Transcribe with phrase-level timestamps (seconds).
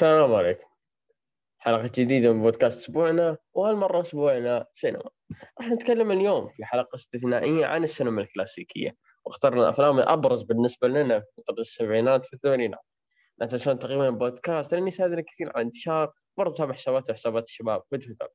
[0.00, 0.66] السلام عليكم.
[1.58, 5.10] حلقة جديدة من بودكاست أسبوعنا وهالمرة أسبوعنا سينما.
[5.60, 8.96] راح نتكلم اليوم في حلقة استثنائية عن السينما الكلاسيكية.
[9.24, 12.80] واخترنا الأفلام الأبرز بالنسبة لنا في فترة السبعينات والثمانينات
[13.38, 17.98] لا تنسون تقييم البودكاست لأن يساعدنا كثير على الانتشار برضو تابع حسابات وحسابات الشباب في
[17.98, 18.28] تويتر.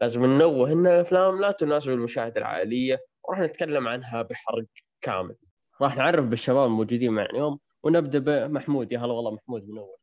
[0.00, 4.66] لازم ننوه أن الأفلام لا تناسب المشاهدة العائلية وراح نتكلم عنها بحرق
[5.00, 5.36] كامل.
[5.80, 8.92] راح نعرف بالشباب الموجودين معنا اليوم ونبدأ بمحمود.
[8.92, 10.01] يا هلا والله محمود من أول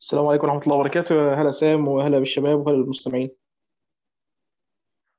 [0.00, 1.42] السلام عليكم ورحمة الله وبركاته.
[1.42, 3.30] هلا سام وهلا بالشباب وهلا بالمستمعين.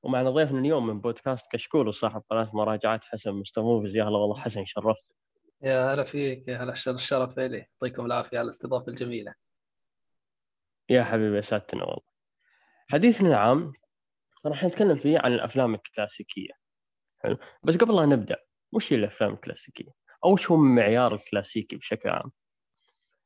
[0.04, 4.66] ومعنا ضيفنا اليوم من بودكاست كشكول وصاحب قناة مراجعات حسن مستموفز يا هلا والله حسن
[4.66, 5.12] شرفت.
[5.62, 7.58] يا هلا فيك يا هلا الشرف الشرف لي.
[7.58, 9.34] يعطيكم العافية على الاستضافة الجميلة.
[10.90, 12.10] يا حبيبي سعدتنا والله.
[12.88, 13.74] حديثنا العام
[14.46, 16.54] راح نتكلم فيه عن الأفلام الكلاسيكية.
[17.20, 17.38] حلو.
[17.64, 18.38] بس قبل لا نبدأ
[18.72, 19.92] وش هي الأفلام الكلاسيكية؟
[20.26, 22.32] أو وش هو المعيار الكلاسيكي بشكل عام؟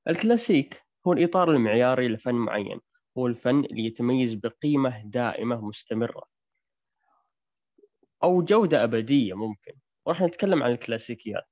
[0.07, 2.79] الكلاسيك هو الإطار المعياري لفن معين
[3.17, 6.23] هو الفن اللي يتميز بقيمة دائمة مستمرة.
[8.23, 9.73] أو جودة أبدية ممكن.
[10.05, 11.43] وراح نتكلم عن الكلاسيكيات.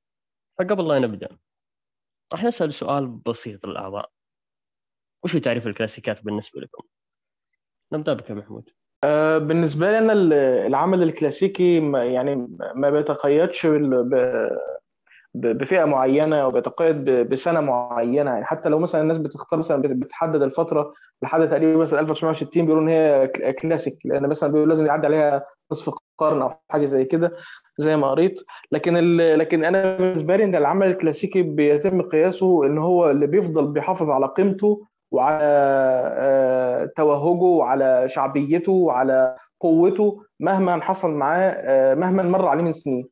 [0.59, 1.37] فقبل لا نبدأ
[2.33, 4.11] راح نسأل سؤال بسيط للأعضاء.
[5.23, 6.83] وش تعريف الكلاسيكيات بالنسبة لكم؟
[7.93, 8.69] نبدأ بك يا محمود.
[9.03, 10.33] آه، بالنسبة لي أنا ال-
[10.67, 12.35] العمل الكلاسيكي يعني
[12.75, 13.67] ما بيتقيدش
[15.33, 19.17] بال- ب- ب- بفئة معينة أو بيتقيد ب- بسنة معينة يعني حتى لو مثلا الناس
[19.17, 23.27] بتختار مثلا بت- بتحدد الفترة لحد تقريبا مثلا 1960 بيقولوا إن هي
[23.61, 27.31] كلاسيك لأن مثلا بيقولوا لازم يعدي عليها نصف قرن أو حاجة زي كده
[27.77, 28.39] زي ما قريت
[28.71, 28.95] لكن.
[29.37, 34.25] لكن أنا بالنسبة لي إن العمل الكلاسيكي بيتم قياسه إن هو اللي بيفضل بيحافظ على
[34.27, 35.43] قيمته وعلى
[36.17, 43.07] آه، توهجه وعلى شعبيته وعلى قوته مهما حصل معاه آه، مهما مر عليه من سنين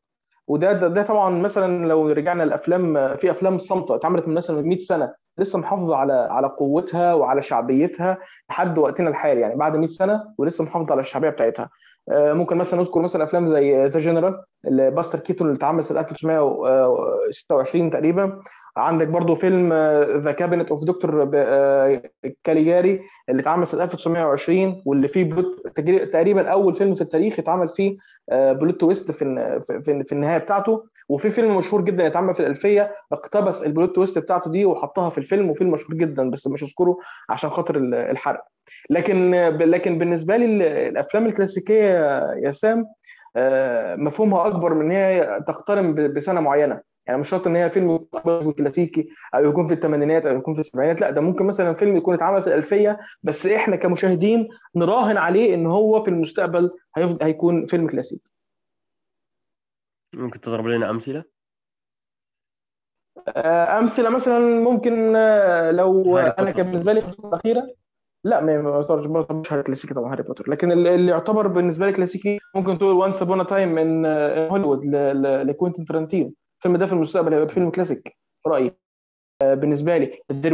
[0.49, 4.67] وده ده, ده طبعا مثلا لو رجعنا الافلام في أفلام صامتة اتعملت من مثلا من
[4.69, 8.17] 100 سنة لسه محافظة على على قوتها وعلى شعبيتها
[8.49, 11.69] لحد وقتنا الحالي يعني بعد 100 سنة ولسه محافظة على الشعبية بتاعتها.
[12.11, 17.89] آه، ممكن مثلا نذكر مثلا أفلام زي The General باستر كيتون اللي اتعمل سنة 1926
[17.89, 18.41] تقريبا.
[18.79, 19.73] عندك برضو فيلم
[20.17, 21.25] The Cabinet of Dr.
[22.43, 25.79] Caligari اللي اتعمل سنه 1920 واللي فيه plot
[26.13, 27.97] تقريبا أول فيلم في التاريخ اتعمل فيه
[28.29, 29.59] آه، plot twist في
[30.05, 30.83] في النهاية بتاعته.
[31.09, 35.17] وفي فيلم مشهور جدا اتعمل في الألفية اقتبس ال plot twist بتاعته دي وحطها في
[35.17, 36.97] الفيلم وفيلم مشهور جدا بس مش هذكره
[37.29, 38.43] عشان خاطر ال- الحرق.
[38.89, 42.85] لكن لكن بالنسبة لي ال- الأفلام الكلاسيكية يا سام
[43.35, 46.88] آه، مفهومها أكبر من إن هي تقترن بسنة معينة.
[47.09, 50.59] يعني مش شرط إن هي فيلم يكون كلاسيكي أو يكون في الثمانينات أو يكون في
[50.59, 55.53] السبعينات لأ ده ممكن مثلا فيلم يكون اتعمل في الألفية بس إحنا كمشاهدين نراهن عليه
[55.55, 58.31] إن هو في المستقبل هيفضل هيكون فيلم كلاسيكي
[60.15, 61.23] ممكن تضرب لنا أمثلة؟
[63.27, 66.51] آه، أمثلة مثلا ممكن آه، لو أنا.
[66.51, 67.67] كان بالنسبة لي الفترة الأخيرة
[68.23, 72.77] لأ ما يعتبرش هاري كلاسيكي طبعا هاري بوتر لكن اللي يعتبر بالنسبة لي كلاسيكي ممكن
[72.77, 74.05] تقول Once Upon a Time in
[74.51, 78.71] هوليوود ل- ل- لكوينتين ترنتينو الفيلم ده في المستقبل هيبقى فيلم كلاسيك في رأيي.
[79.41, 80.53] آه، بالنسبة لي There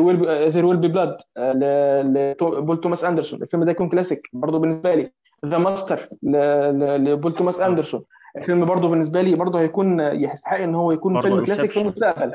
[0.65, 3.41] Will Be Blood لبول توماس أندرسون.
[3.41, 5.11] الفيلم ده يكون كلاسيك برضه بالنسبة لي.
[5.45, 8.03] The Master لبول توماس أندرسون.
[8.37, 11.81] الفيلم برضه بالنسبة لي برضه هيكون يستحق إن هو يكون فيلم كلاسيك في.
[11.81, 12.33] المستقبل.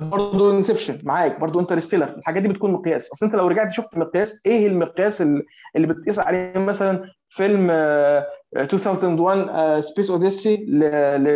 [0.00, 1.40] برضه Inception معاك.
[1.40, 3.12] برضه Interstellar الحاجات دي بتكون مقياس.
[3.12, 5.44] أصل أنت لو رجعت شفت مقياس إيه المقياس ال-
[5.76, 8.26] اللي بتقيس عليه مثلا فيلم آه،
[8.56, 10.56] 2001 Space Odyssey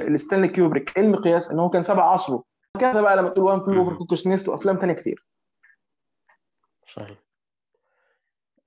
[0.09, 0.99] لستانلي كيوبريك.
[0.99, 2.45] إيه المقياس؟ ان هو كان سابق عصره.
[2.81, 3.97] كذا بقى لما تقول One Flew Over.
[3.97, 5.27] Cuckoo's Nest وأفلام تانية كتير.
[6.87, 7.19] صحيح.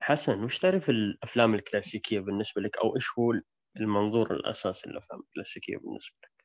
[0.00, 3.34] حسن وش تعرف الأفلام الكلاسيكية بالنسبة لك أو إيش هو
[3.76, 6.39] المنظور الأساسي للأفلام الكلاسيكية بالنسبة لك؟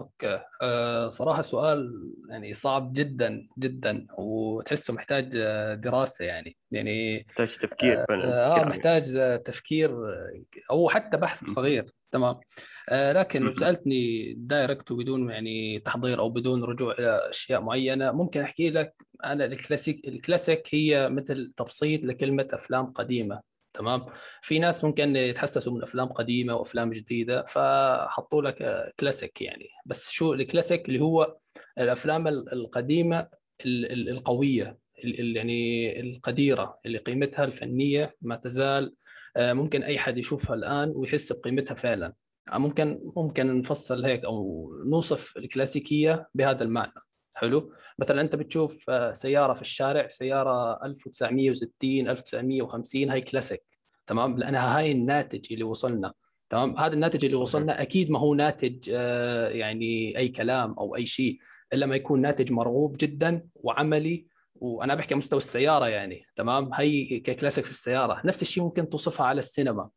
[0.00, 7.56] okay أه صراحة سؤال يعني صعب جدا جدا وتحسه محتاج آه، دراسة يعني يعني يحتاج
[7.56, 8.66] تفكير فعلا آه عميق.
[8.76, 10.32] محتاج آه، تفكير آه،
[10.70, 11.44] أو حتى بحث.
[11.50, 12.40] صغير تمام
[12.88, 13.52] آه لكن لو مم.
[13.52, 19.44] سألتني direct وبدون يعني تحضير أو بدون رجوع إلى أشياء معينة ممكن أحكي لك أنا
[19.44, 24.06] ال classic ال classic هي مثل تبسيط لكلمة أفلام قديمة تمام؟
[24.42, 29.68] في ناس ممكن يتحسسوا من أفلام قديمة وأفلام جديدة فحطوا لك كلاسيك يعني.
[29.86, 31.36] بس شو الكلاسيك اللي هو
[31.78, 33.28] الأفلام ال- القديمة
[33.66, 38.94] ال- ال- القوية ال- ال- يعني القديرة اللي قيمتها الفنية ما تزال
[39.36, 42.12] آه، ممكن أي حد يشوفها الآن ويحس بقيمتها فعلا.
[42.54, 46.92] ممكن ممكن نفصل هيك أو نوصف الكلاسيكيه بهذا المعنى.
[47.34, 47.72] حلو.
[47.98, 53.62] مثلا أنت بتشوف آه، سيارة في الشارع سيارة 1960 1950 هاي كلاسيك
[54.06, 56.12] تمام؟ لانها هاي الناتج اللي وصلنا
[56.50, 57.36] تمام؟ هذا الناتج اللي.
[57.36, 61.38] وصلنا أكيد ما هو ناتج آه، يعني أي كلام أو أي شيء
[61.72, 67.64] إلا ما يكون ناتج مرغوب جدا وعملي وأنا بحكي مستوى السيارة يعني تمام؟ هي ككلاسيك
[67.64, 68.22] في السيارة.
[68.24, 69.90] نفس الشيء ممكن توصفها على السينما.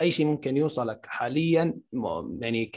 [0.00, 1.74] أي شيء ممكن يوصلك حاليا
[2.40, 2.72] يعني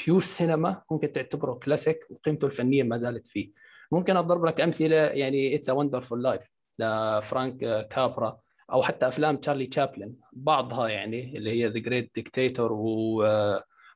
[0.00, 3.50] ك pure cinema ممكن تعتبره كلاسيك وقيمته الفنية ما زالت فيه.
[3.92, 6.42] ممكن أضرب لك أمثلة يعني It's a Wonderful Life
[6.78, 8.40] لفرانك كابرا
[8.72, 13.22] أو حتى أفلام تشارلي تشابلن بعضها يعني اللي هي The Great Dictator و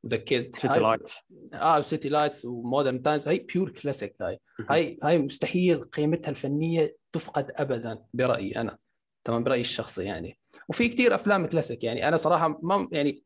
[0.06, 1.20] The Kid City Lights
[1.54, 4.40] آه City Lights و Modern Times هاي pure classic هاي.
[4.70, 8.78] هاي هاي مستحيل قيمتها الفنية تفقد ابدا برأيي أنا.
[9.24, 10.38] تمام برأيي الشخصي يعني.
[10.68, 12.08] وفي كثير أفلام كلاسيك يعني.
[12.08, 13.22] أنا صراحة ما يعني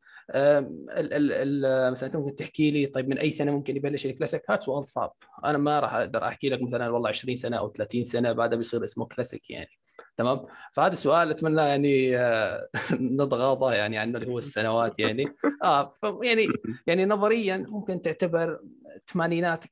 [1.91, 5.15] مثلا أنت ممكن تحكي لي طيب من أي سنة ممكن يبلش الكلاسيك؟ هذا سؤال صعب.
[5.45, 8.83] أنا ما راح أقدر أحكي لك مثلا والله 20 سنة أو 30 سنة بعدها بيصير
[8.83, 9.69] اسمه كلاسيك يعني.
[10.17, 15.25] تمام؟ فهذا السؤال أتمنى يعني آه، نتغاضى يعني عنه اللي هو السنوات يعني.
[15.63, 15.93] آه
[16.23, 16.47] يعني
[16.87, 18.59] يعني نظريا ممكن تعتبر
[18.95, 19.65] الثمانينات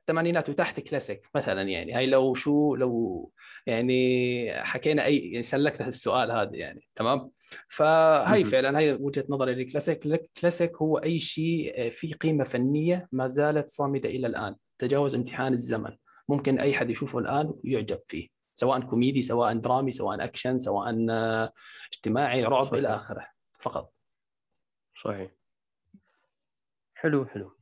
[0.00, 1.92] الثمانينات وتحت كلاسيك مثلا يعني.
[1.92, 3.30] هاي لو شو لو
[3.66, 6.88] يعني حكينا أي يعني سلكنا السؤال هذا يعني.
[6.96, 7.30] تمام؟
[7.68, 13.08] فهي فعلا هي وجهة نظري لل classic ال classic هو أي شيء فيه قيمة فنية
[13.12, 15.96] ما زالت صامدة إلى الآن تجاوز امتحان الزمن.
[16.28, 20.94] ممكن أي حد يشوفه الآن ويعجب فيه سواء كوميدي سواء درامي سواء أكشن سواء
[21.92, 22.78] اجتماعي رعب صحيح.
[22.78, 23.26] إلى آخره
[23.58, 23.92] فقط.
[25.02, 25.30] صحيح.
[26.94, 27.56] حلو حلو.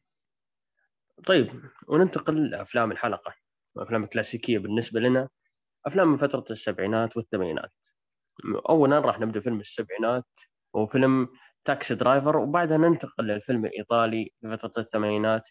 [1.26, 3.35] طيب وننتقل لأفلام الحلقة.
[3.76, 5.29] الافلام الكلاسيكيه بالنسبة لنا.
[5.87, 7.73] أفلام من فترة السبعينات والثمانينات.
[8.69, 10.26] اولا راح نبدأ فيلم السبعينات
[10.76, 11.29] هو فيلم
[11.64, 15.49] Taxi Driver وبعدها ننتقل للفيلم الإيطالي في فتره الثمانينات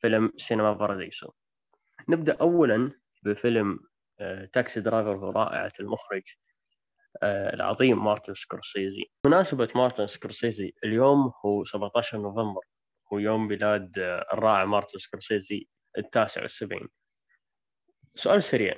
[0.00, 1.30] فيلم Cinema Paradiso
[2.08, 2.92] نبدأ اولا
[3.22, 3.78] بفيلم
[4.20, 6.22] آه، Taxi Driver رائعة المخرج
[7.22, 9.04] آه، العظيم مارتن سكورسيزي.
[9.26, 12.62] مناسبة مارتن سكورسيزي اليوم هو 17 نوفمبر
[13.12, 16.88] هو يوم ميلاد آه، الرائع مارتن سكورسيزي التاسع والسبعين.
[18.14, 18.76] سؤال سريع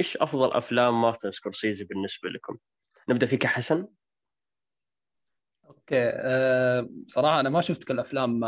[0.00, 2.58] إيش أفضل أفلام مارتن سكورسيزي بالنسبة لكم؟
[3.08, 3.86] نبدأ فيك حسن.
[5.68, 8.40] okay أه صراحة أنا ما شفت كل أفلام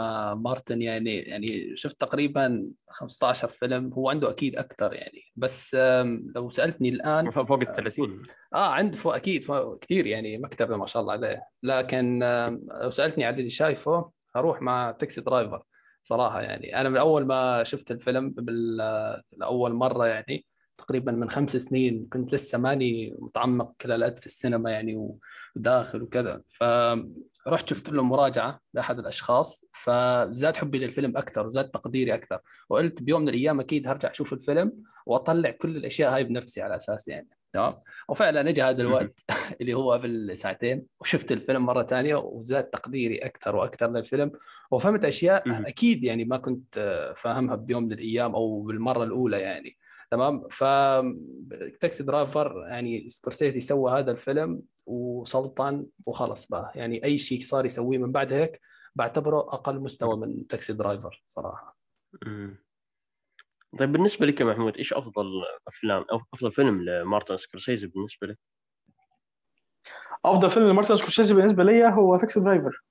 [0.43, 5.23] مارتن يعني يعني شفت تقريبا 15 فيلم هو عنده أكيد أكثر يعني.
[5.37, 5.77] بس
[6.35, 8.23] لو سألتني الآن فوق ال 30
[8.55, 11.43] آه عنده فوق أكيد فوق كثير يعني مكتبه ما شاء الله عليه.
[11.63, 12.19] لكن
[12.83, 15.63] لو سألتني عن اللي شايفه أروح مع Taxi Driver
[16.03, 16.81] صراحة يعني.
[16.81, 20.47] أنا من أول ما شفت الفيلم بالاول مرة يعني.
[20.79, 25.19] تقريبا من خمس سنين كنت لسه ماني متعمق كل في السينما يعني
[25.57, 26.43] وداخل وكذا.
[26.51, 32.41] فرحت شفت له مراجعة لأحد الأشخاص فزاد حبي للفيلم أكثر وزاد تقديري أكثر.
[32.69, 34.73] وقلت بيوم من الأيام أكيد هرجع أشوف الفيلم
[35.07, 37.29] وأطلع كل الأشياء هاي بنفسي على أساس يعني.
[37.53, 37.75] تمام؟
[38.09, 39.21] وفعلا اجى هذا الوقت
[39.61, 44.33] اللي هو قبل ساعتين وشفت الفيلم مرة ثانية وزاد تقديري أكثر وأكثر للفيلم.
[44.71, 46.79] وفهمت أشياء أكيد يعني ما كنت
[47.17, 49.77] فاهمها بيوم من الأيام أو بالمرة الأولى يعني.
[50.11, 50.65] تمام؟ ف
[51.81, 56.73] Taxi Driver يعني سكورسيزي سوى هذا الفيلم وسلطن وخلص بقى.
[56.75, 58.61] يعني أي شيء صار يسويه من بعد هيك
[58.95, 61.79] بعتبره أقل مستوى من Taxi Driver صراحة.
[63.79, 65.27] طيب بالنسبة لك يا محمود إيش أفضل
[65.69, 68.39] أفلام أو أفضل فيلم لمارتن سكورسيزي بالنسبة لك؟
[70.25, 72.85] أفضل فيلم لمارتن سكورسيزي بالنسبة لي هو Taxi Driver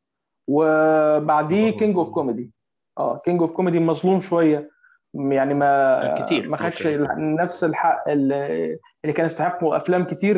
[0.47, 2.51] وبعديه King of Comedy
[2.97, 4.74] آه King of Comedy مظلوم شوية.
[5.15, 8.77] يعني ما كتير ما خدش نفس الحق اللي
[9.15, 10.37] كان يستحقه أفلام كتير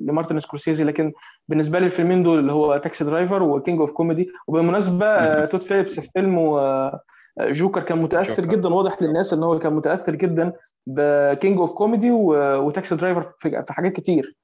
[0.00, 1.12] لمارتن سكورسيزي لكن
[1.48, 6.00] بالنسبة لي الفيلمين دول اللي هو Taxi Driver و King of Comedy وبالمناسبة تود فيليبس
[6.00, 7.00] في فيلمه
[7.40, 8.56] جوكر كان متأثر جوكر.
[8.56, 10.52] جدا واضح للناس إن هو كان متأثر جدا
[10.86, 14.36] ب King of Comedy و Taxi Driver في حاجات كتير.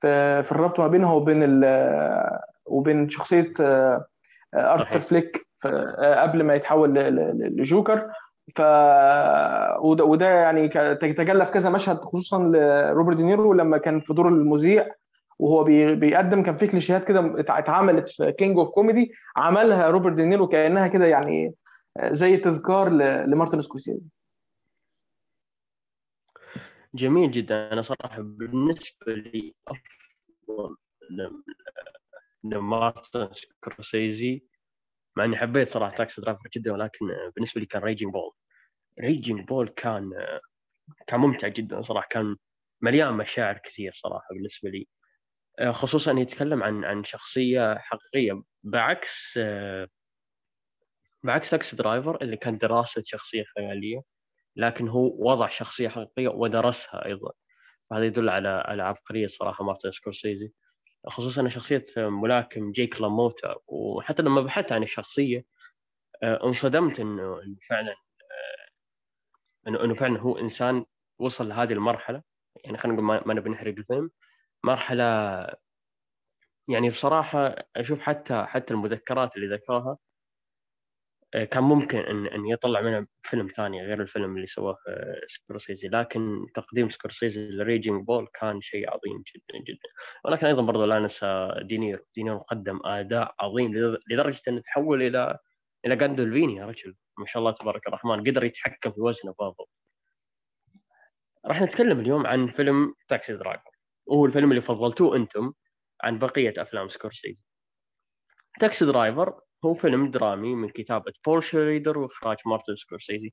[0.00, 1.64] في الربط ما بينها وبين
[2.66, 3.52] وبين شخصية
[4.54, 5.46] ارثر فليك
[5.98, 6.94] قبل ما يتحول
[7.56, 8.10] لجوكر.
[8.54, 8.60] ف
[9.80, 14.88] وده, وده يعني تجلى في كذا مشهد خصوصا لروبرت دينيرو لما كان في دور المذيع
[15.38, 20.88] وهو بيقدم كان في كليشيهات كده اتعملت في King of Comedy عملها روبرت دينيرو كأنها
[20.88, 21.54] كده يعني
[22.02, 22.88] زي تذكار
[23.26, 24.00] لمارتن سكورسيزي.
[26.94, 27.72] جميل جدا.
[27.72, 30.76] أنا صراحة بالنسبة لي أفضل
[32.44, 34.42] لمارتن سكورسيزي
[35.16, 37.06] مع إني حبيت صراحة Taxi Driver جدا ولكن
[37.36, 38.32] بالنسبة لي كان Raging Bull
[39.00, 40.10] Raging Bull كان
[41.06, 42.36] كان ممتع جدا صراحة كان
[42.82, 44.88] مليان مشاعر كثير صراحة بالنسبة لي.
[45.72, 49.38] خصوصا إنه يتكلم عن عن شخصية حقيقية بعكس
[51.22, 54.02] بعكس Taxi Driver اللي كان دراسة شخصية خيالية
[54.56, 57.32] لكن هو وضع شخصية حقيقية ودرسها أيضا.
[57.90, 60.52] وهذا يدل على على عبقرية صراحة مارتن سكورسيزي.
[61.08, 65.44] خصوصا شخصية الملاكم جيك لاموتا وحتى لما بحثت عن الشخصية
[66.22, 67.96] آه، انصدمت إنه فعلا
[69.66, 70.84] آه، إنه فعلا هو إنسان
[71.18, 72.22] وصل لهذه المرحلة.
[72.64, 74.10] يعني خلينا نقول ما نبي نحرق الفيلم.
[74.64, 75.04] مرحلة
[76.68, 79.98] يعني بصراحة أشوف حتى حتى المذكرات اللي ذكرها
[81.44, 85.88] كان ممكن ان إن يطلع منها فيلم ثاني غير الفيلم اللي سواه آه، سكورسيزي.
[85.88, 89.88] لكن تقديم سكورسيزي ل Raging Bull كان شيء عظيم جدا جدا.
[90.24, 92.04] ولكن أيضا برضو لا ننسى دينيرو.
[92.16, 93.74] دينيرو قدم أداء عظيم
[94.10, 95.38] لدرجة إنه تحول إلى
[95.86, 96.96] إلى جاندولفيني يا رجل.
[97.18, 99.68] ما شاء الله تبارك الرحمن قدر يتحكم في وزنه برضو
[101.46, 103.70] راح نتكلم اليوم عن فيلم Taxi Driver
[104.06, 105.52] وهو الفيلم اللي فضلتوه أنتم
[106.02, 107.44] عن بقية أفلام سكورسيزي.
[108.60, 113.32] Taxi Driver هو فيلم درامي من كتابة بول شريدر وإخراج مارتن سكورسيزي.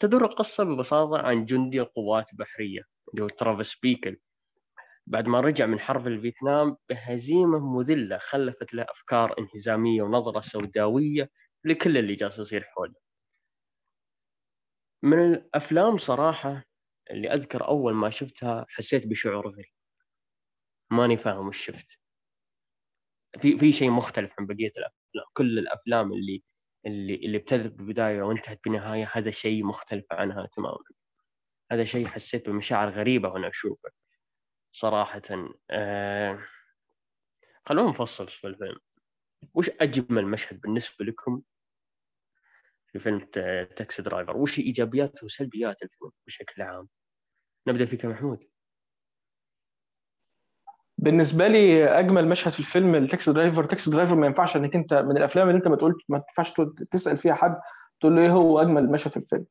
[0.00, 2.82] تدور القصة ببساطة عن جندي القوات البحرية
[3.14, 4.18] اللي هو ترافيس بيكل.
[5.06, 11.30] بعد ما رجع من حرب الفيتنام بهزيمة مذلة خلفت له أفكار انهزامية ونظرة سوداوية
[11.64, 12.94] لكل اللي جالس يصير حوله.
[15.02, 16.64] من الأفلام صراحة
[17.10, 19.72] اللي أذكر أول ما شفتها حسيت بشعور غريب.
[20.90, 21.98] ماني فاهم وش شفت.
[23.40, 24.97] في في شيء مختلف عن بقية الأفلام.
[25.32, 26.42] كل الأفلام اللي
[26.86, 30.78] اللي اللي ابتدت ببدايه وانتهت بنهاية هذا شيء مختلف عنها تماما.
[31.72, 33.90] هذا شيء حسيت بمشاعر غريبة وأنا أشوفه
[34.72, 35.22] صراحة.
[35.70, 36.38] آه...
[37.66, 38.78] خلونا نفصل في الفيلم.
[39.54, 41.42] وش أجمل مشهد بالنسبة لكم
[42.92, 43.20] في فيلم
[43.76, 46.88] Taxi Driver؟ وش ايجابيات وسلبيات الفيلم بشكل عام؟
[47.68, 48.48] نبدأ فيك محمود.
[50.98, 54.94] بالنسبة لي أجمل مشهد في الفيلم ال Taxi Driver Taxi Driver ما ينفعش إنك أنت
[54.94, 56.52] من الأفلام اللي أنت ما تقول ما ينفعش
[56.90, 57.56] تسأل فيها حد
[58.00, 59.44] تقول له إيه هو أجمل مشهد في الفيلم.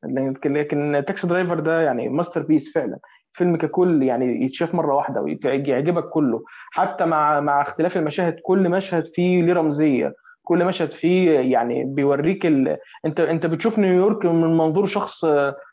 [0.56, 2.98] لكن Taxi Driver ده يعني masterpiece فعلا.
[3.32, 6.42] الفيلم ككل يعني يتشاف مرة واحدة ويعجبك كله.
[6.70, 10.14] حتى مع مع اختلاف المشاهد كل مشهد فيه ليه رمزية.
[10.42, 12.76] كل مشهد فيه يعني بيوريك ال...
[13.06, 15.26] انت أنت بتشوف نيويورك من منظور شخص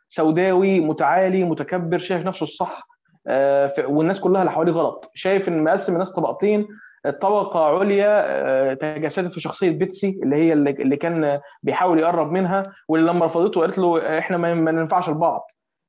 [0.09, 2.87] سوداوي متعالي متكبر شايف نفسه الصح.
[3.87, 5.11] والناس كلها اللي حواليه غلط.
[5.13, 6.67] شايف إن مقسم الناس طبقتين
[7.21, 13.11] طبقة عليا آه، تجسدت في شخصية بيتسي اللي هي اللي كان بيحاول يقرب منها واللي
[13.11, 15.47] لما رفضته قالت له إحنا ما ننفعش لبعض.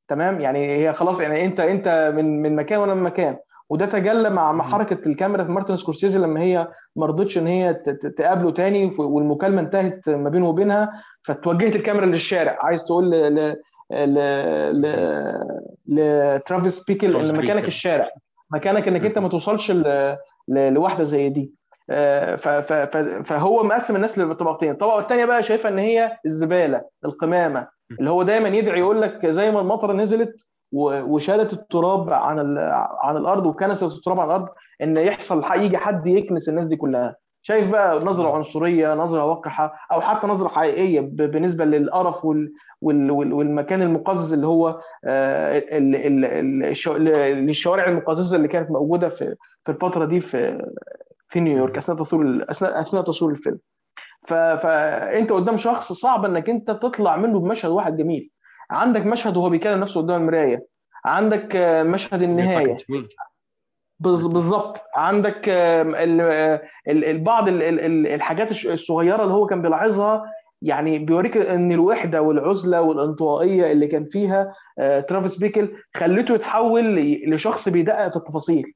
[0.09, 3.37] تمام؟ يعني هي خلاص يعني انت أنت من من مكان وأنا من مكان.
[3.71, 7.75] وده تجلى مع حركة الكاميرا في مارتن سكورسيزي لما هي ما رضتش إن هي
[8.17, 12.59] تقابله تاني والمكالمة انتهت ما بينه وبينها فتوجهت الكاميرا للشارع.
[12.61, 13.15] عايز تقول
[13.91, 14.19] ل
[15.87, 18.09] لترافيس بيكل ان مكانك الشارع.
[18.51, 19.73] مكانك إنك أنت ما توصلش
[20.49, 21.53] لواحدة زي دي.
[21.91, 22.37] آه،
[23.23, 24.71] فهو مقسم الناس لطبقتين.
[24.71, 27.69] الطبقة الثانية بقى شايفة إن هي الزبالة القمامة
[28.01, 32.59] اللي هو دايما يدعي يقول لك زي ما المطرة نزلت وشالت التراب عن
[33.03, 34.49] عن الأرض وكنست التراب عن الأرض
[34.83, 37.17] إن يحصل يجي حد يكنس الناس دي كلها.
[37.47, 42.25] شايف بقى نظرة عنصرية نظرة وقحه أو حتى نظرة حقيقية بالنسبة للقرف
[42.83, 45.79] والمكان المقزز اللي هو آه،
[47.39, 50.65] للشوارع المقززة اللي كانت موجودة في في الفترة دي في
[51.29, 53.59] في نيويورك أثناء تصوير أثناء أثناء تصوير الفيلم.
[54.27, 58.31] فانت قدام شخص صعب إنك أنت تطلع منه بمشهد واحد جميل.
[58.71, 60.67] عندك مشهد وهو بيكلم نفسه قدام المراية.
[61.05, 62.77] عندك آه، مشهد النهاية.
[64.01, 64.83] بالظبط.
[64.97, 65.49] عندك
[67.23, 74.05] بعض الحاجات الصغيرة اللي هو كان بيلاحظها يعني بيوريك إن الوحدة والعزلة والانطوائية اللي كان
[74.05, 76.97] فيها آه، ترافيس بيكل خلته يتحول
[77.31, 78.73] لشخص بيدقق في التفاصيل.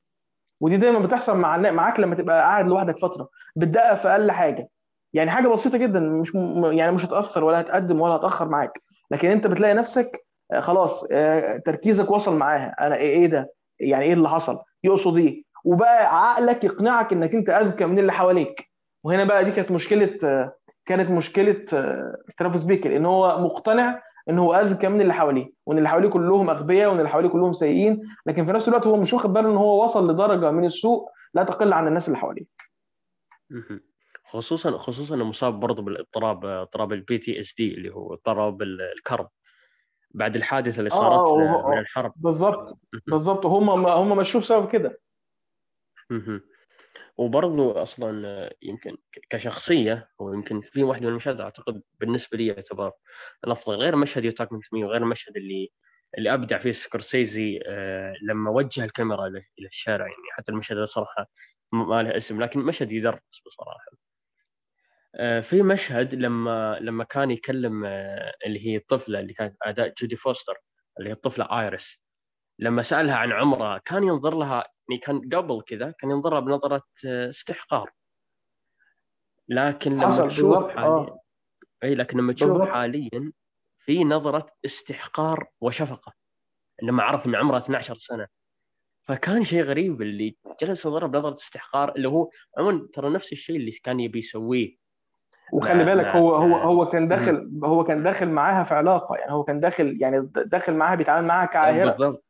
[0.61, 3.29] ودي دايما بتحصل مع معاك لما تبقى قاعد لوحدك فترة.
[3.57, 4.69] بتدقق في أقل حاجة.
[5.13, 6.35] يعني حاجة بسيطة جدا مش
[6.73, 8.83] يعني مش هتأثر ولا هتقدم ولا هتأخر معاك.
[9.11, 12.75] لكن أنت بتلاقي نفسك آه، خلاص آه، تركيزك وصل معاها.
[12.81, 17.87] أنا إيه ده؟ يعني إيه اللي حصل؟ يقصد إيه؟ وبقى عقلك يقنعك إنك أنت أذكى
[17.87, 18.71] من اللي حواليك.
[19.05, 20.19] وهنا بقى دي كانت مشكلة
[20.87, 21.53] كانت مشكلة
[22.39, 26.51] ترافيس بيكل إن هو مقتنع إن هو أذكى من اللي حواليه وإن اللي حواليه كلهم
[26.51, 29.57] أغبياء وإن اللي حواليه كلهم سيئين لكن في نفس الوقت هو مش واخد باله إن
[29.57, 32.45] هو وصل لدرجة من السوء لا تقل عن الناس اللي حواليه.
[34.27, 39.29] خصوصا خصوصا مصاب برضه بالإضطراب اضطراب ال PTSD اللي هو اضطراب الكرب.
[40.11, 42.13] بعد الحادثة اللي صارت آه من الحرب.
[42.17, 43.47] بالضبط بالضبط.
[43.47, 45.01] هم هم مشوه بسبب كده.
[47.17, 48.97] وبرضو أصلا يمكن
[49.31, 52.93] كشخصية ويمكن في واحدة من المشاهد أعتقد بالنسبة لي يعتبر
[53.45, 55.73] الافضل غير مشهد يوتاك من وغير المشهد اللي
[56.19, 60.07] اللي أبدع فيه سكورسيزي آه، لما وجه الكاميرا إلى الشارع.
[60.07, 61.27] يعني حتى المشهد هذا صراحة
[61.73, 63.87] ما له اسم لكن مشهد يدرس بصراحة.
[63.93, 64.10] آه،
[65.43, 70.55] في مشهد لما لما كان يكلم آه، اللي هي الطفلة اللي كانت أداء جودي فوستر
[70.99, 72.01] اللي هي الطفلة آيريس
[72.59, 76.83] لما سألها عن عمرها كان ينظر لها يعني كان قبل كذا كان ينظر لها بنظرة
[77.07, 77.91] آه، استحقار
[79.49, 81.21] لكن لما تشوف حاليا آه.
[81.85, 82.69] إي لكن لما تشوف بالضبط.
[82.69, 83.33] حاليا
[83.79, 86.13] في نظرة استحقار وشفقة
[86.83, 88.27] لما عرف إن عمرها 12 سنة
[89.03, 93.71] فكان شيء غريب اللي جلس يضرب نظره استحقار اللي هو عموما ترى نفس الشيء اللي
[93.71, 94.77] كان يبي يسويه
[95.53, 99.33] وخلي بالك مع- هو هو هو كان داخل هو كان داخل معاها في علاقة يعني
[99.33, 101.91] هو كان داخل يعني داخل معاها بيتعامل معاها كعاهرة.
[101.91, 102.25] بالضبط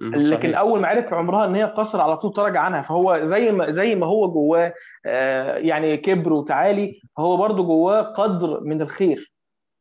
[0.00, 0.58] مم، لكن صحيح.
[0.58, 2.82] أول ما عرف في عمرها إن هي قصر على طول تراجع عنها.
[2.82, 4.74] فهو زي ما زي ما هو جواه
[5.06, 9.32] آه، يعني كبر وتعالي هو برضه جواه قدر من الخير.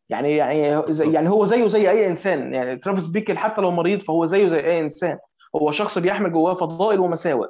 [0.09, 0.59] يعني يعني
[0.99, 2.53] يعني هو زيه زي أي إنسان.
[2.53, 5.17] يعني ترافيس بيكل حتى لو مريض فهو زيه زي أي إنسان.
[5.55, 7.47] هو شخص بيحمل جواه فضائل ومساوئ.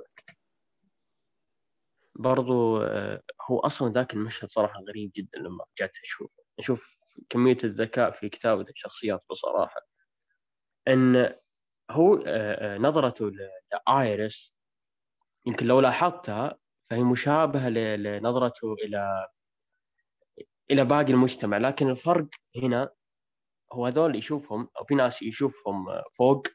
[2.20, 3.22] برضو آه،
[3.52, 6.44] هو أصلا ذاك المشهد صراحة غريب جدا لما رجعت أشوفه.
[6.60, 6.98] أشوف
[7.30, 9.82] كمية الذكاء في كتابة الشخصيات بصراحة.
[10.88, 11.36] إن
[11.92, 13.32] هو آه، آه، نظرته
[13.88, 14.54] لايريس
[15.48, 16.58] يمكن لو لاحظتها
[16.92, 19.28] فهي مشابهة لنظرته إلى
[20.72, 21.58] إلى باقي المجتمع.
[21.58, 22.28] لكن الفرق
[22.64, 22.90] هنا
[23.74, 26.48] هو هذول يشوفهم أو في ناس يشوفهم فوق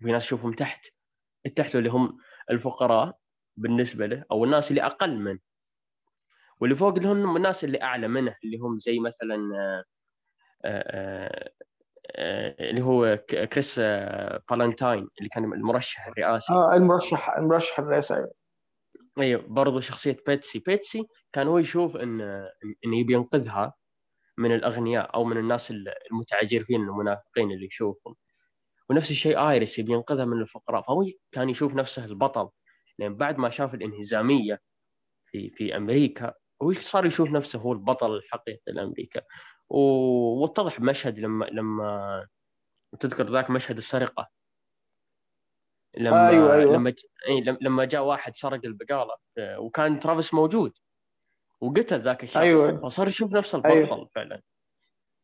[0.00, 0.86] وفي ناس يشوفهم تحت.
[1.46, 2.18] التحت اللي هم
[2.50, 3.19] الفقراء
[3.60, 5.38] بالنسبة له أو الناس اللي أقل منه.
[6.60, 9.84] واللي فوق اللي هم الناس اللي أعلى منه اللي هم زي مثلا آه،
[10.64, 11.50] آه،
[12.16, 13.16] آه، اللي هو
[13.52, 13.78] كريس
[14.50, 16.52] بالانتاين اللي كان المرشح الرئاسي.
[16.52, 18.26] آه المرشح المرشح الرئاسي
[19.18, 19.44] أيوه.
[19.48, 20.58] برضو شخصية بيتسي.
[20.66, 22.20] بيتسي كان هو يشوف إن
[22.86, 23.74] إن يبي ينقذها
[24.38, 25.72] من الأغنياء أو من الناس
[26.12, 28.14] المتعجرفين المنافقين اللي يشوفهم.
[28.90, 30.82] ونفس الشيء آيريس يبي ينقذها من الفقراء.
[30.82, 32.48] فهو كان يشوف نفسه البطل.
[33.00, 34.60] لأن بعد ما شاف الانهزامية
[35.26, 39.22] في في أمريكا هو صار يشوف نفسه هو البطل الحقيقي لأمريكا
[39.68, 42.26] واتضح بمشهد لما لما
[43.00, 44.28] تذكر ذاك مشهد السرقة
[45.96, 46.74] لما أيوة، أيوة.
[46.74, 50.72] لما ج- إي، لم- لما جاء واحد سرق البقالة آه، وكان ترافيس موجود
[51.60, 52.80] وقتل ذاك الشخص أيوة.
[52.80, 54.08] فصار يشوف نفسه البطل أيوة.
[54.14, 54.42] فعلا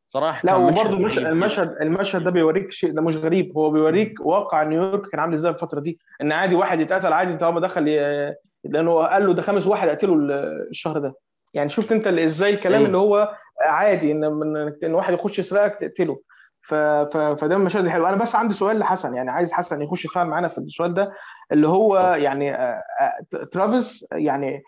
[0.09, 3.53] صراحة لا وبرضه المشهد غريب المشهد المشهد ده بيوريك شيء ده مش غريب.
[3.59, 5.99] هو بيوريك واقع نيويورك كان عامل إزاي في الفترة دي.
[6.21, 8.35] إن عادي واحد يتقتل عادي طالما دخل ي-
[8.65, 11.15] لأنه قال له ده خامس واحد اقتله ال- الشهر ده.
[11.55, 12.87] يعني شفت أنت إزاي الكلام أيوة.
[12.87, 16.21] اللي هو عادي إن من إن واحد يخش يسرقك تقتله.
[16.63, 16.75] ف...
[16.75, 17.17] ف...
[17.17, 18.09] فده من المشاهد الحلوة.
[18.09, 19.15] أنا بس عندي سؤال لحسن.
[19.15, 21.13] يعني عايز حسن يخش يتفاعل معانا في السؤال ده.
[21.53, 24.63] اللي هو يعني آه، آه، ترافيس يعني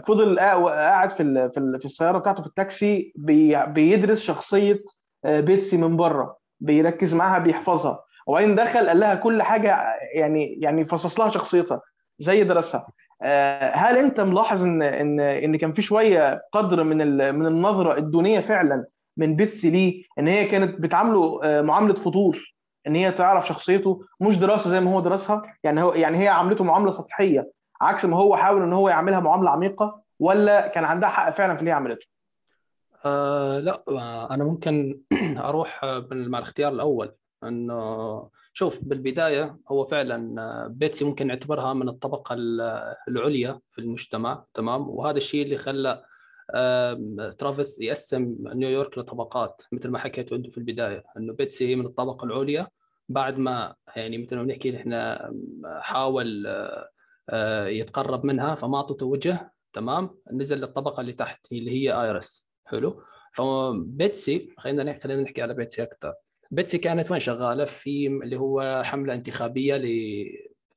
[0.00, 3.66] فضل قا- قاعد في في ال- في السيارة بتاعته في التاكسي بي...
[3.66, 4.82] بيدرس شخصية
[5.24, 8.04] آه، بيتسي من بره بيركز معاها بيحفظها.
[8.26, 11.80] وبعدين دخل قال لها كل حاجة يعني يعني فصص لها شخصيتها
[12.18, 12.86] زي درسها.
[13.22, 16.96] آه، هل انت ملاحظ ان ان ان كان في شوية قدر من
[17.34, 18.84] من النظرة الدونية فعلا
[19.16, 22.40] من بيتسي ليه؟ إن هي كانت بتعامله آه، معاملة فضول
[22.86, 25.42] إن هي تعرف شخصيته مش دراسة زي ما هو درسها.
[25.64, 27.50] يعني هو يعني هي عاملته معاملة سطحية.
[27.80, 31.60] عكس ما هو حاول إن هو يعملها معاملة عميقة ولا كان عندها حق فعلا في
[31.60, 32.06] اللي هي عملته؟
[33.04, 35.00] آه لا آه، أنا ممكن
[35.38, 37.14] أروح آه، مع الاختيار الأول.
[37.44, 44.44] إنه شوف بالبداية هو فعلا آه، بيتسي ممكن نعتبرها من الطبقة ال- العليا في المجتمع
[44.54, 46.02] تمام؟ وهذا الشيء اللي خلى
[47.38, 51.04] ترافيس يقسم نيويورك لطبقات مثل ما حكيتوا أنتم في البداية.
[51.16, 52.68] إنه بيتسي هي من الطبقة العليا
[53.08, 55.18] بعد ما يعني مثل ما بنحكي نحن
[55.80, 56.46] حاول
[57.66, 62.48] يتقرب منها فما أعطته وجه تمام؟ نزل للطبقة اللي تحت اللي هي آيرس.
[62.64, 66.14] حلو؟ فبيتسي خلينا نحكي خلينا نحكي على بيتسي أكثر
[66.50, 69.74] بيتسي كانت وين شغالة؟ في اللي هو حملة انتخابية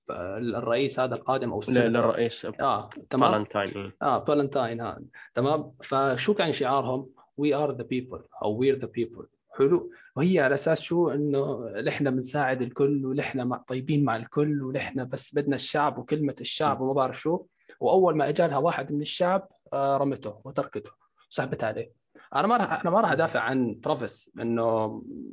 [0.09, 3.95] للرئيس هذا القادم أو للرئيس آه تمام؟ فالنتاين إيه.
[4.01, 5.03] آه فالنتاين هذا.
[5.35, 9.91] تمام؟ فشو كان شعارهم؟ We are the people أو We're the people حلو.
[10.15, 15.35] وهي على أساس شو؟ إنه نحن بنساعد الكل ونحن مع طيبين مع الكل ونحن بس
[15.35, 17.45] بدنا الشعب وكلمة الشعب وما بعرف شو.
[17.79, 20.91] وأول ما اجى لها واحد من الشعب آه، رمته وتركته
[21.29, 21.91] سحبت عليه.
[22.35, 24.85] أنا ما راح أنا ما راح أدافع عن ترافيس إنه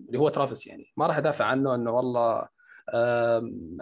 [0.07, 0.93] اللي هو ترافيس يعني.
[0.97, 2.49] ما راح أدافع عنه إنه والله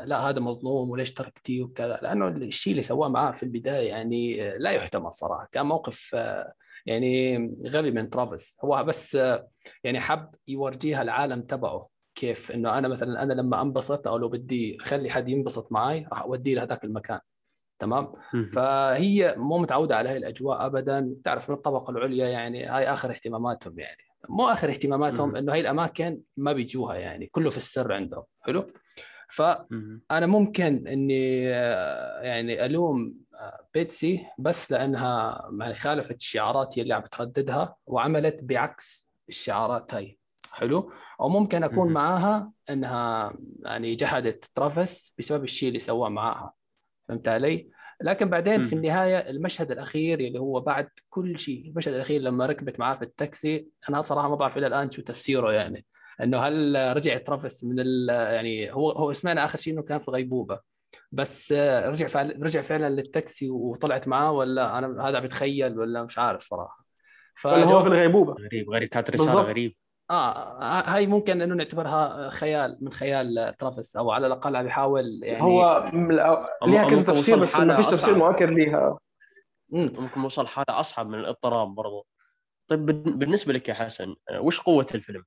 [0.05, 1.99] لا هذا مظلوم وليش تركتي وكذا.
[2.03, 5.49] لأنه الشيء اللي سواه معاه في البداية يعني آه، لا يحتمل صراحة.
[5.53, 6.53] كان موقف آه،
[6.87, 8.59] يعني غبي من ترافيس.
[8.65, 9.49] هو بس آه،
[9.85, 11.89] يعني حب يورجيها العالم تبعه.
[12.15, 16.23] كيف؟ إنه أنا مثلا أنا لما أنبسط أو لو بدي أخلي حد ينبسط معي راح
[16.23, 17.21] اوديه لهذاك المكان.
[17.79, 18.13] تمام.
[18.53, 21.15] فهي مو متعودة على هاي الأجواء ابدا.
[21.25, 24.03] تعرف من الطبقة العليا يعني هاي آخر اهتماماتهم يعني.
[24.29, 25.37] مو آخر اهتماماتهم.
[25.37, 27.27] إنه هاي الأماكن ما بيجوها يعني.
[27.27, 28.25] كله في السر عندهم.
[28.41, 28.67] حلو؟
[29.29, 30.33] فانا مم.
[30.33, 33.15] ممكن إني آه، يعني ألوم
[33.75, 40.19] بيتسي بس لأنها يعني خالفت الشعارات اللي عم بترددها وعملت بعكس الشعارات هاي
[40.53, 41.95] حلو أو ممكن أكون مم.
[41.95, 46.53] معاها إنها يعني جحدت ترافيس بسبب الشيء اللي سواه معاها
[47.09, 48.83] فهمت علي؟ لكن بعدين في مم.
[48.83, 53.67] النهاية المشهد الأخير اللي هو بعد كل شيء المشهد الأخير لما ركبت معاه في التاكسي
[53.89, 55.85] أنا بصراحه ما بعرف إلى الآن شو تفسيره يعني
[56.21, 60.11] إنه هل رجع ترافيس من ال يعني هو هو سمعنا آخر شيء إنه كان في
[60.11, 60.61] غيبوبة
[61.13, 66.19] بس آه، رجع فعلا رجع فعلا للتاكسي وطلعت معاه ولا أنا هذا بتخيل ولا مش
[66.19, 66.85] عارف صراحة
[67.45, 69.33] ولا هو في الغيبوبة غريب غريب كانت رسالة.
[69.43, 69.77] غريب
[70.11, 70.63] آه
[70.95, 75.91] هاي ممكن إنه نعتبرها خيال من خيال ترافيس أو على الأقل عم يحاول يعني هو
[75.93, 78.15] ليها ممكن كذا تفسير بس ما فيش تفسير.
[78.15, 78.99] مؤكد ليها
[79.69, 79.93] مم.
[79.99, 82.07] ممكن وصل حالة أصعب من الاضطراب برضو
[82.69, 85.23] طيب بال- بالنسبة لك يا حسن آه، وش قوة الفيلم؟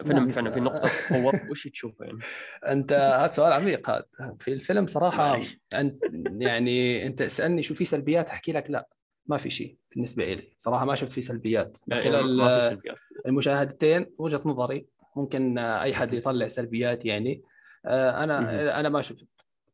[0.00, 0.28] الفيلم نعم.
[0.28, 2.18] فعلا في نقطة قوة وش تشوفه يعني؟
[2.72, 4.04] أنت هذا سؤال عميق هذا
[4.40, 5.40] في الفيلم صراحة.
[5.74, 6.04] أنت
[6.38, 8.88] يعني أنت اسألني شو في سلبيات أحكي لك لا
[9.26, 12.80] ما في شيء بالنسبة لي صراحة ما شفت في سلبيات خلال
[13.26, 14.86] المشاهدتين وجهة نظري
[15.16, 17.42] ممكن آه، أي حد يطلع سلبيات يعني
[17.86, 18.68] آه، أنا مهم.
[18.68, 19.26] أنا ما شفت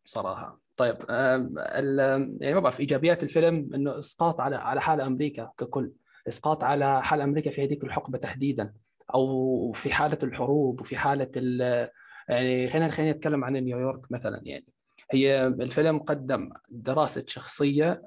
[0.04, 5.92] صراحة طيب ال- يعني ما بعرف إيجابيات الفيلم إنه إسقاط على على حال أمريكا ككل
[6.28, 8.72] إسقاط على حال أمريكا في هذيك الحقبة تحديدا
[9.14, 11.88] أو في حالة الحروب وفي حالة ال-
[12.28, 14.66] يعني خلينا خلينا نتكلم عن نيويورك مثلا يعني.
[15.10, 18.02] هي الفيلم قدم دراسة شخصية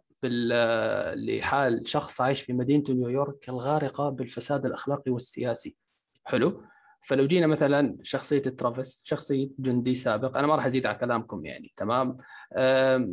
[1.15, 5.75] لحال شخص عايش في مدينة نيويورك الغارقة بالفساد الأخلاقي والسياسي.
[6.25, 6.63] حلو؟
[7.07, 11.73] فلو جينا مثلا شخصية ترافيس شخصية جندي سابق أنا ما راح أزيد على كلامكم يعني
[11.77, 12.17] تمام؟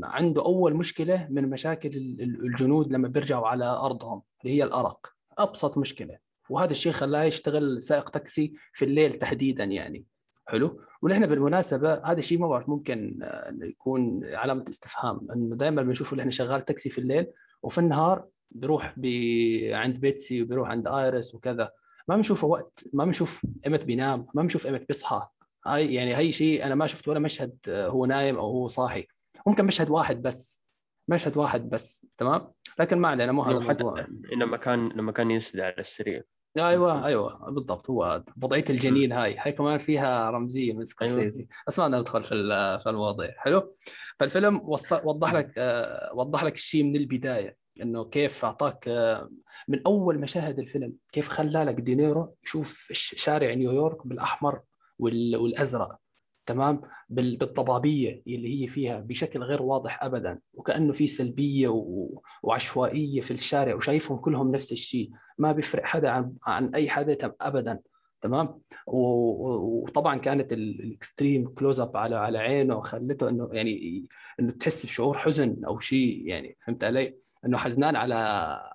[0.05, 5.07] عنده أول مشكلة من مشاكل ال- ال- الجنود لما بيرجعوا على أرضهم اللي هي الأرق.
[5.38, 6.18] أبسط مشكلة.
[6.53, 10.05] وهذا الشيء خلاه يشتغل سائق تاكسي في الليل تحديدا يعني.
[10.47, 16.12] حلو؟ ونحن بالمناسبة هذا الشيء ما بعرف ممكن آه، يكون علامة استفهام إنه دائما بنشوفه
[16.12, 17.27] اللي إحنا شغال تاكسي في الليل
[17.62, 21.71] وفي النهار بيروح عند بيتسي وبيروح عند آيرس وكذا.
[22.09, 25.27] ما بنشوفه وقت ما بنشوف إيمت بينام ما بنشوف إيمت بيصحى.
[25.67, 29.07] هاي يعني هي شيء أنا ما شفت ولا مشهد آه، هو نايم أو هو صاحي.
[29.47, 30.62] ممكن مشهد واحد بس
[31.09, 34.07] مشهد واحد بس تمام؟ لكن ما علينا مو هذا الموضوع.
[34.37, 36.25] لما كان لما كان ينسدح على السرير.
[36.59, 37.91] أيوه أيوه بالضبط.
[37.91, 41.49] هو هذا وضعية الجنين هاي هاي كمان فيها رمزية من سكورسيزي.
[41.69, 42.35] بس ما ندخل في
[42.83, 43.31] في المواضيع.
[43.38, 43.77] حلو؟
[44.21, 44.61] فالفيلم
[45.05, 49.31] وضح لك آه، وضح لك الشيء من البداية إنه كيف أعطاك آه،
[49.69, 54.61] من أول مشاهد الفيلم كيف خلى لك دينيرو يشوف شارع نيويورك بالأحمر
[54.99, 55.97] وال- والأزرق.
[56.46, 63.20] تمام بال- بالضبابيه اللي هي فيها بشكل غير واضح ابدا وكأنه في سلبية و- وعشوائية
[63.20, 65.11] في الشارع وشايفهم كلهم نفس الشيء.
[65.38, 67.78] ما بيفرق حدا عن عن أي حدا ابدا
[68.22, 74.05] تمام؟ وطبعا كانت ال- ال extreme close up على على عينه خلته إنه يعني
[74.40, 77.14] إنه تحس بشعور حزن أو شيء يعني فهمت علي؟
[77.46, 78.16] إنه حزنان على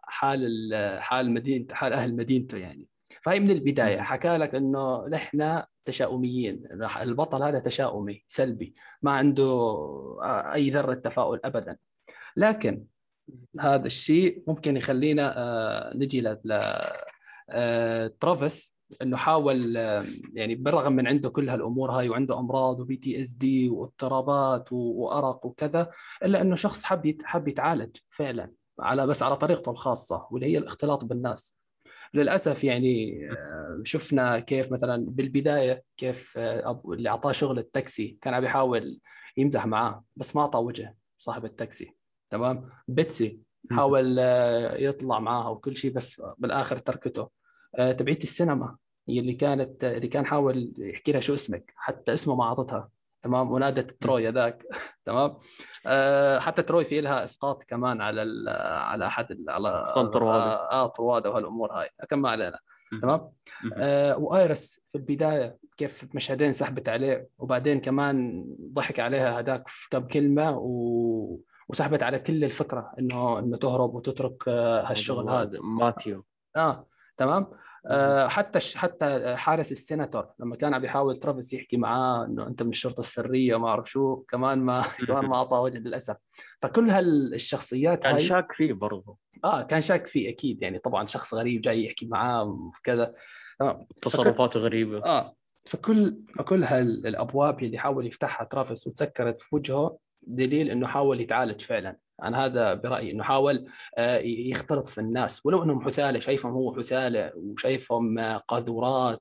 [0.03, 2.85] حال ال- حال مدينه حال أهل مدينته يعني.
[3.23, 4.01] فهي من البداية.
[4.01, 6.63] حكى لك إنه نحن تشاؤميين.
[7.01, 9.77] البطل هذا تشاؤمي سلبي ما عنده
[10.53, 11.77] أي ذرة تفاؤل ابدا.
[12.35, 12.83] لكن
[13.59, 16.37] هذا الشيء ممكن يخلينا نجي ل
[18.19, 19.75] ترافيس إنه حاول
[20.33, 25.91] يعني بالرغم من عنده كل هالأمور هاي وعنده أمراض و PTSD واضطرابات وأرق وكذا
[26.23, 31.03] إلا إنه شخص حب حب يتعالج فعلا على بس على طريقته الخاصة واللي هي الاختلاط
[31.03, 31.56] بالناس.
[32.13, 38.43] للأسف يعني آه، شفنا كيف مثلا بالبداية كيف آه، اللي أعطاه شغل التاكسي كان عم
[38.43, 38.99] يحاول
[39.37, 41.95] يمزح معاه بس ما اعطى وجه صاحب التاكسي
[42.29, 43.39] تمام؟ بيتسي
[43.71, 47.29] حاول آه، يطلع معاها وكل شيء بس بالآخر تركته.
[47.77, 48.77] تبعية السينما
[49.09, 52.89] اللي كانت اللي كان حاول يحكي لها شو اسمك حتى اسمه ما أعطتها.
[53.27, 54.63] تمام؟ ونادت تروي هذاك.
[55.05, 55.37] تمام؟
[55.87, 59.69] آه، حتى تروي في لها إسقاط كمان على على أحد على.
[59.69, 61.89] آه آه، طروادة وهالأمور هاي.
[62.03, 62.59] لكن ما علينا.
[63.01, 63.31] تمام؟
[63.77, 70.07] آه وآيرس في البداية كيف مشهدين سحبت عليه وبعدين كمان ضحك عليها هذاك في كم
[70.07, 71.39] كلمة و...
[71.69, 76.87] وسحبت على كل الفكرة إنه إنه تهرب وتترك آه هالشغل هذا ماتيو آه
[77.17, 77.66] تمام؟ آه
[78.27, 78.75] حتى ش...
[78.75, 83.55] حتى حارس السيناتور لما كان عم يحاول ترافيس يحكي معاه إنه أنت من الشرطة السرية
[83.55, 86.15] وما أعرف شو كمان ما كمان ما اعطى وجه للأسف.
[86.61, 90.61] فكل هالشخصيات كان شاك فيه برضه آه كان شاك فيه أكيد.
[90.61, 93.13] يعني طبعا شخص غريب جاي يحكي معاه وكذا.
[93.59, 93.85] تمام.
[94.01, 95.05] تصرفاته غريبة.
[95.05, 95.33] آه
[95.65, 99.97] فكل فكل هالابواب اللي حاول يفتحها ترافيس وتسكرت في وجهه
[100.27, 101.97] دليل إنه حاول يتعالج فعلا.
[102.23, 103.65] أنا هذا برأيي إنه حاول
[103.97, 105.45] آه، يختلط في الناس.
[105.45, 109.19] ولو إنهم حثالة شايفهم هو حثالة وشايفهم آه، قاذورات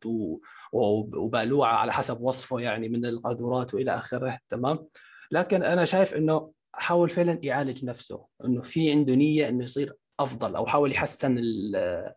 [0.73, 4.87] وبالوعة على حسب وصفه يعني من القاذورات وإلى آخره تمام؟
[5.31, 10.57] لكن أنا شايف إنه حاول فعلا يعالج نفسه إنه في عنده نية إنه يصير أفضل
[10.57, 12.13] أو حاول يحسن ال-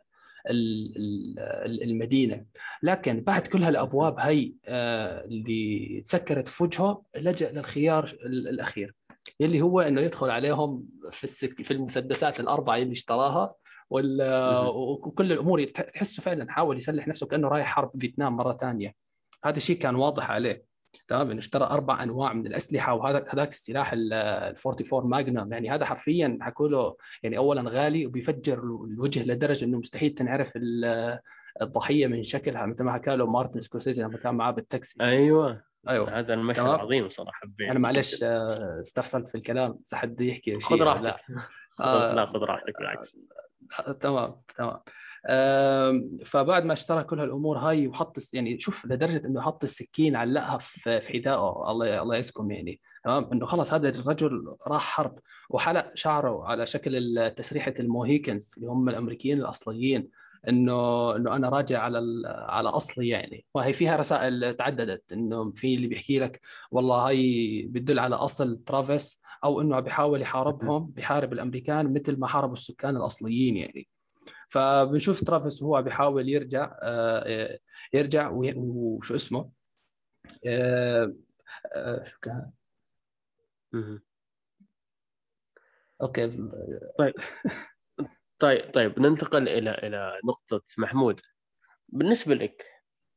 [1.81, 2.45] المدينة.
[2.83, 8.95] لكن بعد كل هالأبواب هي آه، اللي تسكرت في وجهه لجأ للخيار ال- الأخير
[9.39, 11.61] يلي هو إنه يدخل عليهم في السك...
[11.61, 13.55] في المسدسات الأربعة اللي اشتراها
[13.89, 14.21] وال...
[14.75, 18.93] وكل الأمور تحسه فعلا حاول يسلح نفسه كأنه رايح حرب فيتنام مرة ثانية.
[19.45, 20.68] هذا الشيء كان واضح عليه.
[21.07, 25.85] تمام إنه اشترى أربع أنواع من الأسلحة وهذا هذاك السلاح ال 44 ماجنم يعني هذا
[25.85, 30.57] حرفيا حكوا له يعني اولا غالي وبيفجر الوجه لدرجة إنه مستحيل تنعرف
[31.61, 34.95] الضحية من شكلها مثل ما حكى له مارتن سكورسيزي لما كان معاه بالتاكسي.
[35.01, 35.63] أيوه.
[35.89, 36.19] أيوه.
[36.19, 36.79] هذا المشهد تمام.
[36.79, 40.59] عظيم صراحة أنا معلش آه، استرسلت في الكلام بس حد يحكي شيء.
[40.59, 41.15] خذ راحتك.
[41.79, 42.13] آه.
[42.13, 43.15] لا خذ راحتك بالعكس.
[43.79, 44.79] آه، تمام تمام.
[46.25, 51.01] فبعد ما اشترى كل هالأمور هاي وحط يعني شوف لدرجة إنه حط السكين علقها في
[51.01, 56.65] حذائه الله الله يعزكم يعني تمام؟ إنه خلص هذا الرجل راح حرب وحلق شعره على
[56.65, 60.09] شكل تسريحة ال Mohicans اللي هم الأمريكيين الأصليين
[60.47, 63.45] انه إنه أنا راجع على على أصلي يعني.
[63.53, 69.19] وهي فيها رسائل تعددت إنه في اللي بيحكي لك والله هاي بتدل على أصل ترافيس
[69.43, 73.87] أو إنه بيحاول يحاربهم بيحارب الأمريكان مثل ما حاربوا السكان الأصليين يعني.
[74.49, 77.59] فبنشوف ترافيس وهو بيحاول يرجع آه،
[77.93, 79.51] يرجع وشو اسمه؟
[80.47, 81.13] آه،
[81.75, 82.51] آه، شو كان.
[86.01, 86.49] أوكي.
[88.39, 88.71] طيب.
[88.73, 91.21] طيب ننتقل إلى إلى نقطة محمود.
[91.89, 92.65] بالنسبة لك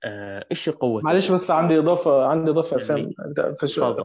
[0.05, 3.27] آه، إيش قوه معلش بس عندي إضافة عندي إضافة يا يعني- سام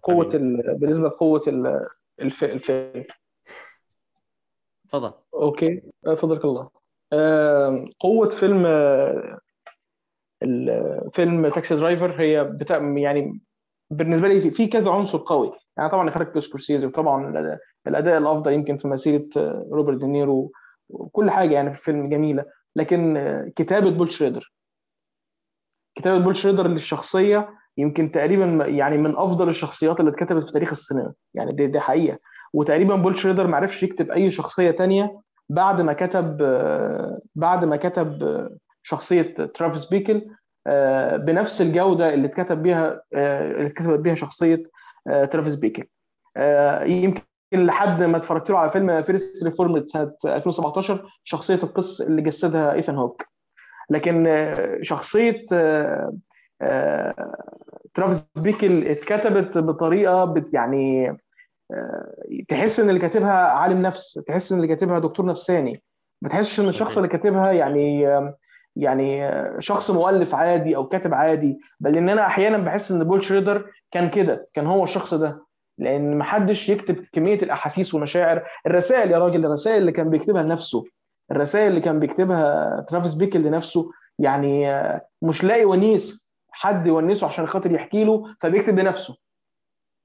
[0.03, 0.29] قوة.
[0.33, 0.77] ال...
[0.79, 1.87] بالنسبة لقوة ال...
[2.21, 2.43] الف...
[2.43, 3.05] الفيلم
[4.89, 5.13] تفضل.
[5.33, 5.81] okay.
[6.17, 6.76] فضلك الله.
[7.99, 9.39] قوة فيلم آه،
[11.13, 12.77] فيلم تاكسي درايفر هي بتا...
[12.77, 13.41] يعني
[13.91, 15.51] بالنسبة لي في- كذا عنصر قوي.
[15.77, 17.29] يعني طبعا إخراج سكورسيزي وطبعا
[17.87, 20.51] الأداء الأفضل يمكن في مسيره آه، روبرت دينيرو
[20.89, 22.45] وكل حاجة يعني في الفيلم جميلة.
[22.75, 24.53] لكن آه، كتابة بول شريدر.
[25.97, 31.13] كتابة بول شريدر للشخصية يمكن تقريبا يعني من أفضل الشخصيات اللي اتكتبت في تاريخ السينما.
[31.33, 32.19] يعني دي, دي حقيقة.
[32.53, 36.37] وتقريبا بول شريدر ما عرفش يكتب أي شخصية تانية بعد ما كتب
[37.35, 38.23] بعد ما كتب
[38.83, 40.21] شخصية ترافيس بيكل
[40.67, 44.63] آه، بنفس الجودة اللي اتكتب بيها آه، اللي اتكتبت بيها شخصية
[45.07, 45.83] آه، ترافيس بيكل.
[46.85, 47.21] يمكن
[47.53, 52.95] لحد ما اتفرجت له على فيلم فيرست ريفورمد سنة 2017 شخصية القس اللي جسدها ايثان
[52.95, 53.25] هوك
[53.89, 54.27] لكن
[54.81, 55.45] شخصية
[57.93, 61.17] ترافيس بيكل اتكتبت بطريقة يعني
[62.49, 65.83] تحس إن اللي كاتبها عالم نفس تحس إن اللي كاتبها دكتور نفساني.
[66.21, 68.01] ما تحسش إن الشخص اللي كاتبها يعني
[68.75, 71.59] يعني شخص مؤلف عادي أو كاتب عادي.
[71.79, 75.45] بل إن أنا أحيانا بحس إن بول شريدر كان كده كان هو الشخص ده.
[75.77, 78.43] لأن ما حدش يكتب كمية الأحاسيس والمشاعر.
[78.67, 80.83] الرسائل يا راجل الرسائل اللي كان بيكتبها لنفسه.
[81.31, 83.91] الرسائل اللي كان بيكتبها ترافيس بيكل لنفسه.
[84.19, 84.67] يعني
[85.21, 89.15] مش لاقي ونيس حد يونسه عشان خاطر يحكي له فبيكتب لنفسه.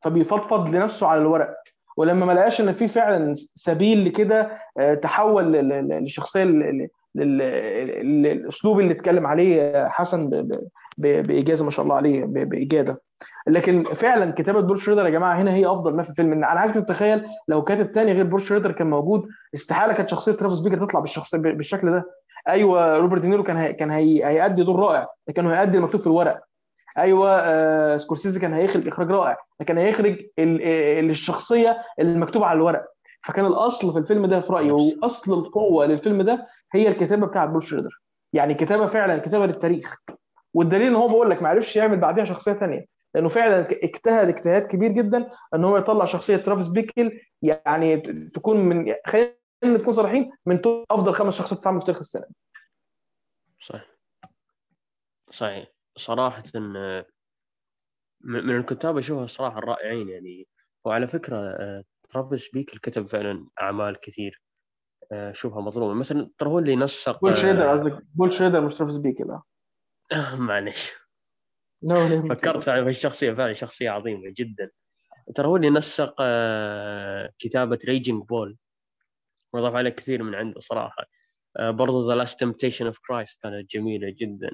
[0.04, 1.54] فبيفضفض لنفسه على الورق.
[1.96, 8.80] ولما ما لقاش إن في فعلا سبيل لكده آه، تحول للشخصيه ال- ال- ال- الاسلوب
[8.80, 10.34] اللي اتكلم عليه حسن ب-
[10.98, 13.02] ب- باجازه ما شاء الله عليه باجاده
[13.46, 16.74] لكن فعلا كتابة بول شريدر يا جماعة هنا هي أفضل ما في الفيلم أنا عايزك
[16.74, 21.00] تتخيل لو كاتب تاني غير بول شريدر كان موجود استحالة كانت شخصية ترافيس بيكل تطلع
[21.00, 22.04] بالشخصيه بالشكل ده.
[22.48, 26.40] أيوه روبرت دينيرو كان هي كان هي هيأدي دور رائع لكن هيأدي المكتوب في الورق.
[26.98, 30.62] أيوه آه سكورسيزي كان هيخرج إخراج رائع لكن هيخرج ال-
[30.98, 32.84] ال- الشخصية المكتوبة على الورق.
[33.24, 37.62] فكان الأصل في الفيلم ده في رأيي وأصل القوة للفيلم ده هي الكتابة بتاعت بول
[37.62, 38.00] شريدر.
[38.32, 39.96] يعني كتابة فعلا كتابة للتاريخ.
[40.54, 44.66] والدليل إن هو بقول لك ما عرفش يعمل بعدها شخصية ثانية لأنه فعلا اجتهد اجتهاد
[44.66, 47.96] كبير جدا إن هو يطلع شخصية ترافيس بيكل يعني
[48.34, 52.26] تكون من خلينا نكون صريحين من أفضل خمس شخصيات اتعملوا في تاريخ السينما
[53.68, 53.84] صحيح.
[55.30, 55.66] صحيح.
[55.96, 57.06] صراحة آه،
[58.20, 60.48] من الكتاب أشوفها الصراحة الرائعين يعني.
[60.84, 64.42] وعلى فكرة آه، ترافيس بيكل كتب فعلا أعمال كثير
[65.12, 65.94] آه، أشوفها مظلومة.
[65.94, 69.38] مثلا ترى هو اللي نسق بول آه، شريدر قصدك؟ بول شريدر مش ترافيس بيكل
[70.38, 70.92] معلش.
[72.30, 74.70] فكرت في الشخصية فعلا شخصية عظيمة جدا.
[75.34, 78.56] ترى هو اللي نسق آه، كتابة Raging Bull
[79.52, 81.04] وضاف عليه كثير من عنده صراحة.
[81.56, 84.50] آه، برضو The Last Temptation of Christ كانت جميلة جدا.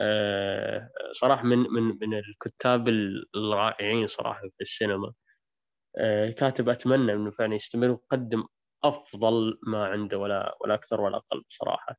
[0.00, 2.88] آه، صراحة من من من الكتاب
[3.34, 5.12] الرائعين صراحة في السينما
[5.98, 8.44] آه، كاتب أتمنى إنه فعلا يستمر ويقدم
[8.84, 11.96] أفضل ما عنده ولا ولا أكثر ولا أقل بصراحة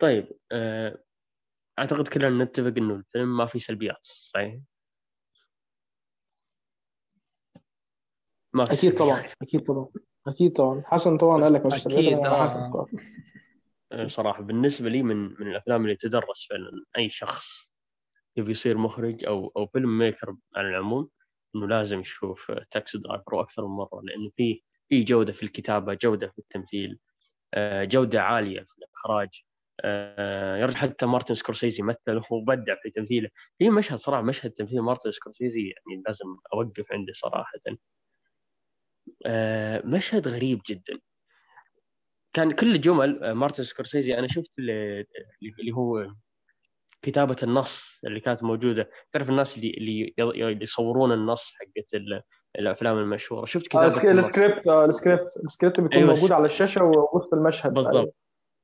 [0.00, 1.02] طيب آه،
[1.78, 4.60] أعتقد كلنا نتفق إنه الفيلم ما فيه سلبيات صحيح؟
[8.52, 9.24] ما في أكيد طبعا.
[9.42, 9.88] أكيد طبعا
[10.26, 12.86] أكيد طبعا حسن طبعا قال لك مش آه.
[13.92, 14.00] حسن.
[14.00, 17.68] آه، صراحة بالنسبة لي من من الأفلام اللي تدرس فعلا أي شخص
[18.36, 21.10] يبي يصير مخرج أو أو filmmaker على العموم
[21.56, 26.28] إنه لازم يشوف Taxi Driver أكثر من مرة لأنه في في جودة في الكتابة جودة
[26.28, 26.98] في التمثيل
[27.54, 29.28] آه، جودة عالية في الإخراج
[29.80, 33.28] آه، يرجع حتى مارتن سكورسيزي مثل وبدع في تمثيله.
[33.58, 37.52] في مشهد صراحة مشهد تمثيل مارتن سكورسيزي يعني لازم أوقف عنده صراحة.
[39.26, 40.98] آه، مشهد غريب جدا.
[42.32, 45.06] كان كل جمل آه، مارتن سكورسيزي أنا شفت اللي
[45.60, 46.14] اللي هو
[47.02, 48.90] كتابة النص اللي كانت موجودة.
[49.12, 51.94] تعرف الناس اللي اللي يصورون النص حقت
[52.58, 57.34] الأفلام المشهورة؟ شفت كتابة السكريبت ال script ال script بيكون أيوة موجود على الشاشة ووسط
[57.34, 58.12] المشهد بالضبط أيوة.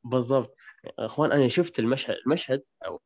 [0.05, 0.55] بالضبط.
[0.99, 3.01] أخوان أنا شفت المشهد المشهد أو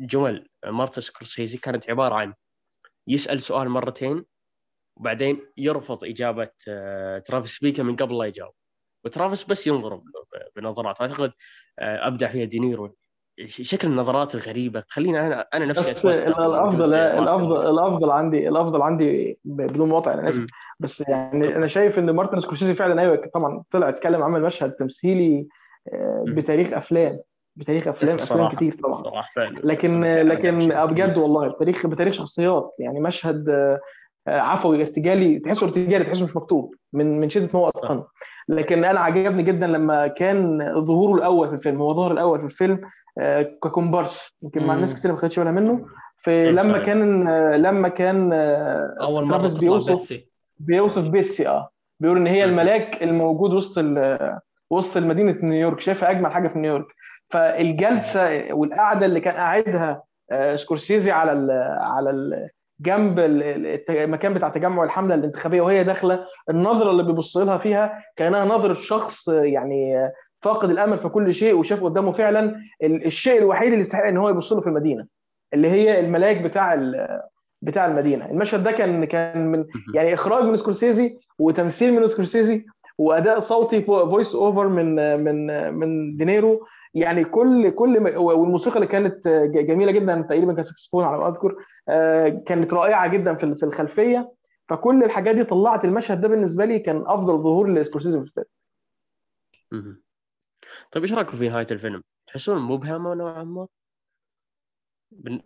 [0.00, 2.34] جمل مارتن سكورسيزي كانت عبارة عن
[3.08, 4.24] يسأل سؤال مرتين
[4.96, 8.52] وبعدين يرفض إجابة آه، ترافيس بيكل من قبل لا يجاوب.
[9.04, 10.00] وترافيس بس ينظر
[10.56, 11.00] بنظرات.
[11.00, 11.32] أعتقد
[11.78, 12.94] آه، أبدع فيها دينيرو.
[13.46, 19.88] شكل النظرات الغريبة تخليني أنا أنا نفسي بس الأفضل الأفضل الأفضل عندي الأفضل عندي بدون
[19.88, 20.46] مقاطعة أنا اسف
[20.80, 25.46] بس يعني أنا شايف إن مارتن سكورسيزي فعلا أيوه طبعا طلع اتكلم عمل مشهد تمثيلي
[25.92, 27.20] آه، بتاريخ أفلام.
[27.56, 29.02] بتاريخ أفلام أفلام كتير طبعا.
[29.02, 29.58] صراحة فعلا.
[29.64, 33.80] لكن لكن بجد والله بتاريخ بتاريخ شخصيات يعني مشهد آه،
[34.28, 38.04] عفوي ارتجالي تحسه ارتجالي تحسه مش مكتوب من من شدة ما هو أتقنه.
[38.48, 42.80] لكن أنا عجبني جدا لما كان ظهوره الأول في الفيلم هو ظهر الأول في الفيلم
[43.18, 45.86] آه، ككومبارس يمكن مع الناس كتير ما خدتش بالها منه.
[46.16, 48.32] في لما كان لما كان
[49.02, 50.28] أول مرة بيوصف بيتسي.
[50.58, 51.68] بيوصف بيتسي آه.
[52.00, 53.84] بيقول إن هي الملاك الموجود وسط
[54.70, 56.86] وسط مدينة نيويورك شايفها أجمل حاجة في نيويورك.
[57.30, 62.48] فالجلسة والقعدة اللي كان قاعدها آه، سكورسيزي على ال على ال
[62.82, 63.18] جنب
[63.90, 66.26] المكان بتاع تجمع الحملة الانتخابية وهي داخلة.
[66.50, 71.84] النظرة اللي بيبص لها فيها كأنها نظرة شخص يعني فاقد الأمل في كل شيء وشاف
[71.84, 75.06] قدامه فعلا الشيء الوحيد اللي يستحق إن هو يبص له في المدينة
[75.54, 76.92] اللي هي الملاك بتاع
[77.62, 78.30] بتاع المدينة.
[78.30, 79.64] المشهد ده كان كان من
[79.94, 82.64] يعني إخراج من سكورسيزي وتمثيل من سكورسيزي
[82.98, 86.66] وأداء صوتي voice over من من من دينيرو.
[86.94, 91.56] يعني كل كل والموسيقى اللي كانت جميلة جدا تقريبا كان ساكسفون على ما أذكر
[91.88, 94.32] آه، كانت رائعة جدا في في الخلفية
[94.68, 98.24] فكل الحاجات دي طلعت المشهد ده بالنسبة لي كان أفضل ظهور لسكورسيزي في
[99.72, 100.02] الفيلم.
[100.92, 103.68] طيب إيش رأيكم في نهاية الفيلم؟ تحسون مبهمة نوعا ما؟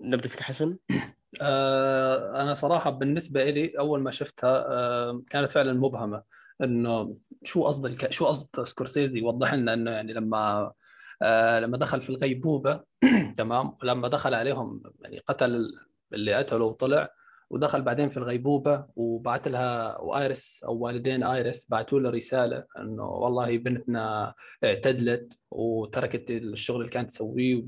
[0.00, 0.76] نبدأ فيك حسن
[1.42, 6.22] آه أنا صراحة بالنسبة لي أول ما شفتها آه كانت فعلا مبهمة
[6.62, 10.72] إنه شو قصد شو قصد سكورسيزي وضح لنا إنه يعني لما
[11.22, 12.80] آه لما دخل في الغيبوبة
[13.38, 15.72] تمام؟ ولما دخل عليهم يعني قتل
[16.12, 17.10] اللي قتله وطلع
[17.50, 23.58] ودخل بعدين في الغيبوبة وبعت لها وآيرس أو والدين آيرس بعثوا له رسالة إنه والله
[23.58, 27.64] بنتنا اعتدلت وتركت الشغل اللي كانت تسويه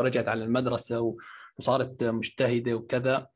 [0.00, 1.14] ورجعت على المدرسة
[1.58, 3.26] وصارت مجتهدة وكذا.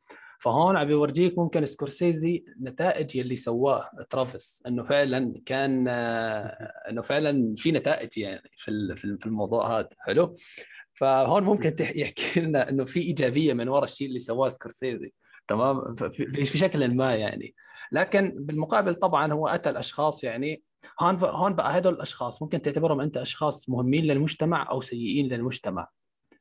[0.43, 5.89] فهون عم بيورجيك ممكن سكورسيزي نتائج يلي سواه ترافيس إنه فعلا كان
[6.91, 9.89] إنه فعلا في نتائج يعني في في الموضوع هذا.
[9.99, 10.37] حلو؟
[10.95, 15.13] فهون ممكن يحكي لنا إنه في إيجابية من وراء الشيء اللي سواه سكورسيزي.
[15.49, 15.95] تمام؟
[16.45, 17.55] في شكل ما يعني.
[17.93, 20.63] لكن بالمقابل طبعا هو أتى الأشخاص يعني
[21.01, 25.89] هون هون بقى هدول الأشخاص ممكن تعتبرهم أنت أشخاص مهمين للمجتمع أو سيئين للمجتمع.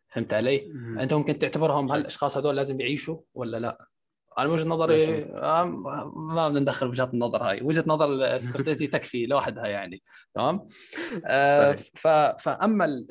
[0.09, 3.90] فهمت علي؟ أنت ممكن تعتبرهم هل الأشخاص هذول لازم يعيشوا ولا لا؟
[4.37, 7.61] أنا وجهة نظري ما بدنا ندخل وجهات النظر هاي.
[7.61, 10.01] وجهة نظر سكورسيزي تكفي لوحدها يعني
[10.35, 10.67] تمام؟
[11.25, 11.75] آه
[12.37, 13.05] فأما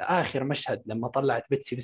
[0.00, 1.76] اخر مشهد لما طلعت بيتسي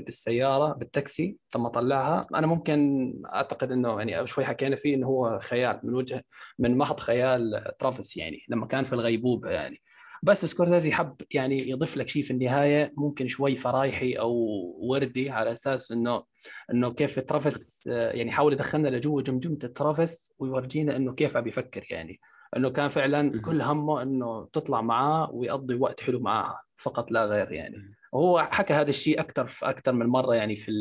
[0.00, 5.80] بالسيارة بالتاكسي لما طلعها أنا ممكن أعتقد إنه يعني شوي حكينا فيه إنه هو خيال
[5.82, 6.24] من وجه
[6.58, 9.80] من محض خيال ترافيس يعني لما كان في الغيبوبة يعني.
[10.24, 14.32] بس سكورسيزي حب يعني يضيف لك شيء في النهاية ممكن شوي فرايحي أو
[14.78, 16.24] وردي على أساس إنه
[16.70, 22.20] إنه كيف ترافيس يعني حاول يدخلنا لجوا جمجمة ترافيس ويورجينا إنه كيف عم يفكر يعني.
[22.56, 27.52] إنه كان فعلا كل همه إنه تطلع معاه ويقضي وقت حلو معاها فقط لا غير
[27.52, 27.94] يعني.
[28.12, 30.72] وهو حكى هذا الشيء أكثر في أكثر من مرة يعني في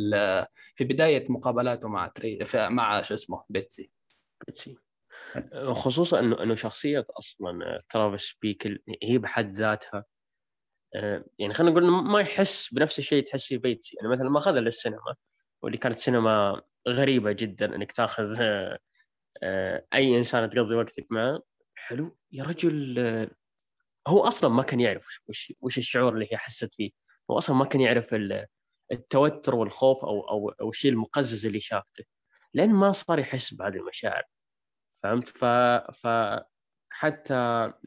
[0.75, 3.89] في بداية مقابلاته مع تري مع شو اسمه بيتسي.
[4.47, 4.77] بيتسي.
[5.73, 10.05] خصوصا انه إنه شخصية أصلا ترافيس بيكل هي بحد ذاتها
[10.95, 14.61] آه، يعني خلينا نقول ما يحس بنفس الشيء تحس فيه بيتسي يعني مثلا ما أخذها
[14.61, 15.15] للسينما
[15.61, 18.37] واللي كانت سينما غريبة جدا إنك تأخذ
[19.43, 21.43] آه، أي إنسان تقضي وقتك معه.
[21.75, 22.17] حلو.
[22.31, 23.29] يا رجل آه،
[24.07, 26.91] هو أصلا ما كان يعرف وش وش الشعور اللي هي حست فيه.
[27.31, 28.15] هو أصلا ما كان يعرف
[28.91, 32.03] التوتر والخوف أو أو أو الشيء المقزز اللي شافته.
[32.53, 34.23] لين ما صار يحس بهذه المشاعر.
[35.03, 35.45] فهمت؟ ف
[36.03, 36.07] ف
[36.89, 37.33] حتى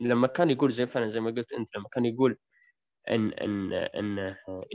[0.01, 2.39] لما كان يقول زي فعلا زي ما قلت أنت لما كان يقول
[3.11, 4.19] إن إن إن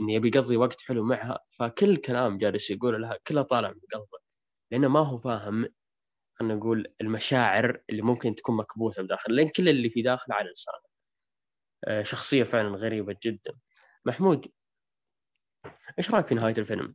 [0.02, 4.18] إن يبي يقضي وقت حلو معها فكل كلام جالس يقوله لها كله طالع من قلبه
[4.72, 5.68] لأنه ما هو فاهم
[6.40, 10.78] خلينا نقول المشاعر اللي ممكن تكون مكبوتة بداخل لأن كل اللي في داخله على لسانه.
[11.84, 13.52] آه، شخصية فعلا غريبة جدا.
[14.06, 14.46] محمود
[15.98, 16.94] إيش رأيك في نهاية الفيلم؟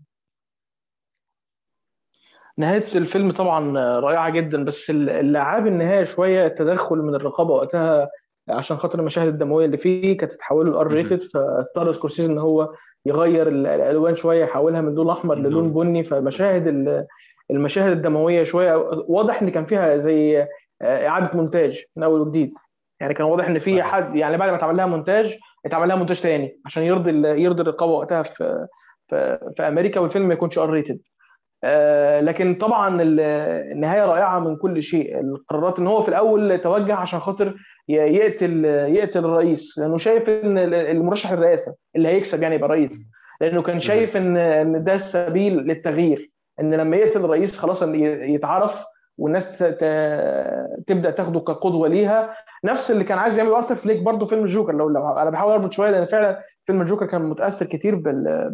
[2.57, 8.09] نهاية الفيلم طبعا رائعة جدا بس اللي عاب النهاية شوية التدخل من الرقابة وقتها
[8.49, 12.73] عشان خاطر المشاهد الدموية اللي فيه كانت تتحول ل R rated فاضطر سكورسيزي إن هو
[13.05, 16.67] يغير الألوان شوية يحولها من لون أحمر للون بني فمشاهد
[17.51, 18.75] المشاهد الدموية شوية
[19.07, 20.47] واضح إن كان فيها زي
[20.81, 22.53] إعادة مونتاج من أول وجديد.
[22.99, 26.21] يعني كان واضح إن في حد يعني بعد ما اتعمل لها مونتاج اتعمل لها مونتاج
[26.21, 28.67] تاني عشان يرضي يرضي الرقابة وقتها في
[29.07, 30.99] في, في أمريكا والفيلم ما يكونش R rated
[32.21, 35.19] لكن طبعا النهاية رائعة من كل شيء.
[35.19, 37.55] القرارات إن هو في الأول توجه عشان خاطر
[37.89, 43.09] يقتل يقتل الرئيس لأنه شايف إن المرشح الرئاسة اللي هيكسب يعني يبقى رئيس.
[43.41, 46.31] لأنه كان شايف ان إن ده السبيل للتغيير.
[46.59, 48.85] إن لما يقتل الرئيس خلاص يتعرف
[49.17, 49.57] والناس
[50.87, 52.33] تبدأ تاخده كقدوة ليها.
[52.63, 54.73] نفس اللي كان عايز يعمله أرثر فليك برضه فيلم الجوكر.
[54.73, 58.01] لو, لو أنا بحاول أربط شوية لأن فعلا فيلم الجوكر كان متأثر كتير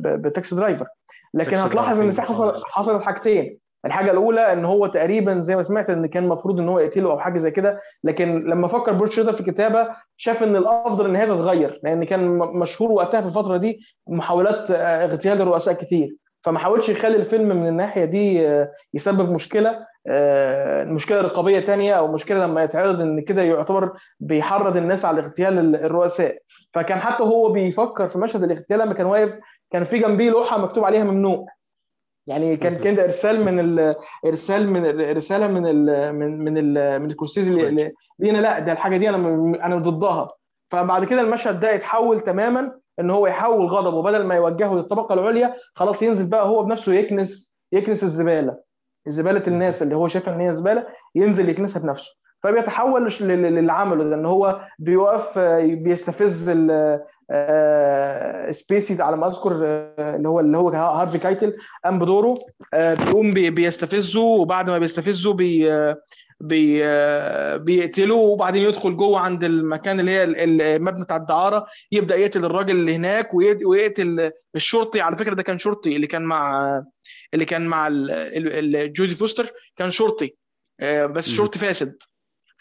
[0.02, 0.86] بتاكسي درايفر.
[1.34, 3.58] لكن هتلاحظ إن في حصل حصلت حاجتين.
[3.86, 7.20] الحاجة الأولى إن هو تقريبا زي ما سمعت إن كان المفروض إن هو يقتله أو
[7.20, 11.80] حاجة زي كده لكن لما فكر شريدر في الكتابه شاف إن الأفضل إن هي تتغير
[11.84, 16.16] لأن كان مشهور وقتها في الفترة دي محاولات اغتيال الرؤساء كتير.
[16.42, 18.50] فما حاولش يخلي الفيلم من الناحية دي
[18.94, 19.86] يسبب مشكلة
[20.86, 26.38] مشكلة رقابية تانية أو مشكلة لما يتعرض إن كده يعتبر بيحرض الناس على اغتيال الرؤساء.
[26.74, 29.38] فكان حتى هو بيفكر في مشهد الاغتيال لما كان واقف
[29.74, 31.46] كان في جنبيه لوحة مكتوب عليها ممنوع.
[32.28, 33.96] يعني كان كده إرسال من ال
[34.26, 37.72] إرسال من رساله من ال من من ال من الكورسيزي
[38.20, 39.18] لينا لا ده الحاجة دي أنا
[39.66, 40.32] أنا ضدها.
[40.72, 44.02] فبعد كده المشهد ده يتحول تماما إن هو يحول غضبه.
[44.04, 48.58] بدل ما يوجهه للطبقة العليا خلاص ينزل بقى هو بنفسه يكنس يكنس الزبالة.
[49.08, 52.12] زباله الناس اللي هو شايفها إن هي زبالة ينزل يكنسها بنفسه.
[52.44, 56.50] فبيتحول للي عمله ده إن هو بيوقف بيستفز
[58.52, 59.52] سبيسي على ما أذكر
[60.00, 61.54] اللي هو اللي هو هارفي كايتل
[61.86, 62.38] قام بدوره
[62.74, 65.70] بيقوم بيستفزه وبعد ما بيستفزه بي
[66.42, 66.84] بي
[67.58, 72.96] بيقتله وبعدين يدخل جوه عند المكان اللي هي المبنى بتاع الدعارة يبدأ يقتل الراجل اللي
[72.96, 73.34] هناك
[73.66, 75.02] ويقتل الشرطي.
[75.02, 76.84] على فكرة ده كان شرطي اللي كان مع
[77.34, 77.90] اللي كان مع
[78.86, 80.36] جودي فوستر كان شرطي.
[80.82, 81.98] بس شرطي فاسد.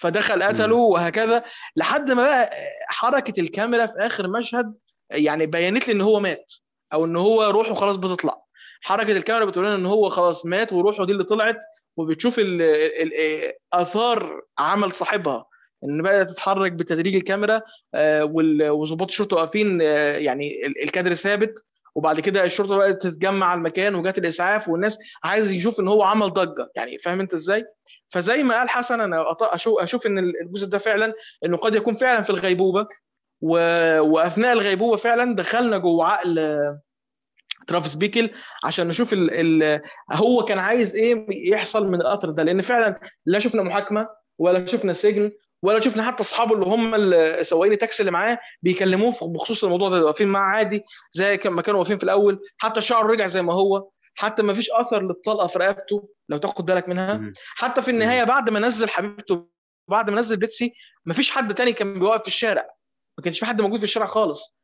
[0.03, 1.43] فدخل قتله وهكذا
[1.77, 2.51] لحد ما بقى
[2.89, 4.79] حركة الكاميرا في آخر مشهد
[5.11, 6.53] يعني بينت لي إن هو مات
[6.93, 8.43] أو إن هو روحه خلاص بتطلع.
[8.81, 11.59] حركة الكاميرا بتقول لنا إن هو خلاص مات وروحه دي اللي طلعت
[11.97, 13.13] وبتشوف ال ال
[13.73, 15.45] آثار عمل صاحبها.
[15.85, 17.61] إن بدات تتحرك بتدريج الكاميرا
[18.71, 21.65] وظباط الشرطة واقفين يعني الكادر ثابت.
[21.95, 26.33] وبعد كده الشرطة بدأت تتجمع على المكان وجات الإسعاف والناس عايز يشوف إن هو عمل
[26.33, 26.71] ضجة.
[26.77, 27.65] يعني فاهم أنت إزاي؟
[28.09, 29.25] فزي ما قال حسن أنا
[29.67, 31.13] أشوف إن الجزء ده فعلا
[31.45, 32.87] إنه قد يكون فعلا في الغيبوبة
[33.41, 33.57] و...
[34.01, 36.59] وأثناء الغيبوبة فعلا دخلنا جوه عقل
[37.67, 38.31] ترافيس بيكل
[38.65, 39.31] عشان نشوف ال...
[39.63, 39.81] ال...
[40.13, 42.43] هو كان عايز إيه يحصل من الاثر ده.
[42.43, 45.33] لأن فعلا لا شفنا محاكمة ولا شفنا سجن
[45.63, 50.29] ولا شفنا حتى أصحابه اللي هم سواقين التاكسي اللي معاه بيكلموه بخصوص الموضوع ده واقفين
[50.29, 50.83] معاه عادي
[51.13, 52.41] زي ما كانوا واقفين في الأول.
[52.59, 53.89] حتى شعره رجع زي ما هو.
[54.15, 57.33] حتى ما فيش أثر للطلقة في رقبته لو تاخد بالك منها.
[57.57, 59.47] حتى في النهاية بعد ما نزل حبيبته
[59.89, 60.75] بعد ما نزل بيتسي
[61.07, 62.69] ما فيش حد تاني كان بيوقف في الشارع.
[63.19, 64.57] ما كانش في حد موجود في الشارع خالص.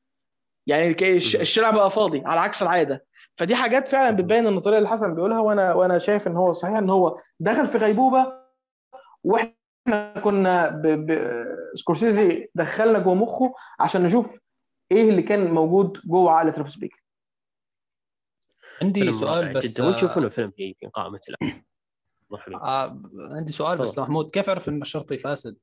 [0.67, 3.07] يعني الشارع بقى فاضي على عكس العادة.
[3.37, 6.77] فدي حاجات فعلا بتبين إن الطريقة اللي حسن بيقولها وأنا وأنا شايف إن هو صحيح
[6.77, 8.33] إن هو دخل في غيبوبة
[9.25, 9.58] وإحنا
[10.25, 10.87] كنا ب...
[10.87, 11.45] ب...
[11.75, 14.41] سكورسيزي دخلنا جوه مخه عشان نشوف
[14.93, 17.03] إيه اللي كان موجود جوه عقل ترافيس بيكر
[18.83, 19.87] عندي سؤال بس جدا.
[19.87, 21.21] وين تشوفونه فيلم في قائمه
[22.55, 24.31] آه عندي سؤال بس محمود.
[24.31, 25.57] كيف عرف ان الشرطي فاسد؟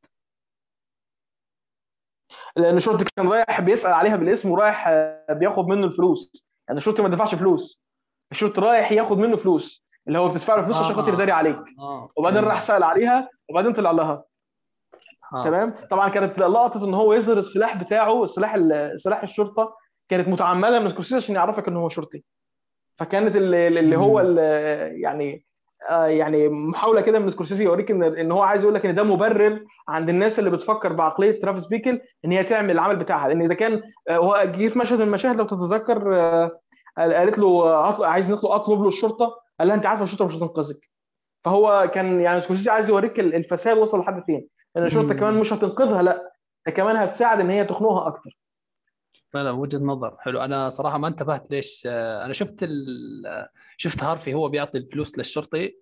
[2.56, 4.90] لأن الشرطي كان رايح بيسأل عليها بالاسم ورايح
[5.30, 6.48] بياخد منه الفلوس.
[6.68, 7.84] يعني الشرطي ما دفعش فلوس.
[8.32, 9.85] الشرطي رايح ياخد منه فلوس.
[10.08, 11.60] اللي هو بتدفع له فلوس عشان خاطر يداري عليك.
[11.80, 12.10] آه.
[12.18, 14.24] وبعدين راح سأل عليها وبعدين طلع لها.
[15.34, 15.44] آه.
[15.44, 18.58] تمام؟ طبعا كانت لقطة إن هو يظهر السلاح بتاعه السلاح
[18.96, 19.76] سلاح الشرطة
[20.10, 22.24] كانت متعمدة من سكورسيزي عشان يعرفك إن هو شرطي.
[22.98, 24.42] فكانت اللي, اللي هو اللي
[25.02, 25.46] يعني
[25.90, 29.04] آه يعني محاولة كده من سكورسيزي يوريك ان إن هو عايز يقول لك إن ده
[29.04, 33.28] مبرر عند الناس اللي بتفكر بعقلية ترافيس بيكل إن هي تعمل العمل بتاعها.
[33.28, 36.52] لأن إذا كان هو جه في مشهد من المشاهد لو تتذكر آه
[36.98, 37.76] قالت له
[38.06, 39.45] عايز نطلب أطلب له الشرطة.
[39.60, 40.90] قال لها أنت عارفه الشرطه مش هتنقذك.
[41.44, 44.48] فهو كان يعني سكورسيزي عايز يوريك الفساد وصل لحد فين.
[44.78, 46.32] إن الشرطه كمان مش هتنقذها لا
[46.66, 48.38] ده كمان هتساعد إن هي تخنقها أكتر.
[49.34, 50.18] فعلا وجهة نظر.
[50.20, 50.42] حلو.
[50.42, 53.48] أنا صراحة ما انتبهت ليش أنا شفت ال...
[53.78, 55.76] شفت هارفي هو بيعطي الفلوس للشرطي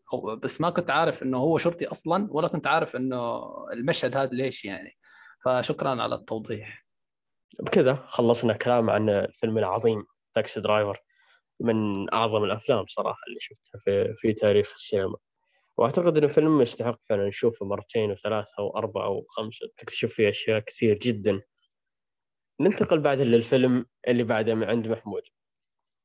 [0.43, 3.43] بس ما كنت عارف إنه هو شرطي أصلا ولا كنت عارف إنه
[3.73, 4.97] المشهد هذا ليش يعني.
[5.45, 6.85] فشكرا على التوضيح.
[7.59, 10.05] بكذا خلصنا كلام عن الفيلم العظيم
[10.35, 11.03] تاكسي درايفر
[11.63, 15.15] من أعظم الأفلام صراحة اللي شفتها في في تاريخ السينما.
[15.77, 19.67] وأعتقد إنه فيلم يستحق فعلا نشوفه مرتين وثلاثه أو أربعة أو خمسة.
[19.77, 21.41] تكتشف فيه أشياء كثير جدا.
[22.59, 25.21] ننتقل بعد للفيلم اللي بعده من عند محمود.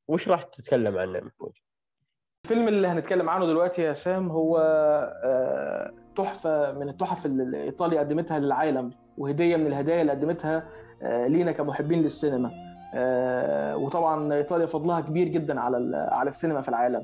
[0.07, 1.53] وش راح تتكلم عنه محمود؟
[2.45, 4.57] الفيلم اللي هنتكلم عنه دلوقتي يا سام هو
[5.23, 10.69] آه، تحفة من التحف اللي إيطاليا قدمتها للعالم وهدية من الهدايا اللي قدمتها
[11.01, 12.68] آه، لينا كمحبين للسينما.
[13.75, 17.03] وطبعا إيطاليا فضلها كبير جدا على على السينما في العالم.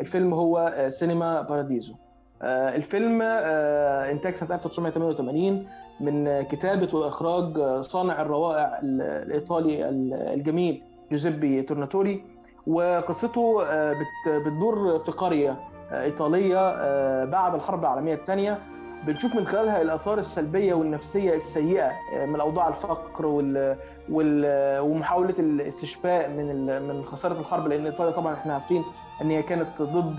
[0.00, 1.94] الفيلم هو سينما باراديزو.
[2.42, 5.66] الفيلم إنتاج سنة 1988
[6.00, 9.88] من كتابة وإخراج صانع الروائع الإيطالي
[10.34, 10.82] الجميل
[11.12, 12.36] جوزيبي تورناتوري.
[12.66, 13.94] وقصته آه،
[14.26, 15.56] بتدور في قرية
[15.92, 18.58] آه، إيطالية آه، بعد الحرب العالمية الثانية.
[19.06, 21.90] بنشوف من خلالها الآثار السلبية والنفسية السيئة
[22.26, 23.76] من أوضاع الفقر وال...
[24.08, 24.44] وال...
[24.80, 26.66] ومحاولة الاستشفاء من.
[26.88, 28.84] من خسارة الحرب لأن إيطاليا طبعا إحنا عارفين
[29.22, 30.16] إن هي كانت ضد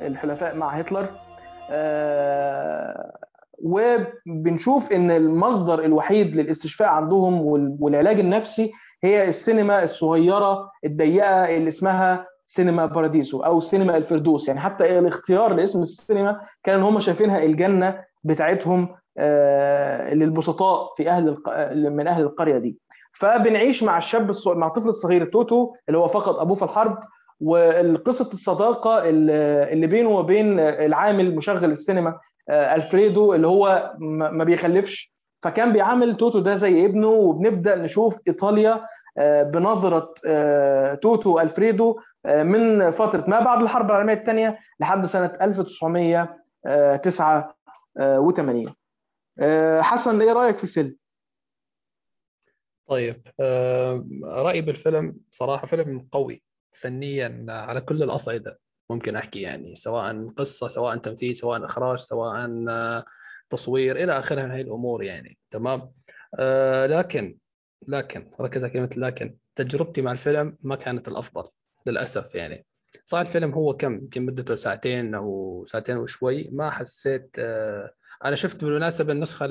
[0.00, 1.08] الحلفاء مع هتلر
[3.62, 7.42] وبنشوف إن المصدر الوحيد للاستشفاء عندهم
[7.80, 8.72] والعلاج النفسي
[9.04, 15.80] هي السينما الصغيرة الضيقة اللي اسمها سينما باراديسو أو سينما الفردوس يعني حتى الاختيار لاسم
[15.82, 18.88] السينما كان هم شايفينها الجنة بتاعتهم
[19.18, 21.36] آه، للبسطاء في أهل
[21.90, 22.78] من أهل القرية دي.
[23.12, 26.98] فبنعيش مع الشاب مع الطفل الصغير توتو اللي هو فقد أبوه في الحرب.
[27.40, 32.18] وقصه الصداقة اللي بينه وبين العامل مشغل السينما
[32.50, 35.14] آه، ألفريدو اللي هو ما بيخلفش.
[35.42, 38.86] فكان بيعامل توتو ده زي ابنه وبنبدأ نشوف إيطاليا
[39.18, 45.32] آه، بنظرة آه، توتو الفريدو آه، من فترة ما بعد الحرب العالمية الثانية لحد سنة
[47.98, 48.74] 1989
[49.82, 50.96] حسن إيه رأيك في الفيلم؟
[52.86, 53.22] طيب
[54.24, 56.42] رأيي بالفيلم صراحة فيلم قوي
[56.72, 62.50] فنيا على كل الأصعدة ممكن أحكي يعني سواء قصة سواء تمثيل سواء إخراج سواء
[63.50, 65.92] تصوير إلى آخره من هذه الأمور يعني تمام؟
[66.38, 67.38] آه لكن
[67.88, 71.48] لكن ركز على كلمة لكن تجربتي مع الفيلم ما كانت الأفضل
[71.86, 72.66] للأسف يعني.
[73.04, 76.48] صار الفيلم هو كم؟ يمكن مدته ساعتين أو ساعتين وشوي.
[76.52, 77.92] ما حسيت آه
[78.24, 79.48] أنا شفت بالمناسبة النسخة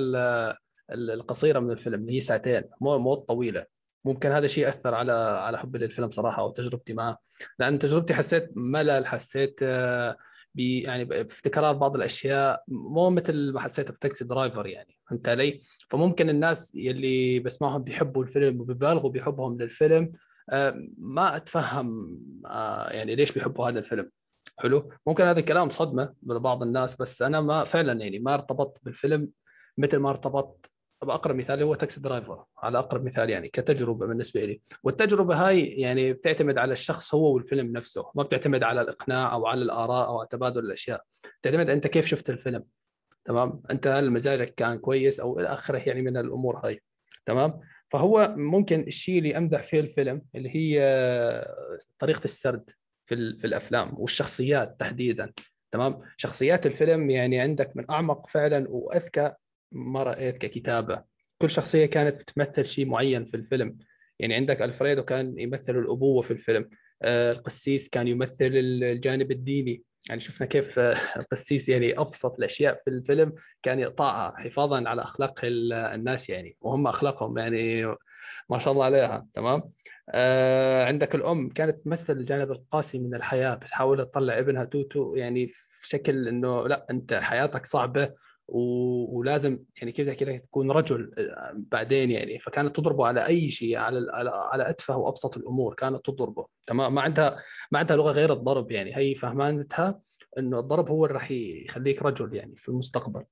[0.92, 2.64] القصيرة من الفيلم اللي هي ساعتين.
[2.82, 3.66] مو مو طويلة.
[4.06, 7.18] ممكن هذا الشيء اثر على على حبي للفيلم صراحة أو تجربتي معه.
[7.60, 10.18] لأن تجربتي حسيت ملل حسيت آه
[10.60, 14.98] يعني في تكرار بعض الأشياء مو مثل ما حسيت في تاكسي درايفر يعني.
[15.10, 20.12] فهمت علي؟ فممكن الناس يلي بسمعهم بيحبوا الفيلم وبيبالغوا بحبهم للفيلم
[20.98, 24.12] ما أتفهم آه، يعني ليش بيحبوا هذا الفيلم؟
[24.58, 24.92] حلو.
[25.08, 29.30] ممكن هذا الكلام صدمة لبعض الناس بس أنا ما فعلا يعني ما ارتبطت بالفيلم
[29.78, 30.72] مثل ما ارتبطت
[31.02, 34.62] بأقرب مثال هو تاكسي درايفر على أقرب مثال يعني كتجربة بالنسبة لي.
[34.84, 39.62] والتجربة هاي يعني بتعتمد على الشخص هو والفيلم نفسه ما بتعتمد على الإقناع أو على
[39.62, 41.04] الآراء أو على تبادل الأشياء.
[41.42, 42.64] بتعتمد أنت كيف شفت الفيلم
[43.26, 46.82] تمام؟ أنت هل مزاجك كان كويس أو إلى آخره يعني من الأمور هاي
[47.26, 47.60] تمام؟
[47.90, 50.82] فهو ممكن الشيء اللي أمدح فيه الفيلم اللي هي
[52.00, 52.70] طريقة السرد
[53.06, 55.34] في في الأفلام والشخصيات تحديدا
[55.72, 59.34] تمام؟ شخصيات الفيلم يعني عندك من أعمق فعلا وأذكى
[59.72, 61.04] ما رأيت ككتابة.
[61.42, 63.78] كل شخصية كانت بتمثل شيء معين في الفيلم.
[64.20, 66.70] يعني عندك ألفريدو كان يمثل الأبوة في الفيلم
[67.02, 69.84] آه، القسيس كان يمثل الجانب الديني.
[70.10, 70.80] يعني شفنا كيف
[71.18, 73.34] القسيس يعني أبسط الأشياء في الفيلم
[73.64, 77.86] كان يقطعها حفاظا على أخلاق الناس يعني وهم أخلاقهم يعني
[78.50, 79.64] ما شاء الله عليها تمام؟
[80.10, 85.88] آه عندك الأم كانت تمثل الجانب القاسي من الحياة بتحاول تطلع ابنها توتو يعني في
[85.90, 88.14] شكل إنه لا أنت حياتك صعبة
[88.48, 94.12] ولازم يعني كذا كذا تكون رجل آه، بعدين يعني فكانت تضربه على أي شيء على
[94.12, 96.48] على على أتفه وأبسط الأمور كانت تضربه.
[96.68, 98.98] تمام؟ ما عندها ما عندها لغة غير الضرب يعني.
[98.98, 100.00] هي فهمانتها
[100.38, 103.24] إنه الضرب هو اللي راح يخليك رجل يعني في المستقبل.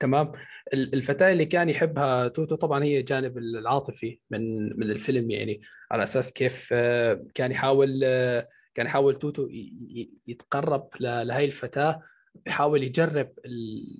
[0.00, 0.32] تمام؟
[0.74, 5.60] الفتاة اللي كان يحبها توتو طبعا هي الجانب العاطفي من من الفيلم يعني
[5.90, 9.48] على أساس كيف آه، كان يحاول آه، كان يحاول توتو
[10.26, 12.02] يتقرب لهي الفتاة
[12.44, 13.32] بيحاول يجرب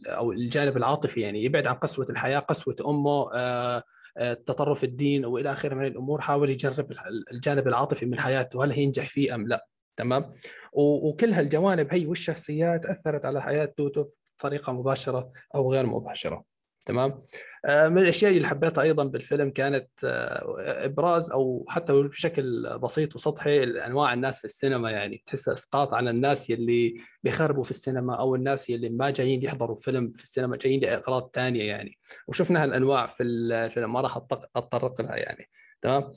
[0.07, 3.83] أو الجانب العاطفي يعني يبعد عن قسوة الحياة قسوة أمه آه،
[4.17, 6.93] آه، تطرف الدين وإلى آخره من الأمور حاول يجرب
[7.33, 9.67] الجانب العاطفي من حياته هل هينجح فيه أم لا
[9.97, 10.35] تمام؟
[10.73, 14.05] وكل هالجوانب هي والشخصيات أثرت على حياه توتو
[14.39, 16.56] بطريقة مباشرة أو غير مباشرة.
[16.87, 17.23] تمام؟
[17.65, 23.65] آه، من الأشياء اللي حبيتها أيضا بالفيلم كانت آه، إبراز أو حتى بشكل بسيط وسطحي
[23.65, 28.71] أنواع الناس في السينما يعني تحس إسقاط على الناس يلي بيخربوا في السينما أو الناس
[28.71, 31.99] يلي ما جايين يحضروا فيلم في السينما جايين لإغراض ثانية يعني.
[32.29, 34.17] وشفنا هالأنواع في الفيلم ما راح
[34.57, 35.49] أتطرق لها يعني.
[35.83, 36.13] تمام؟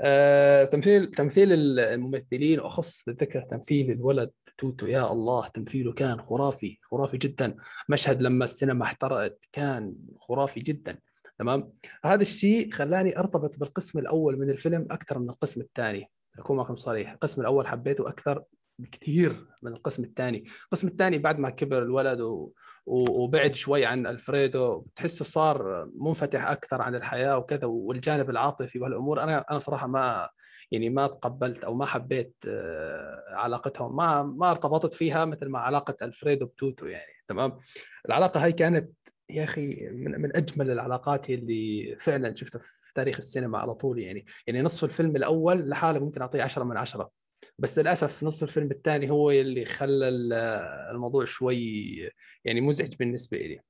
[0.00, 7.18] آه، تمثيل تمثيل الممثلين واخص بالذكر تمثيل الولد توتو يا الله تمثيله كان خرافي خرافي
[7.18, 7.56] جدا.
[7.88, 10.98] مشهد لما السينما احترقت كان خرافي جدا
[11.38, 11.72] تمام؟
[12.04, 16.10] هذا الشيء خلاني أرتبط بالقسم الأول من الفيلم أكثر من القسم الثاني.
[16.38, 18.42] أكون معكم صريح القسم الأول حبيته أكثر
[18.78, 20.44] بكثير من القسم الثاني.
[20.64, 22.52] القسم الثاني بعد ما كبر الولد و...
[22.86, 29.22] وبعد شوي عن ألفريدو تحسه صار منفتح أكثر عن الحياة وكذا والجانب العاطفي والأمور.
[29.22, 30.28] أنا أنا صراحة ما
[30.72, 35.96] يعني ما تقبلت أو ما حبيت آه، علاقتهم ما ما ارتبطت فيها مثل ما علاقة
[36.02, 37.58] ألفريدو بتوتو يعني تمام؟
[38.08, 38.90] العلاقة هاي كانت
[39.30, 44.26] يا أخي من, من أجمل العلاقات اللي فعلا شفتها في تاريخ السينما على طول يعني.
[44.46, 47.10] يعني نصف الفيلم الأول لحاله ممكن أعطيه 10 من 10
[47.58, 50.08] بس للأسف نص الفيلم الثاني هو اللي خلى
[50.90, 52.12] الموضوع شوي
[52.44, 53.60] يعني مزعج بالنسبة لي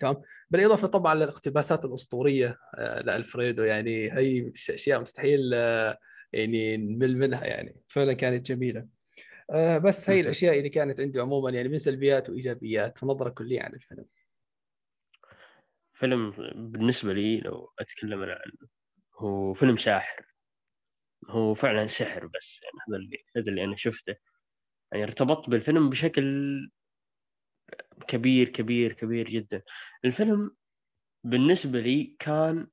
[0.00, 5.98] تمام؟ بالإضافة طبعا للاقتباسات الأسطورية آه، لألفريدو يعني هي أشياء مستحيل آه،
[6.32, 8.88] يعني نمل منها يعني فعلا كانت جميلة.
[9.50, 13.74] آه، بس هي الأشياء اللي كانت عندي عموما يعني من سلبيات وإيجابيات نظره كلية عن
[13.74, 14.04] الفيلم.
[15.92, 18.68] فيلم بالنسبة لي لو أتكلم عنه
[19.14, 20.26] هو فيلم ساحر
[21.28, 24.16] هو فعلا سحر بس يعني هذا اللي هذا اللي أنا شفته.
[24.92, 26.70] يعني ارتبطت بالفيلم بشكل
[28.08, 29.62] كبير كبير كبير جدا.
[30.04, 30.56] الفيلم
[31.24, 32.68] بالنسبة لي كان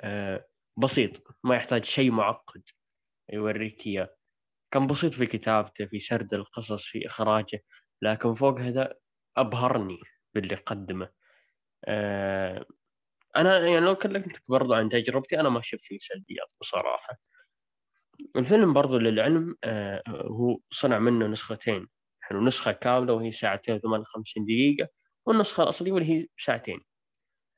[0.00, 0.46] آه،
[0.76, 2.62] بسيط ما يحتاج شيء معقد.
[3.32, 4.14] يوريك إياه.
[4.72, 7.64] كان بسيط في كتابته في سرد القصص في إخراجه
[8.02, 8.94] لكن فوق هذا
[9.36, 10.00] أبهرني
[10.34, 11.10] باللي قدمه.
[11.86, 12.66] آه،
[13.36, 17.18] أنا يعني لو كلمتك برضو عن تجربتي أنا ما شفت فيه سلبيات بصراحة.
[18.36, 21.88] الفيلم برضو للعلم آه، هو صنع منه نسختين.
[22.20, 24.88] حلو نسخة كاملة وهي ساعتين و58 دقيقة
[25.26, 26.80] والنسخة الأصلية واللي هي ساعتين.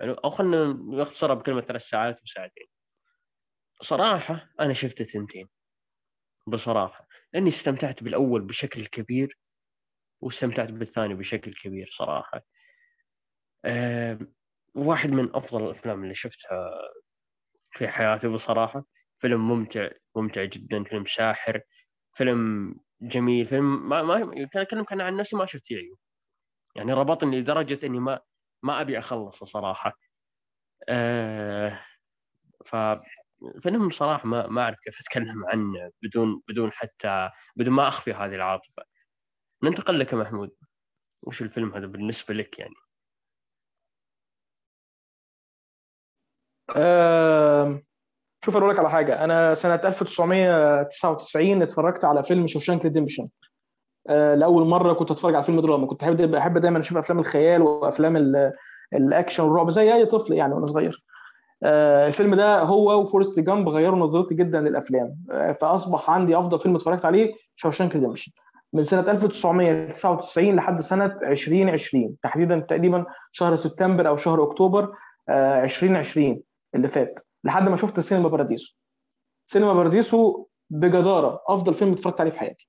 [0.01, 2.67] حلو أو خلينا نختصرها بكلمة ثلاث ساعات وساعتين.
[3.83, 5.49] صراحة أنا شفت الثنتين
[6.47, 9.39] بصراحة لأني استمتعت بالأول بشكل كبير
[10.23, 12.43] واستمتعت بالثاني بشكل كبير صراحة.
[14.75, 16.71] واحد من أفضل الأفلام اللي شفتها
[17.73, 18.85] في حياتي بصراحة
[19.19, 21.61] فيلم ممتع ممتع جدا فيلم ساحر
[22.15, 25.99] فيلم جميل فيلم ما ما اكلمك أنا عن نفسي ما شفت عيوب
[26.77, 28.21] يعني ربطني لدرجة إني ما
[28.63, 29.99] ما أبي أخلصه صراحة.
[30.89, 31.81] آه
[32.67, 32.77] ف
[33.63, 38.35] فيلم صراحة ما ما أعرف كيف أتكلم عنه بدون بدون حتى بدون ما أخفي هذه
[38.35, 38.83] العاطفة.
[39.65, 40.51] ننتقل لك يا محمود.
[41.23, 42.75] وش الفيلم هذا بالنسبة لك يعني؟
[46.77, 47.83] أه
[48.45, 49.25] شوف أقول لك على حاجة.
[49.25, 53.29] أنا سنة 1999 اتفرجت على فيلم Shawshank Redemption
[54.09, 55.87] آه لأول مرة كنت أتفرج على فيلم دراما.
[55.87, 58.17] كنت احب بحب دايما أشوف أفلام الخيال وأفلام
[58.95, 61.05] الأكشن والرعب زي أي طفل يعني وأنا صغير.
[61.65, 65.17] الفيلم ده هو وفورست جامب غيروا نظرتي جدا للأفلام.
[65.31, 68.33] آه فأصبح عندي أفضل فيلم اتفرجت عليه Shawshank Redemption.
[68.73, 74.93] من سنة 1999 لحد سنة 2020 تحديدا تقريبا شهر سبتمبر أو شهر أكتوبر
[75.29, 76.41] 2020 آه،
[76.75, 78.75] اللي فات لحد ما شفت سينما باراديسو.
[79.47, 82.69] سينما باراديسو بجدارة أفضل فيلم اتفرجت عليه في حياتي.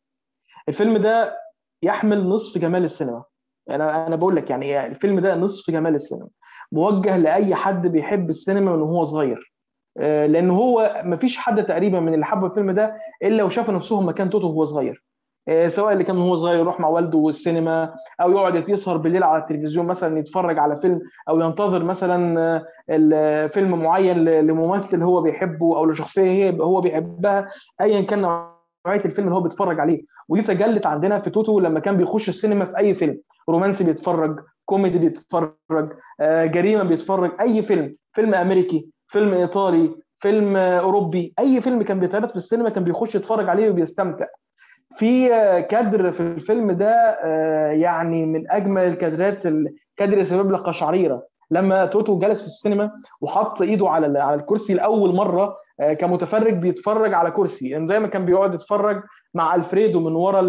[0.70, 1.38] الفيلم ده
[1.84, 3.24] يحمل نصف جمال السينما.
[3.70, 6.28] أنا أنا بقول لك يعني الفيلم ده نصف جمال السينما.
[6.72, 9.54] موجه لأي حد بيحب السينما من وهو صغير.
[9.98, 14.08] آه، لأن هو ما فيش حد تقريبا من اللي حب الفيلم ده إلا وشاف نفسهم
[14.08, 15.04] مكان توتو وهو صغير.
[15.48, 19.42] آه، سواء اللي كان هو صغير يروح مع والده السينما أو يقعد يسهر بالليل على
[19.42, 22.40] التلفزيون مثلا يتفرج على فيلم أو ينتظر مثلا
[22.90, 27.48] آه، فيلم معين لممثل هو بيحبه أو لشخصية هو بيحبها
[27.82, 30.02] ايا كان نوعية الفيلم اللي هو بيتفرج عليه.
[30.30, 33.18] ودي تجلت عندنا في توتو لما كان بيخش السينما في أي فيلم.
[33.50, 41.34] رومانسي بيتفرج كوميدي بيتفرج آه، جريمة بيتفرج أي فيلم فيلم أمريكي فيلم إيطالي فيلم أوروبي
[41.40, 44.26] أي فيلم كان بيتعرض في السينما كان بيخش يتفرج عليه وبيستمتع.
[44.98, 45.28] في
[45.70, 46.92] كادر في الفيلم ده
[47.24, 49.44] آه، يعني من أجمل الكادرات
[49.98, 52.92] كادر يسبب لك قشعريره لما توتو جلس في السينما
[53.22, 57.70] وحط إيده على على الكرسي لأول مرة آه، كمتفرج بيتفرج على كرسي.
[57.70, 59.04] يعني دايما كان بيقعد يتفرج
[59.34, 60.42] مع ألفريدو من ورا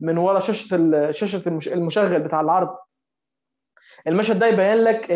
[0.00, 2.68] من ورا شاشة شاشة المشغل بتاع العرض.
[4.06, 5.06] المشهد ده يبين لك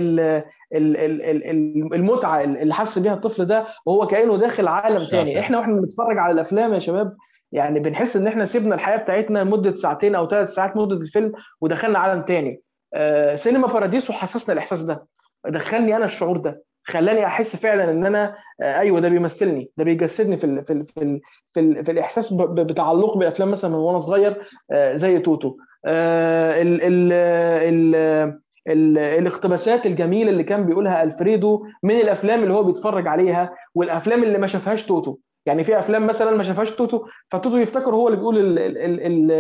[1.95, 5.41] المتعة اللي حس بيها الطفل ده وهو كأنه داخل عالم تاني.
[5.41, 7.17] إحنا وإحنا بنتفرج على الأفلام يا شباب
[7.53, 11.99] يعني بنحس إن إحنا سيبنا الحياة بتاعتنا لمدة ساعتين أو ثلاث ساعات مدة الفيلم ودخلنا
[11.99, 12.63] عالم تاني.
[12.95, 15.07] آه سينما باراديسو حسسنا الإحساس ده.
[15.49, 16.63] دخلني أنا الشعور ده.
[16.85, 19.71] خلاني أحس فعلا إن أنا آه، أيوه ده بيمثلني.
[19.77, 21.21] ده بيجسدني في ال في ال في ال
[21.53, 24.37] في, ال في الإحساس بتعلق بأفلام مثلا من وأنا صغير
[24.73, 25.57] آه، زي توتو.
[25.87, 32.63] آه، ال ال ال ال الاقتباسات الجميلة اللي كان بيقولها ألفريدو من الأفلام اللي هو
[32.63, 35.17] بيتفرج عليها والأفلام اللي ما شافهاش توتو.
[35.47, 39.01] يعني في أفلام مثلا ما شافهاش توتو فتوتو يفتكر هو اللي بيقول ال ال ال
[39.01, 39.33] ال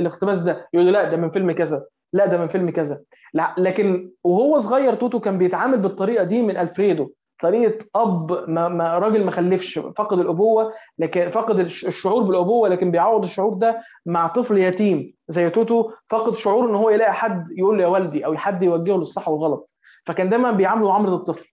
[0.00, 0.68] الاقتباس ده.
[0.74, 1.86] يقول له لا ده من فيلم كذا.
[2.12, 3.00] لا ده من فيلم كذا.
[3.34, 7.10] لا لكن وهو صغير توتو كان بيتعامل بالطريقة دي من ألفريدو.
[7.42, 12.90] طريقة أب ما, ما راجل ما خلفش فقد الأبوة لكن فقد الش- الشعور بالأبوة لكن
[12.90, 17.76] بيعوض الشعور ده مع طفل يتيم زي توتو فقد شعور إن هو يلاقي حد يقول
[17.78, 19.74] له يا والدي أو حد يوجهه للصح والغلط.
[20.06, 21.48] فكان دايما بيعامله معامله الطفل.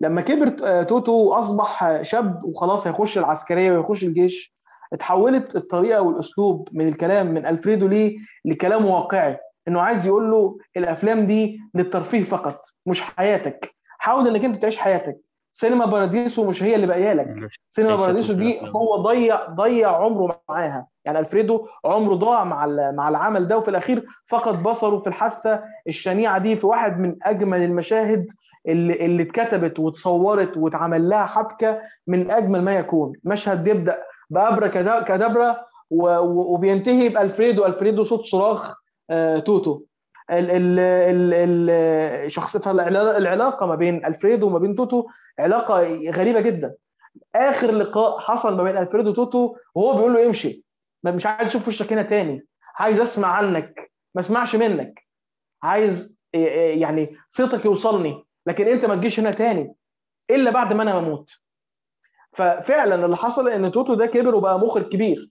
[0.00, 4.56] لما كبر آه، توتو واصبح شاب وخلاص هيخش العسكرية ويخش الجيش.
[4.92, 9.38] اتحولت الطريقة والأسلوب من الكلام من ألفريدو ليه لكلام واقعي.
[9.68, 13.74] إنه عايز يقول له الأفلام دي للترفيه فقط مش حياتك.
[13.98, 15.16] حاول إنك أنت تعيش حياتك.
[15.58, 17.26] سينما باراديسو مش هي اللي باقية لك.
[17.70, 18.60] سينما باراديسو دي.
[18.76, 20.86] هو ضيع ضيع عمره معاها.
[21.04, 26.38] يعني ألفريدو عمره ضاع مع مع العمل ده وفي الأخير فقد بصره في الحادثة الشنيعة
[26.38, 28.26] دي في واحد من أجمل المشاهد
[28.68, 33.12] اللي اللي اتكتبت واتصورت واتعمل لها حبكة من أجمل ما يكون.
[33.24, 33.98] مشهد بيبدا
[34.30, 34.68] بأوبرا
[35.90, 37.66] و- وبينتهي بألفريدو.
[37.66, 38.74] ألفريدو صوت صراخ
[39.10, 39.82] آه، توتو.
[40.30, 45.06] ال ال ال ال شخص فالعلاقه ما بين ألفريدو وما بين توتو
[45.38, 46.74] علاقة غريبة جدا.
[47.34, 50.64] آخر لقاء حصل ما بين ألفريدو وتوتو وهو بيقول له امشي.
[51.04, 52.46] مش عايز أشوف وشك هنا تاني.
[52.76, 53.92] عايز أسمع عنك.
[54.14, 55.06] ما أسمعش منك.
[55.62, 58.24] عايز يعني صوتك يوصلني.
[58.46, 59.74] لكن أنت ما تجيش هنا تاني.
[60.30, 61.30] إلا بعد ما أنا أموت
[62.32, 65.30] ففعلا اللي حصل إن توتو ده كبر وبقى مخرج كبير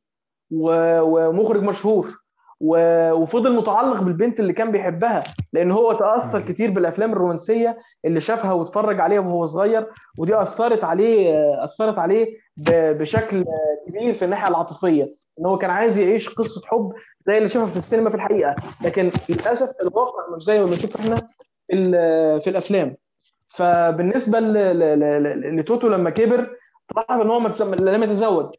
[0.52, 2.25] ومخرج مشهور.
[2.62, 6.42] وفضل متعلق بالبنت اللي كان بيحبها لأن هو تأثر.
[6.42, 9.88] كتير بالأفلام الرومانسية اللي شافها واتفرج عليها وهو صغير
[10.18, 11.34] ودي أثرت عليه
[11.64, 13.46] أثرت عليه ب- بشكل
[13.88, 15.16] كبير في الناحية العاطفية.
[15.40, 16.94] إن هو كان عايز يعيش قصة حب
[17.28, 18.56] زي اللي شافها في السينما في الحقيقة.
[18.82, 21.16] لكن للأسف الواقع مش زي ما بنشوف إحنا
[21.68, 22.96] في ال- في الأفلام.
[23.50, 27.40] فبالنسبة ل- ل- ل- لتوتو لما كبر تلاحظ إن هو
[27.80, 28.56] لم يتزوج.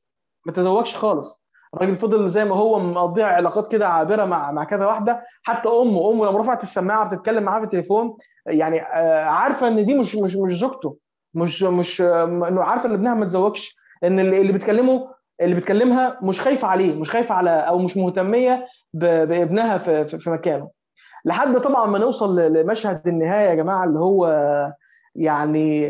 [0.47, 1.46] ما تزوجش خالص.
[1.77, 5.23] الراجل فضل زي ما هو مقضيها علاقات كده عابرة مع مع كذا واحدة.
[5.43, 8.17] حتى أمه أمه لما رفعت السماعة بتتكلم معاه في التليفون
[8.47, 10.97] يعني آه، عارفة إن دي مش مش مش زوجته.
[11.35, 13.77] مش مش آه، إنه عارفة إن ابنها ما اتزوجش.
[14.05, 15.09] إن اللي اللي بتكلمه
[15.41, 20.31] اللي بتكلمها مش خايفة عليه مش خايفة على أو مش مهتمية بابنها في في في
[20.31, 20.71] مكانه.
[21.25, 24.27] لحد طبعا ما نوصل لمشهد النهاية يا جماعة اللي هو
[25.15, 25.89] يعني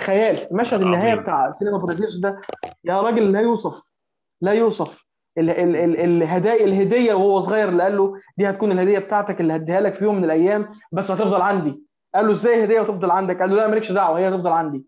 [0.00, 0.38] خيال.
[0.52, 1.14] مشهد النهاية.
[1.14, 2.40] بتاع سينما باراديسو ده
[2.84, 3.92] يا راجل لا يوصف.
[4.40, 5.07] لا يوصف.
[5.38, 10.04] الهدايا الهدية وهو صغير اللي قال له دي هتكون الهدية بتاعتك اللي هديها لك في
[10.04, 11.82] يوم من الأيام بس هتفضل عندي.
[12.14, 14.84] قال له إزاي هدية وتفضل عندك؟ قال له لا مالكش دعوة هي هتفضل عندي.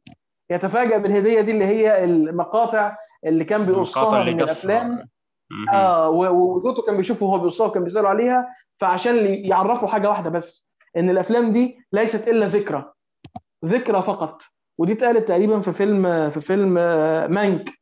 [0.50, 2.96] يتفاجأ بالهدية دي اللي هي المقاطع
[3.26, 4.40] اللي كان بيقصها من.
[4.42, 5.08] الأفلام.
[5.74, 8.48] آه و- وتوتو كان بيشوفه وهو بيقصها وكان بيسأله عليها
[8.80, 12.92] فعشان يعرفوا حاجة واحدة بس إن الأفلام دي ليست إلا ذكرى.
[13.64, 14.42] ذكرى فقط.
[14.78, 17.79] ودي اتقالت تقريبا في فيلم في فيلم آه، مانك.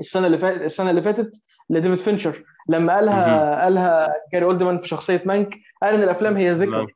[0.00, 2.44] السنة اللي فاتت السنة اللي فاتت لديفيد فينشر.
[2.68, 6.86] لما قالها قالها جاري أولدمان في شخصية مانك قال إن الأفلام هي ذكرى.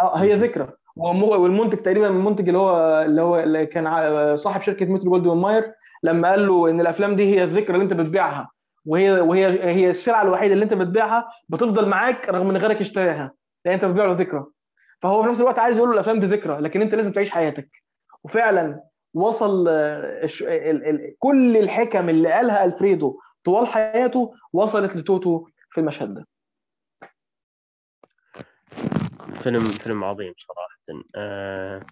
[0.00, 0.68] آه هي ذكرى.
[0.96, 5.72] والمنتج تقريبا المنتج اللي هو اللي هو اللي كان صاحب شركة مترو جولدوين ماير
[6.02, 8.50] لما قال له إن الأفلام دي هي الذكرى اللي أنت بتبيعها.
[8.84, 13.32] وهي وهي هي السلعة الوحيدة اللي أنت بتبيعها بتفضل معاك رغم إن غيرك اشتراها
[13.64, 14.44] لأن أنت بتبيع له ذكرى.
[15.00, 17.68] فهو في نفس الوقت عايز يقول له الأفلام دي ذكرى لكن أنت لازم تعيش حياتك.
[18.24, 18.80] وفعلا
[19.16, 26.26] وصل آه، ال- كل الحكم اللي قالها ألفريدو طوال حياته وصلت لتوتو في المشهد ده.
[29.42, 31.04] فيلم فيلم عظيم صراحة.
[31.16, 31.86] آه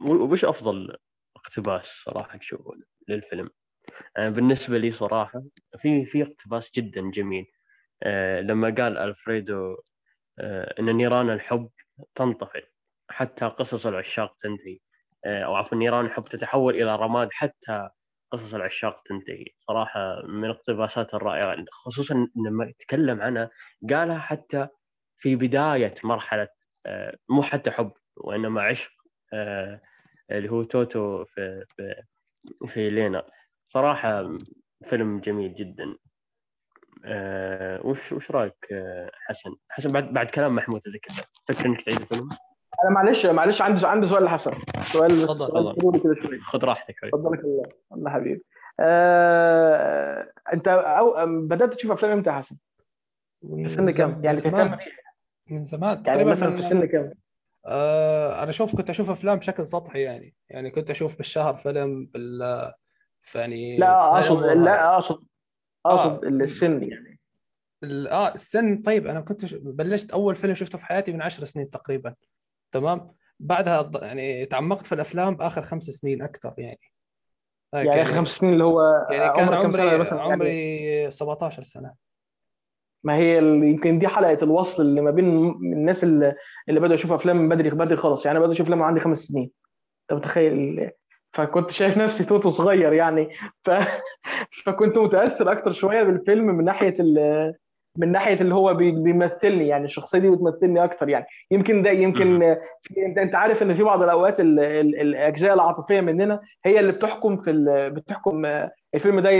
[0.00, 0.96] وش أفضل
[1.36, 2.70] اقتباس صراحة تشوفه
[3.08, 3.50] للفيلم؟
[4.16, 5.42] آه بالنسبة لي صراحة
[5.78, 7.46] في في اقتباس جدا جميل.
[8.02, 9.76] آه لما قال ألفريدو
[10.38, 11.70] آه إن نيران الحب
[12.14, 12.64] تنطفئ
[13.10, 14.78] حتى قصص العشاق تنتهي.
[15.24, 17.88] آه أو عفوا نيران الحب تتحول إلى رماد حتى
[18.32, 19.46] قصص العشاق تنتهي.
[19.68, 23.50] صراحة من الاقتباسات الرائعة خصوصا لما يتكلم عنها
[23.90, 24.68] قالها حتى
[25.18, 26.48] في بداية مرحلة
[26.86, 28.90] آه، مو حتى حب وإنما عشق
[29.32, 29.80] آه،
[30.30, 31.64] اللي هو توتو في
[32.68, 33.26] في, لينا.
[33.68, 34.38] صراحة
[34.84, 35.96] فيلم جميل جدا.
[37.84, 38.66] وش وش رأيك
[39.26, 42.28] حسن؟ حسن بعد بعد كلام محمود هذا كذا فكر إنك تعيد الفيلم؟
[42.84, 44.52] أنا معلش معلش عندي عندي سؤال لحسن
[44.84, 48.44] سؤال بس تفضل، كده شوية خذ راحتك حبيبي فضلك الله الله حبيبي
[48.80, 52.56] آه، انت أو بدأت تشوف أفلام إمتى يا حسن؟
[53.56, 54.78] في سن كام؟ يعني في كام
[55.50, 57.12] من زمان يعني مثلا في سن كام؟
[57.66, 62.72] آه أنا أشوف كنت أشوف أفلام بشكل سطحي يعني يعني كنت أشوف بالشهر فيلم بال
[63.34, 64.44] يعني لا أقصد.
[64.44, 65.24] لا أقصد
[65.86, 66.28] أقصد آه.
[66.28, 67.20] السن يعني
[68.10, 71.70] آه السن طيب أنا كنت ش- بلشت أول فيلم شفته في حياتي من عشر سنين
[71.70, 72.14] تقريبا
[72.72, 76.80] تمام؟ بعدها يعني تعمقت في الأفلام باخر خمس سنين أكثر يعني.
[77.72, 81.94] يعني آخر خمس سنين اللي هو يعني كان عمري مثلا؟ يعني عمري 17 سنة.
[83.04, 86.34] ما هي يمكن دي حلقة الوصل اللي ما بين الناس اللي,
[86.68, 89.50] اللي بدأوا يشوفوا أفلام من بدري بدري خالص يعني بدأوا أشوف أفلام عندي خمس سنين.
[90.02, 90.90] أنت متخيل؟
[91.32, 93.30] فكنت شايف نفسي توتو صغير يعني.
[93.62, 93.70] ف...
[94.64, 97.54] فكنت متأثر أكتر شوية بالفيلم من ناحية ال...
[97.98, 101.26] من ناحية اللي هو بي- بيمثلني يعني الشخصية دي بتمثلني أكتر يعني.
[101.50, 104.60] يمكن ده يمكن في انت أنت عارف إن في بعض الأوقات ال...
[104.60, 105.00] ال...
[105.00, 107.90] الأجزاء العاطفية مننا هي اللي بتحكم في ال...
[107.90, 109.30] بتحكم آه، الفيلم ده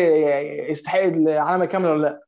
[0.71, 2.21] يستحق العلامه كامله ولا لأ.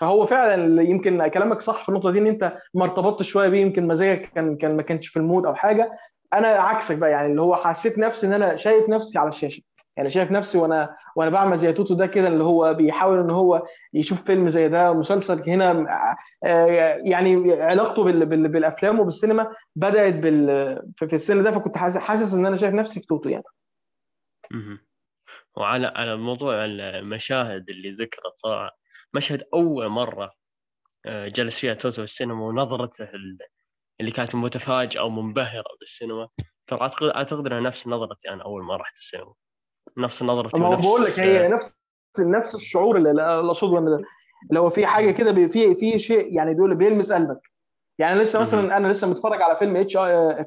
[0.00, 3.86] فهو فعلا يمكن كلامك صح في النقطة دي إن أنت ما ارتبطتش شوية بيه يمكن
[3.86, 5.90] مزاجك كان كان ما كانش في المود أو حاجة.
[6.34, 9.62] أنا عكسك بقى يعني اللي هو حسيت نفسي إن أنا شايف نفسي على الشاشة.
[9.96, 13.66] يعني شايف نفسي وأنا وأنا بعمل زي توتو ده كده اللي هو بيحاول إن هو
[13.94, 15.86] يشوف فيلم زي ده مسلسل هنا
[16.44, 16.66] آه،
[17.04, 18.26] يعني علاقته بال...
[18.26, 18.48] بال...
[18.48, 20.46] بالأفلام وبالسينما بدأت بال...
[20.96, 23.44] في السن ده فكنت حاسس إن أنا شايف نفسي في توتو يعني.
[25.56, 28.78] وعلى على موضوع المشاهد اللي ذكرت صراحة
[29.14, 30.32] مشهد أول مرة
[31.06, 33.38] آه، جلس فيها توتو في السينما ونظرته ال-
[34.00, 36.28] اللي كانت متفاجئة ومنبهرة بالسينما
[36.66, 39.34] ترى أعتقد أعتقد أنها نفس نظرتي أنا أول ما رحت السينما
[39.98, 41.76] نفس نظرتي ما بقول لك هي نفس
[42.18, 43.78] نفس الشعور اللي اقصده
[44.48, 47.40] اللي هو في حاجة كده في في شيء يعني بيقول بيلمس قلبك.
[47.98, 48.40] يعني لسه.
[48.40, 49.96] مثلا أنا لسه متفرج على فيلم اتش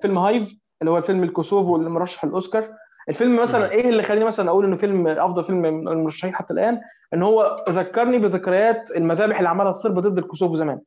[0.02, 2.74] فيلم Hive اللي هو الفيلم الكوسوفو اللي مرشح الاوسكار
[3.10, 3.72] الفيلم مثلا.
[3.72, 6.82] إيه اللي خليني مثلا أقول إنه فيلم أفضل فيلم من المرشحين حتى الآن؟
[7.14, 10.80] إن هو ذكرني بذكريات المذابح اللي عملها الصرب ضد الكوسوفو زمان.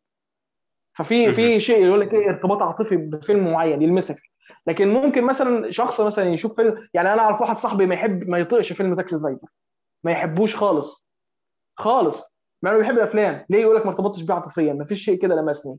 [0.93, 4.32] ففي في شيء يقول لك إيه ارتباط عاطفي بفيلم معين يلمسك.
[4.67, 8.39] لكن ممكن مثلا شخص مثلا يشوف فيلم يعني أنا أعرف واحد صاحبي ما يحب ما
[8.39, 9.49] يطيقش فيلم Taxi Driver
[10.05, 11.09] ما يحبوش خالص.
[11.77, 12.37] خالص.
[12.63, 13.47] مع إنه بيحب الأفلام.
[13.51, 15.79] ليه يقول لك ما ارتبطتش بيه عاطفيا؟ ما فيش شيء كده لمسني.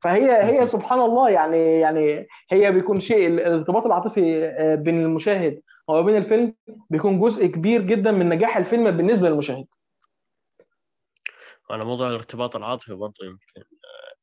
[0.00, 6.16] فهي هي سبحان الله يعني يعني هي بيكون شيء الارتباط العاطفي آه، بين المشاهد وبين
[6.16, 6.54] الفيلم
[6.90, 9.66] بيكون جزء كبير جدا من نجاح الفيلم بالنسبة للمشاهد.
[11.70, 14.14] على موضوع الارتباط العاطفي برضه يمكن آه،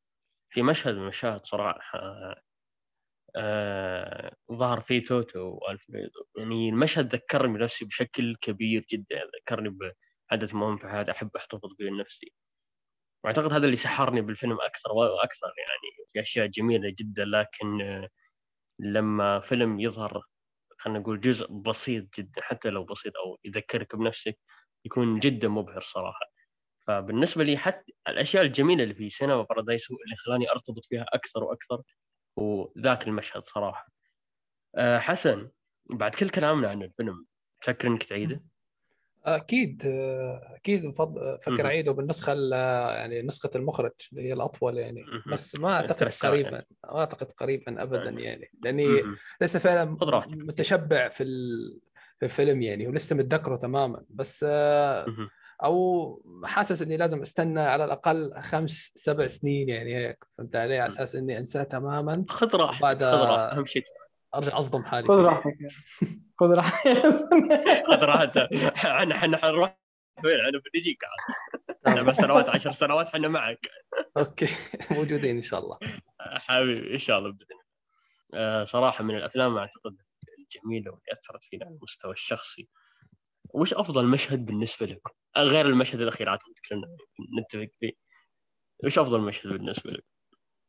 [0.49, 1.79] في مشهد من المشاهد صراحة
[3.37, 6.25] آه، ظهر فيه توتو وألفريدو.
[6.37, 9.69] يعني المشهد ذكرني بنفسي بشكل كبير جدا ذكرني
[10.31, 12.33] بحدث مهم في حياتي أحب أحتفظ به لنفسي.
[13.23, 17.81] وأعتقد هذا اللي سحرني بالفيلم أكثر وأكثر يعني في أشياء جميلة جدا لكن
[18.79, 20.23] لما فيلم يظهر
[20.79, 24.39] خلينا نقول جزء بسيط جدا حتى لو بسيط أو يذكرك بنفسك
[24.85, 26.25] يكون جدا مبهر صراحة.
[26.87, 31.43] فبالنسبة لي حتى الأشياء الجميلة اللي في سينما بارادايس هو اللي خلاني أرتبط فيها أكثر
[31.43, 31.81] وأكثر.
[32.37, 33.87] وذاك المشهد صراحة
[34.75, 35.49] أه حسن
[35.89, 37.25] بعد كل كلامنا عن الفيلم
[37.61, 38.41] تفكر إنك تعيده؟
[39.25, 39.81] أكيد
[40.55, 41.65] أكيد بفض- فكر.
[41.65, 42.51] أعيده بالنسخة ال-
[42.97, 45.05] يعني نسخة المخرج اللي هي الأطول يعني.
[45.27, 46.33] بس ما أعتقد الثلاث ساعات.
[46.33, 48.09] قريبا ما أعتقد قريبا ابدا.
[48.09, 48.87] يعني لأني.
[49.41, 49.85] لسه فعلا.
[50.29, 51.23] متشبع في
[52.19, 55.05] في الفيلم يعني ولسه متذكره تماما بس آه،.
[55.63, 60.25] أو حاسس إني لازم أستنى على الأقل خمس سبع سنين يعني هيك.
[60.37, 62.25] فهمت علي؟ على أساس إني أنساه تماما.
[62.29, 63.83] خذ راحتك بعد- خذ راحتك أهم شيء
[64.35, 65.07] أرجع أصدم حالي.
[65.07, 65.13] خذ.
[65.23, 65.57] راحتك.
[66.39, 66.89] خذ راحتك.
[67.89, 68.53] خذ راحتك.
[68.53, 69.77] إحنا إحنا حنروح
[70.21, 71.99] فين؟ أنا بنجيك عاد.
[71.99, 73.69] سبع سنوات عشر سنوات إحنا معك.
[74.17, 74.47] أوكي.
[74.91, 75.77] موجودين إن شاء الله.
[76.19, 77.65] حبيبي إن شاء الله بإذن الله.
[78.33, 79.95] آه، صراحة من الأفلام أعتقد
[80.39, 82.67] الجميلة واللي أثرت فينا على المستوى الشخصي.
[83.53, 86.37] وش أفضل مشهد بالنسبة لكم؟ غير المشهد الأخير
[86.69, 86.87] كلنا
[87.41, 87.91] نتفق فيه
[88.85, 90.03] وش أفضل مشهد بالنسبة لك؟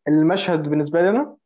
[0.09, 1.37] المشهد بالنسبة لي أنا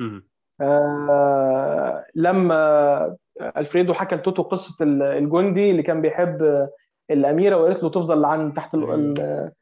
[0.00, 0.28] مهم.
[0.60, 3.16] آه لما
[3.56, 6.68] ألفريدو حكى لتوتو قصة ال- الجندي اللي كان بيحب
[7.10, 9.52] الأميرة وقالت له تفضل عن تحت ال-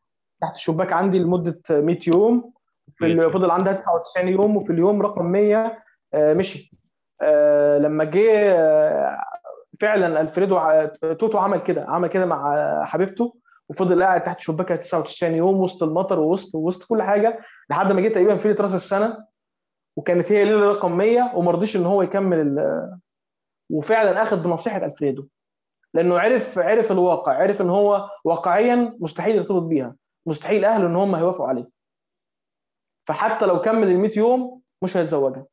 [0.42, 2.52] تحت الشباك عندي لمدة 100 يوم
[2.96, 3.30] في 100 ال- يوم.
[3.30, 5.82] فضل عندها 99 يوم وفي اليوم رقم 100
[6.14, 6.72] آه، مشي
[7.22, 9.22] آه، لما جه آه،
[9.80, 10.58] فعلا ألفريدو
[11.14, 13.36] توتو عمل كده عمل كده مع حبيبته
[13.68, 18.08] وفضل قاعد تحت شباكها 99 يوم وسط المطر ووسط وسط كل حاجة لحد ما جه
[18.08, 19.26] تقريبا في ليله راس السنة
[19.96, 22.58] وكانت هي ليله رقم 100 وما رضيش إن هو يكمل
[23.70, 25.26] وفعلا أخذ بنصيحة ألفريدو
[25.94, 29.96] لأنه عرف عرف الواقع عرف إن هو واقعيا مستحيل يرتبط بيها
[30.26, 31.68] مستحيل أهله إن هم هيوافقوا عليه.
[33.08, 35.46] فحتى لو كمل ال 100 يوم مش هيتزوجها.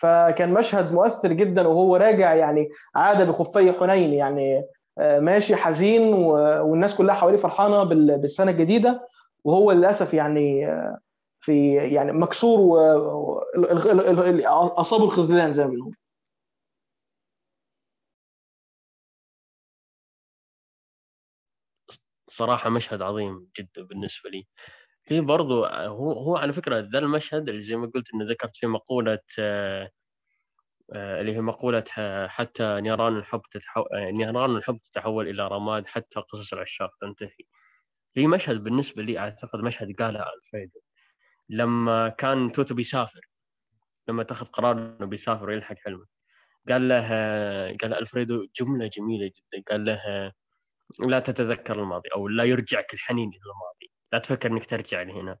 [0.00, 4.62] فكان مشهد مؤثر جدا وهو راجع يعني عاد بخفي حنين يعني
[4.98, 9.08] آه، ماشي حزين والناس كلها حواليه فرحانة بال- بالسنة الجديدة
[9.44, 10.98] وهو للأسف يعني آه،
[11.40, 12.60] في يعني مكسور
[14.76, 15.92] واصابه الخذلان زي ما بيقولوا.
[22.30, 24.46] صراحة مشهد عظيم جدا بالنسبة لي.
[25.08, 28.66] في برضو هو هو على فكرة ذا المشهد اللي زي ما قلت إنه ذكرت في
[28.66, 29.90] مقولة آه،
[30.92, 31.84] آه، اللي هي مقولة
[32.28, 37.44] حتى نيران الحب تتحول آه، نيران الحب تتحول إلى رماد حتى قصص العشاق تنتهي.
[38.14, 40.80] في مشهد بالنسبة لي أعتقد مشهد قاله الفريدو
[41.50, 43.20] لما كان توتو بيسافر
[44.08, 46.06] لما اتخذ قرار إنه بيسافر ويلحق حلمه
[46.68, 47.08] قال له
[47.82, 49.64] قال ألفريدو جملة جميلة جدا.
[49.70, 50.32] قال له
[51.00, 53.97] لا تتذكر الماضي أو لا يرجعك الحنين إلى الماضي.
[54.12, 55.38] لا تفكر إنك ترجع لهنا.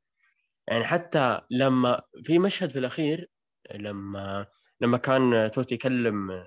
[0.68, 3.30] يعني حتى لما في مشهد في الأخير
[3.74, 4.46] لما
[4.80, 6.46] لما كان توتي يكلم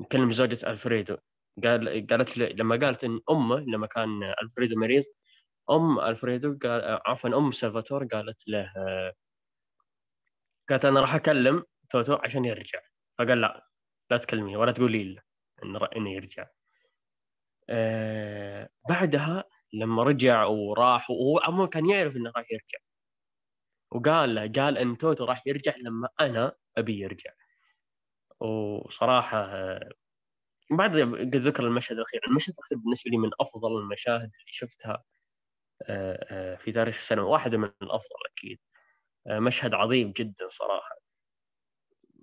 [0.00, 1.16] يكلم زوجة ألفريدو
[1.64, 5.04] قال قالت له لما قالت إن أمه لما كان ألفريدو مريض
[5.70, 8.72] أم ألفريدو قال عفوا أم سلفاتور قالت له
[10.70, 12.80] قالت أنا راح أكلم توتو عشان يرجع.
[13.18, 13.68] فقال لا
[14.10, 15.22] لا تكلمي ولا تقولي له
[15.64, 16.48] انه إنه يرجع.
[17.70, 22.78] آه بعدها لما رجع وراح وهو عمو كان يعرف إنه راح يرجع.
[23.90, 27.30] وقال له قال إن توتو راح يرجع لما أنا أبي يرجع.
[28.40, 29.50] وصراحة
[30.72, 35.04] بعد قد ذكر المشهد الأخير المشهد الأخير بالنسبة لي من أفضل المشاهد اللي شفتها
[35.82, 37.24] آه آه في تاريخ السينما.
[37.24, 38.58] واحدة من الأفضل أكيد.
[39.28, 40.96] آه مشهد عظيم جدا صراحة.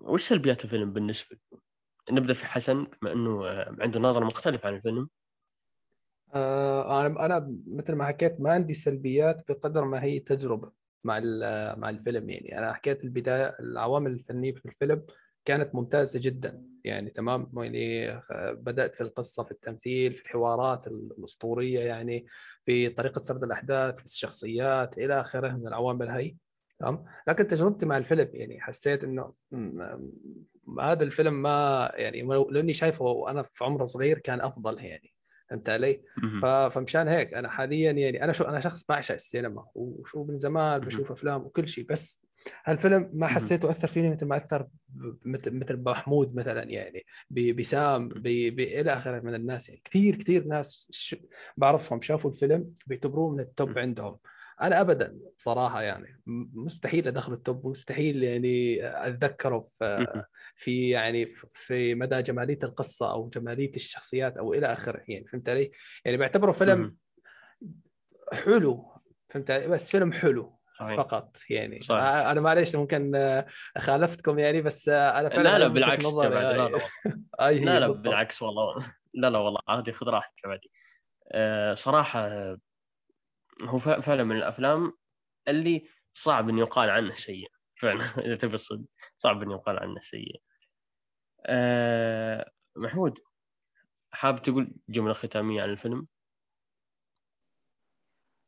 [0.00, 1.62] وش سلبيات الفيلم بالنسبة لكم؟
[2.10, 3.46] نبدأ في حسن بما إنه
[3.80, 5.08] عنده نظرة مختلفة عن الفيلم.
[6.34, 10.72] آه، أنا أنا مثل ما حكيت ما عندي سلبيات بقدر ما هي تجربة
[11.04, 11.20] مع
[11.76, 12.58] مع الفيلم يعني.
[12.58, 15.06] أنا حكيت البداية العوامل الفنية في الفيلم
[15.44, 21.80] كانت ممتازة جدا يعني تمام؟ يعني آه، بدأت في القصة في التمثيل في الحوارات الأسطورية
[21.80, 22.26] يعني
[22.66, 26.36] في طريقة سرد الأحداث في الشخصيات إلى آخره من العوامل هي
[26.78, 29.34] تمام؟ لكن تجربتي مع الفيلم يعني حسيت إنه
[30.80, 35.12] هذا الفيلم ما يعني لأني شايفه وأنا في عمر صغير كان أفضل يعني.
[35.50, 36.00] فهمت علي؟
[36.42, 41.12] فمشان هيك أنا حاليا يعني أنا شو أنا شخص بعشق السينما وشو من زمان بشوف
[41.12, 42.20] أفلام وكل شيء بس
[42.64, 44.66] هالفيلم ما حسيته أثر فيني مثل ما أثر
[45.24, 49.80] مثل محمود مثلا يعني بسام إلى آخره من الناس يعني.
[49.84, 50.90] كثير كثير ناس
[51.56, 54.16] بعرفهم شافوا الفيلم بيعتبروه من التوب عندهم.
[54.62, 56.22] أنا ابدا صراحة يعني
[56.54, 60.24] مستحيل أدخل التوب مستحيل يعني أتذكره في
[60.56, 65.70] في يعني في مدى جمالية القصة أو جمالية الشخصيات أو إلى آخره يعني فهمت علي؟
[66.04, 66.96] يعني بعتبره فيلم
[68.32, 68.92] حلو
[69.30, 70.96] فهمت علي؟ بس فيلم حلو صحيح.
[70.96, 72.02] فقط يعني صحيح.
[72.02, 73.12] أنا معليش ممكن
[73.78, 76.68] خالفتكم يعني بس أنا فعلا لا لا بالعكس لا لا لا
[77.40, 80.70] لا, لا بالعكس والله لا لا والله عادي خذ راحتك عادي
[81.74, 82.28] صراحة
[83.62, 84.92] هو فعلا من الأفلام
[85.48, 88.86] اللي صعب ان يقال عنه سيء فعلا إذا تبي الصدق
[89.16, 90.42] صعب ان يقال عنه سيء
[91.46, 93.18] أه محمود
[94.12, 96.06] حاب تقول جملة ختامية عن الفيلم؟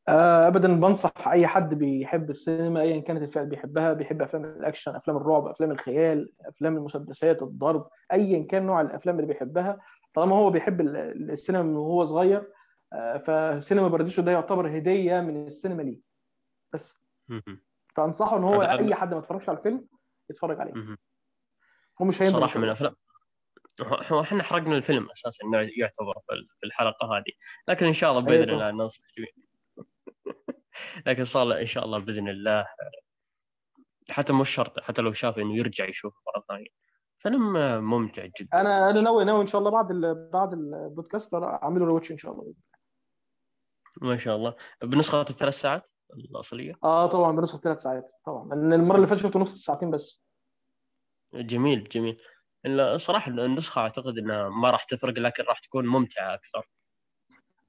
[0.09, 5.17] آه، ابدا بنصح أي حد بيحب السينما ايا كانت الفئة بيحبها بيحب أفلام الأكشن أفلام
[5.17, 9.81] الرعب أفلام الخيال أفلام المسدسات الضرب ايا كان نوع الأفلام اللي بيحبها.
[10.15, 12.53] طالما هو بيحب السينما من وهو صغير
[13.25, 15.99] فسينما باراديسو ده يعتبر هدية من السينما ليه.
[16.73, 17.05] بس.
[17.97, 19.87] فأنصحه إن هو أي حد ما اتفرجش على الفيلم
[20.31, 20.73] يتفرج عليه.
[22.03, 22.95] هو مش هيندم صراحة من الافلام
[24.13, 26.15] هو إحنا حرقنا الفيلم أساسا إنه يعتبر
[26.61, 27.33] في الحلقة هذه.
[27.69, 29.03] لكن إن شاء الله بإذن الله ننصح
[31.07, 32.67] لكن صار إن شاء الله بإذن الله
[34.11, 36.69] حتى مش شرط حتى لو شاف إنه يرجع يشوف مرة ثانية.
[37.19, 37.53] فيلم
[37.85, 38.61] ممتع جدا.
[38.61, 39.93] أنا أنا ناوي ناوي إن شاء الله بعد
[40.33, 42.53] بعد البودكاست اعمل له روتش إن شاء الله.
[44.01, 44.55] ما شاء الله.
[44.83, 48.49] بنسخة الثلاث ساعات الأصلية؟ آه طبعا بنسخة ثلاث ساعات طبعا.
[48.49, 50.25] لأن المرة اللي فاتت شفته نص ساعتين بس.
[51.35, 52.19] جميل جميل.
[52.97, 56.69] صراحة النسخة أعتقد إنها ما راح تفرق لكن راح تكون ممتعة أكثر.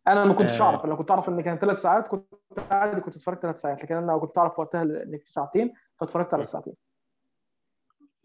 [0.07, 0.65] أنا ما كنتش آه.
[0.65, 2.25] أعرف أنا كنت أعرف إن كان ثلاث ساعات كنت
[2.71, 6.45] عادي كنت اتفرجت ثلاث ساعات لكن أنا كنت أعرف وقتها إنك في ساعتين فاتفرجت ثلاث
[6.45, 6.73] ساعتين.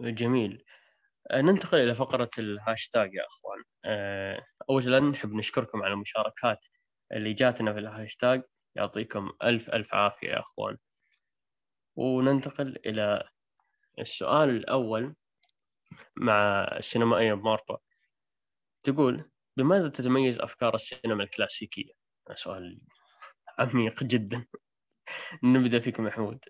[0.00, 0.64] جميل.
[1.30, 3.64] آه، ننتقل إلى فقرة الهاشتاج يا أخوان.
[3.84, 6.58] آه، اولا نحب نشكركم على المشاركات.
[7.12, 8.42] اللي جاتنا في الهاشتاج
[8.74, 10.76] يعطيكم ألف ألف عافية يا أخوان.
[11.96, 13.28] وننتقل إلى
[13.98, 15.14] السؤال الأول
[16.16, 17.78] مع السينمائية مارتا
[18.82, 21.92] تقول بماذا تتميز أفكار السينما الكلاسيكية؟
[22.34, 22.80] سؤال
[23.58, 24.46] عميق جدا.
[25.42, 26.44] نبدأ فيك محمود.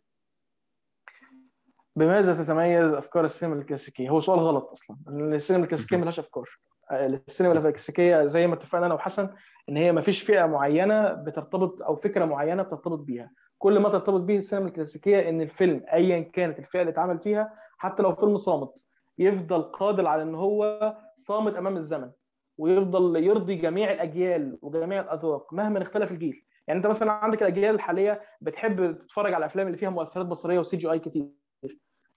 [1.96, 4.96] بماذا تتميز أفكار السينما الكلاسيكية؟ هو سؤال غلط أصلا.
[5.08, 6.48] السينما الكلاسيكية ما لهاش أفكار.
[6.92, 9.28] السينما الكلاسيكيه زي ما اتفقنا أنا وحسن
[9.68, 13.30] إن هي ما فيش فئة معينة بترتبط أو فكرة معينة بترتبط بيها.
[13.58, 18.02] كل ما ترتبط به السينما الكلاسيكية إن الفيلم ايا كانت الفئة اللي اتعمل فيها حتى
[18.02, 18.84] لو فيلم صامت
[19.18, 22.10] يفضل قادر على إن هو صامت أمام الزمن
[22.58, 26.44] ويفضل يرضي جميع الأجيال وجميع الأذواق مهما اختلف الجيل.
[26.66, 30.76] يعني أنت مثلا عندك الأجيال الحالية بتحب تتفرج على الافلام اللي فيها مؤثرات بصرية و
[30.76, 31.28] CGI كتير.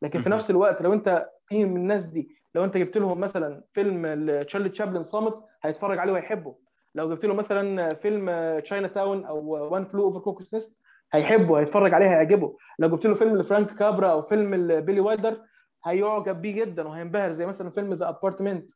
[0.01, 0.29] لكن في.
[0.29, 4.69] نفس الوقت لو أنت في من الناس دي لو انت جبت لهم مثلا فيلم تشارلي
[4.69, 6.55] تشابلن صامت هيتفرج عليه وهيحبه.
[6.95, 10.77] لو جبت له مثلا فيلم Chinatown أو One Flew Over the Cuckoo's Nest
[11.13, 12.57] هيحبه هيتفرج عليه هيعجبه.
[12.79, 15.37] لو جبت له فيلم لفرانك كابرا أو فيلم بيلي وايلدر
[15.85, 18.71] هيعجب بيه جدا وهينبهر زي مثلا فيلم The Apartment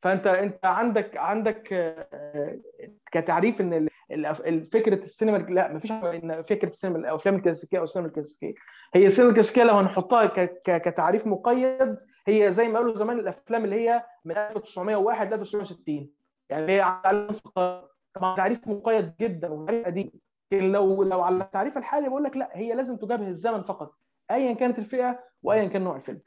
[0.00, 2.58] فانت انت عندك عندك آه،
[3.12, 3.88] كتعريف ان
[4.72, 8.54] فكرة السينما لا مفيش إن فكرة السينما الافلام الكلاسيكية أو السينما الكلاسيكية.
[8.94, 10.26] هي السينما الكلاسيكية لو هنحطها
[10.64, 11.96] كتعريف مقيد
[12.26, 16.10] هي زي ما قالوا زمان الأفلام اللي هي من 1901 ل 1960
[16.50, 17.28] يعني هي على.
[18.14, 20.10] طبعا تعريف مقيد جدا وتعريف قديم.
[20.52, 23.94] لكن لو لو على التعريف الحالي بقول لك لا هي لازم تجابه الزمن فقط
[24.30, 26.20] ايا كانت الفئة وايا كان نوع الفيلم.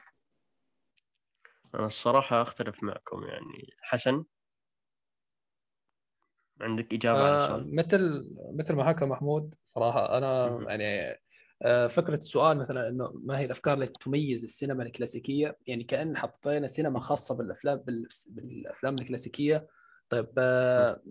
[1.75, 3.69] أنا الصراحه أختلف معكم يعني.
[3.81, 4.25] حسن؟
[6.61, 10.69] عندك إجابة على آه، السؤال؟ مثل مثل ما حكى محمود صراحة أنا مهم.
[10.69, 11.19] يعني
[11.63, 16.67] آه، فكرة السؤال مثلا إنه ما هي الأفكار التي تميز السينما الكلاسيكية؟ يعني كأن حطينا
[16.67, 19.67] سينما خاصة بالأفلام بال- بالأفلام الكلاسيكية.
[20.09, 21.01] طيب آه،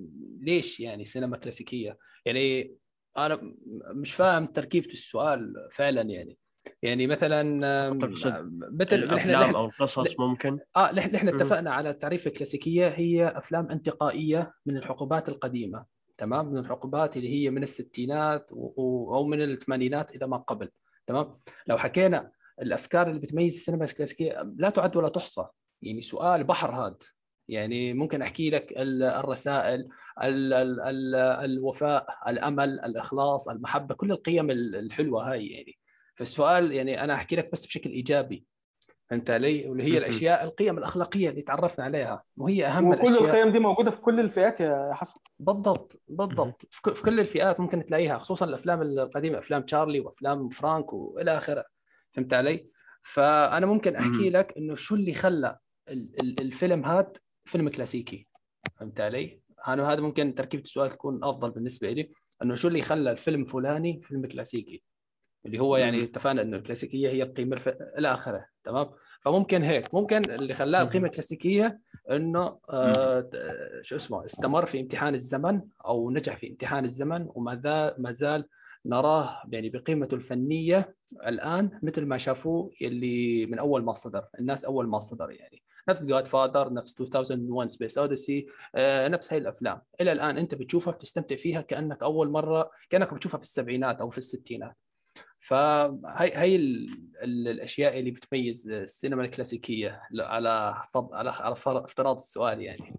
[0.41, 2.75] ليش يعني سينما كلاسيكية؟ يعني
[3.19, 3.57] أنا م-
[4.01, 6.39] مش فاهم تركيبة السؤال فعلا يعني.
[6.83, 7.43] يعني مثلا
[7.91, 10.59] مثل الأفلام أو القصص ممكن.
[10.77, 11.29] آه نحن.
[11.29, 15.85] اتفقنا على تعريف الكلاسيكية هي أفلام انتقائية من الحقبات القديمة
[16.19, 20.69] تمام؟ من الحقبات اللي هي من الستينات و- أو من الثمانينات إلى ما قبل
[21.07, 22.31] تمام؟ لو حكينا
[22.63, 25.47] الأفكار اللي بتميز السينما الكلاسيكية لا تعد ولا تحصى.
[25.83, 27.03] يعني سؤال بحر هاد.
[27.49, 29.89] يعني ممكن أحكي لك ال- الرسائل
[30.23, 35.79] ال ال ال الوفاء الأمل الإخلاص المحبة كل القيم ال- الحلوة هاي يعني.
[36.21, 38.45] فالسؤال يعني أنا أحكي لك بس بشكل إيجابي
[39.11, 39.99] فهمت علي؟ واللي هي.
[39.99, 44.21] الأشياء القيم الأخلاقية اللي تعرفنا عليها وهي أهم وكل الأشياء القيم دي موجودة في كل
[44.21, 50.01] الفئات يا حسن بالضبط بالضبط في كل الفئات ممكن تلاقيها خصوصا الأفلام القديمة أفلام تشارلي
[50.01, 51.65] وأفلام فرانك وإلى آخره
[52.13, 52.67] فهمت علي؟
[53.03, 54.31] فأنا ممكن أحكي.
[54.31, 55.59] لك إنه شو اللي خلى
[55.89, 57.13] ال- ال- الفيلم هذا
[57.45, 58.29] فيلم كلاسيكي
[58.77, 62.11] فهمت علي؟ أنا هذا ممكن تركيبة السؤال تكون أفضل بالنسبة لي
[62.43, 64.83] إنه شو اللي خلى الفيلم فلاني فيلم كلاسيكي
[65.47, 66.05] اللي هو يعني.
[66.05, 67.69] اتفقنا إنه الكلاسيكية هي القيمة الف...
[67.69, 71.81] إلى آخره تمام؟ فممكن هيك ممكن اللي خلاه القيمة الكلاسيكية
[72.11, 73.31] إنه آه
[73.81, 78.45] شو اسمه استمر في امتحان الزمن أو نجح في امتحان الزمن وما زال ما زال
[78.87, 80.95] نراه يعني بقيمته الفنية
[81.27, 85.63] الآن مثل ما شافوه اللي من أول ما صدر الناس أول ما صدر يعني.
[85.89, 89.81] نفس Godfather نفس 2001 Space Odyssey نفس هاي الأفلام.
[90.01, 94.19] إلى الآن أنت بتشوفها بتستمتع فيها كأنك أول مرة كأنك بتشوفها في السبعينات أو في
[94.19, 94.77] الستينات.
[95.41, 100.51] فهي هي ال- ال- الأشياء اللي بتميز السينما الكلاسيكية على.
[100.95, 102.97] على على افتراض السؤال يعني.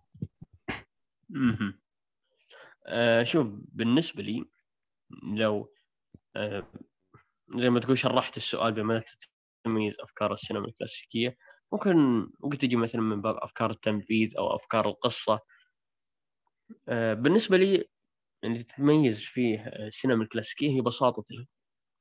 [2.85, 4.45] آه شوف بالنسبة لي
[5.23, 5.73] لو
[6.35, 6.67] آه
[7.57, 9.03] زي ما تقول شرحت السؤال بما
[9.63, 11.37] تميز أفكار السينما الكلاسيكية
[11.71, 11.95] ممكن
[12.39, 15.39] ممكن تجي مثلا من باب أفكار التنفيذ أو أفكار القصة
[16.89, 17.85] آه بالنسبة لي
[18.43, 21.25] اللي تتميز فيه السينما الكلاسيكية هي بساطة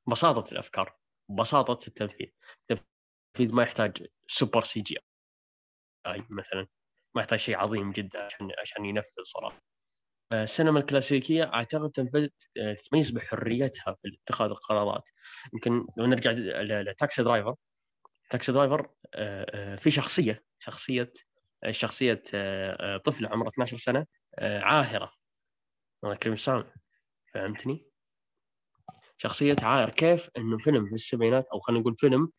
[0.07, 0.95] بساطة الأفكار
[1.29, 2.27] بساطة التنفيذ
[2.71, 4.97] التنفيذ ما يحتاج super CG
[6.07, 6.67] I مثلا
[7.15, 9.61] ما يحتاج شيء عظيم جدا عشان عشان ينفذ صراحة.
[10.31, 11.91] آه، السينما الكلاسيكية أعتقد
[12.57, 15.03] آه، تتميز بحريتها في اتخاذ القرارات.
[15.53, 16.31] يمكن لو نرجع
[16.61, 17.55] ل Taxi Driver
[18.29, 21.13] Taxi Driver آه، في شخصية شخصية
[21.71, 22.23] شخصية
[23.05, 24.05] طفلة عمرها 12 سنة
[24.39, 25.13] عاهرة.
[26.03, 26.35] الله يكرم
[27.33, 27.90] فهمتني؟
[29.21, 29.89] شخصية عاهر.
[29.89, 32.29] كيف إنه فيلم في السبعينات أو خلينا نقول فيلم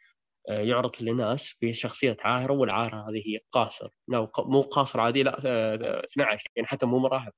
[0.50, 3.90] آه، يعرض للناس في شخصية عاهرة والعاهرة هذه هي قاصر.
[4.08, 7.32] لا مو قاصر عادي لا آه، آه، 12 يعني حتى مو مراهق.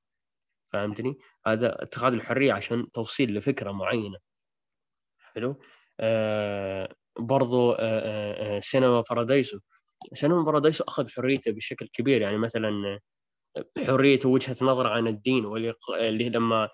[0.73, 4.19] فهمتني؟ هذا اتخاذ الحرية عشان توصيل لفكرة معينة.
[5.35, 5.61] حلو؟
[6.01, 6.89] آه
[7.19, 9.59] برضو آه آه آه، سينما بارادايسو.
[10.15, 12.21] سينما بارادايسو أخذ حريته بشكل كبير.
[12.23, 13.01] يعني مثلا
[13.59, 16.69] آه، حريته وجهة نظر عن الدين واللي لما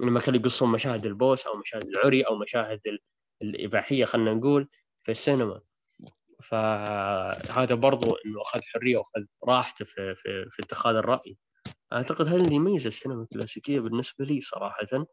[0.00, 3.00] لما كانوا يقصون مشاهد البوس أو مشاهد العري أو مشاهد ال-
[3.42, 4.68] الإباحية خلينا نقول
[5.04, 5.60] في السينما.
[6.42, 11.36] فهذا برضو إنه أخذ حرية وأخذ راحته في, في, في اتخاذ الرأي.
[11.92, 15.06] أعتقد هذا اللي يميز السينما الكلاسيكية بالنسبة لي صراحة.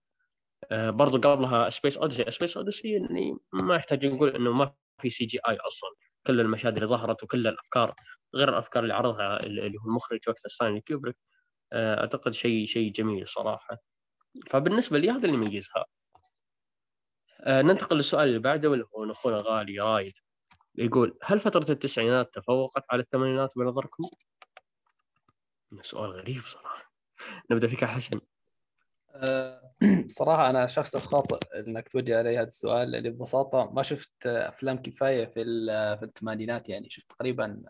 [0.72, 5.56] آه، برضو قبلها Space Odyssey Space Odyssey يعني ما يحتاج نقول إنه ما في CGI
[5.56, 5.90] أصلا.
[6.28, 7.91] كل المشاهد اللي ظهرت وكل الأفكار
[8.36, 11.18] غير الأفكار اللي عرضها اللي هو المخرج وقتها ستانلي كيوبريك
[11.74, 13.78] أعتقد شيء شيء جميل صراحة.
[14.49, 15.85] فبالنسبة لي هذا اللي يميزها
[17.41, 20.14] آه ننتقل للسؤال اللي بعده واللي هو من اخونا الغالي رايد.
[20.76, 24.03] يقول هل فترة التسعينات تفوقت على الثمانينات بنظركم؟
[25.81, 26.91] سؤال غريب صراحة.
[27.51, 28.22] نبدأ فيك حسن.
[29.15, 29.73] أه،
[30.19, 35.26] صراحة أنا شخص خاطئ إنك توجه علي هذا السؤال لأني ببساطة ما شفت أفلام كفاية
[35.26, 35.43] في
[35.99, 36.89] في الثمانينات يعني.
[36.89, 37.64] شفت تقريبا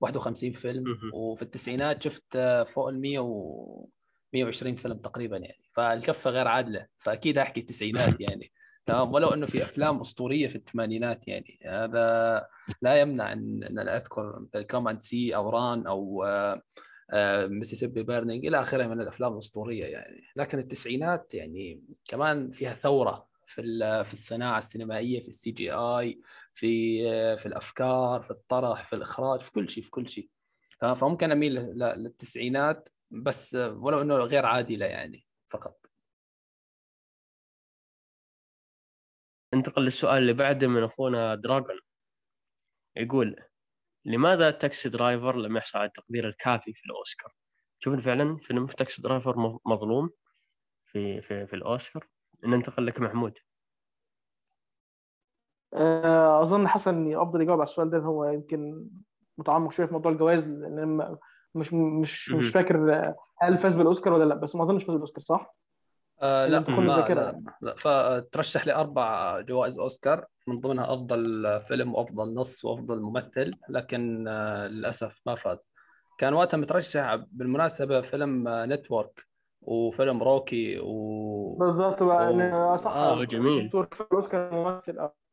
[0.00, 0.84] 51 فيلم.
[1.14, 2.38] وفي التسعينات شفت
[2.74, 3.88] فوق ال 100 و
[4.32, 5.64] 120 فيلم تقريبا يعني.
[5.72, 6.86] فالكفة غير عادلة.
[6.98, 8.52] فأكيد أحكي التسعينات يعني.
[8.86, 11.58] تمام؟ ولو إنه في أفلام أسطورية في الثمانينات يعني.
[11.64, 12.46] هذا
[12.82, 16.24] لا يمنع إن أنا أذكر مثل Come and See أو ران أو
[17.48, 20.24] Mississippi Burning إلى آخره من الأفلام الأسطورية يعني.
[20.36, 23.62] لكن التسعينات يعني كمان فيها ثورة في
[24.04, 26.20] في الصناعة السينمائية في ال CGI
[26.54, 30.28] في آه، في الأفكار في الطرح في الإخراج في كل شيء في كل شيء.
[30.80, 32.88] فممكن أميل للتسعينات.
[33.10, 35.86] بس ولو إنه غير عادلة يعني فقط
[39.54, 41.78] ننتقل للسؤال اللي بعده من أخونا دراجون
[42.96, 43.36] يقول
[44.04, 47.34] لماذا Taxi Driver لم يحصل على التقدير الكافي في الأوسكار؟
[47.80, 50.10] تشوفون فعلا فيلم Taxi Driver مظلوم
[50.86, 52.08] في في في الأوسكار؟
[52.46, 53.38] ننتقل لك محمود
[55.74, 58.90] آه، أظن حسن افضل يجاوب على السؤال ده هو يمكن
[59.38, 61.18] متعمق شوية في موضوع الجوائز لأن
[61.54, 62.32] مش مش.
[62.32, 65.54] مش فاكر آه، هل فاز بالأوسكار ولا لا بس ما أظنش فاز بالأوسكار صح؟
[66.22, 67.44] آه لا ما لا, يعني.
[67.60, 74.66] لا فترشح لأربع جوائز أوسكار من ضمنها أفضل فيلم وأفضل نص وأفضل ممثل لكن آه
[74.68, 75.72] للأسف ما فاز
[76.18, 79.26] كان وقتها مترشح بالمناسبة فيلم Network
[79.62, 83.66] وفيلم روكي و بالظبط بقى و- إن- صح آه، جميل.
[83.66, 85.02] دكتور في الاوسكار ممثل آه.
[85.04, 85.27] مم،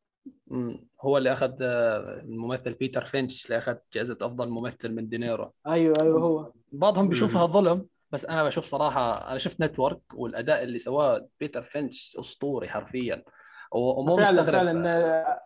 [1.02, 5.52] هو اللي أخذ آه، الممثل بيتر فينش اللي أخذ جائزة أفضل ممثل من دينيرو.
[5.68, 6.52] أيوه أيوه هو.
[6.72, 7.46] بعضهم بيشوفها.
[7.46, 13.24] ظلم بس أنا بشوف صراحة أنا شفت Network والأداء اللي سواه بيتر فينش أسطوري حرفيا.
[13.72, 14.52] ومو فعلا مستغرب.
[14.52, 15.42] فعلا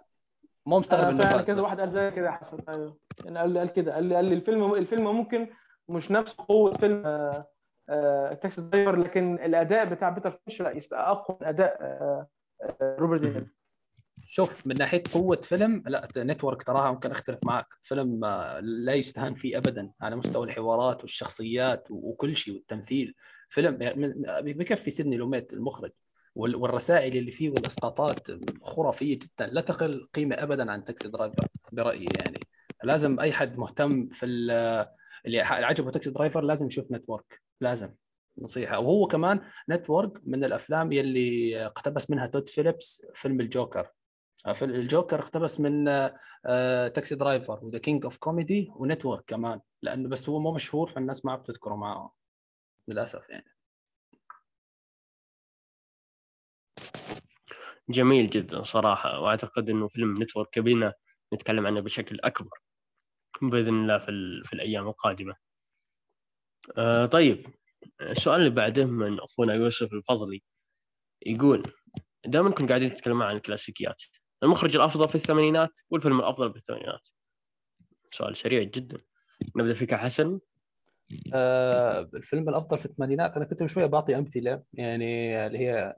[0.65, 1.61] مو مستغرب إنه فعلا كذا.
[1.61, 2.57] واحد قال زي كده حسن.
[2.69, 2.97] أيوه.
[3.25, 5.47] يعني قال قال كده قال لي قال لي الفيلم الفيلم ممكن
[5.89, 7.47] مش نفس قوة فيلم آه،
[7.89, 10.61] آه، Taxi Driver لكن الأداء بتاع بيتر فينش
[10.91, 11.77] لا أقوى من أداء
[12.81, 13.45] روبرت دينيرو.
[14.31, 19.35] شوف من ناحية قوة فيلم لا Network تراها ممكن أختلف معك فيلم آه، لا يستهان
[19.35, 23.15] فيه ابدا على مستوى الحوارات والشخصيات وكل شيء والتمثيل.
[23.49, 24.21] فيلم يعني من-
[24.53, 25.91] بكفي سيدني لوميت المخرج
[26.35, 28.27] وال- والرسائل اللي فيه والإسقاطات
[28.63, 29.47] خرافية جدا.
[29.47, 32.39] لا تقل قيمة ابدا عن Taxi Driver برأيي يعني.
[32.83, 34.85] لازم أي حد مهتم في ال-
[35.25, 37.89] اللي عجبه Taxi Driver لازم يشوف Network لازم.
[38.37, 38.79] نصيحة.
[38.79, 43.87] وهو كمان Network من الأفلام يلي اقتبس منها تود فيليبس فيلم الجوكر.
[44.53, 45.87] في الجوكر اقتبس من
[46.45, 50.53] آه، Taxi Driver و The King of Comedy و Network كمان لأنه بس هو مو
[50.53, 52.15] مشهور فالناس ما بتذكره معه
[52.87, 53.55] للأسف يعني
[57.89, 60.93] جميل جدا صراحة وأعتقد أنه فيلم Network يبينا
[61.33, 62.59] نتكلم عنه بشكل أكبر
[63.41, 64.41] بإذن الله في.
[64.45, 65.35] في الأيام القادمة
[66.77, 67.47] آه طيب
[68.01, 70.43] السؤال اللي بعده من أخونا يوسف الفضلي
[71.25, 71.63] يقول
[72.25, 74.03] دائما كنا قاعدين نتكلم عن الكلاسيكيات
[74.43, 77.01] المخرج الأفضل في الثمانينات والفيلم الأفضل في الثمانينات.
[78.11, 78.97] سؤال سريع جدا.
[79.55, 80.39] نبدأ فيك حسن.
[81.33, 85.95] آه، الفيلم الأفضل في الثمانينات أنا كنت شوية بعطي أمثلة يعني اللي هي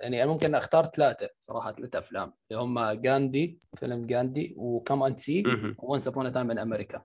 [0.00, 2.32] يعني أنا ممكن أختار ثلاثة صراحة ثلاثة أفلام.
[2.50, 5.42] اللي هم جاندي فيلم جاندي و Come and See.
[5.78, 7.02] و Once Upon a Time in America.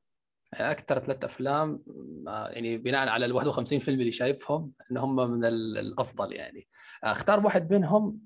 [0.53, 1.83] يعني أكثر ثلاث أفلام
[2.27, 6.67] آه، يعني بناء على ال 51 فيلم اللي شايفهم ان هم من ال- الأفضل يعني.
[7.03, 8.19] أختار واحد منهم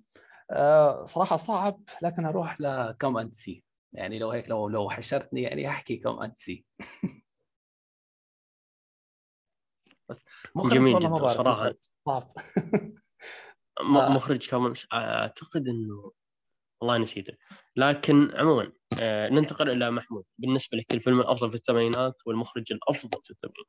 [1.06, 3.64] صراحة صعب لكن أروح ل Come and See
[3.94, 6.66] يعني لو هيك لو لو حشرتني يعني أحكي Come and See
[10.10, 10.24] بس
[10.56, 11.62] مخرج جميل والله ما بعرف صراحة.
[11.62, 11.76] مخرج
[12.06, 12.34] صعب.
[13.80, 14.10] آه.
[14.10, 16.12] مخرج كمان أعتقد إنه
[16.82, 17.38] والله نسيته.
[17.76, 18.72] لكن عموما
[19.02, 20.26] آه ننتقل إلى محمود.
[20.38, 23.68] بالنسبة لك الفيلم الأفضل في الثمانينات والمخرج الأفضل في الثمانينات؟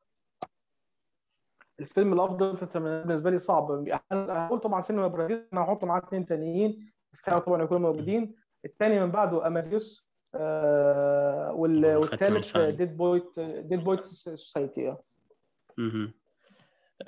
[1.81, 6.27] الفيلم الأفضل في الثمانينات بالنسبة لي صعب هقول طبعا سينما بارادايسو أنا هحط معاه اثنين
[6.27, 8.35] تانيين يستحقوا طبعا يكونوا موجودين
[8.65, 12.57] الثاني من بعده أماديوس آه والثالث.
[12.57, 14.97] Dead Poets Dead Poets Society.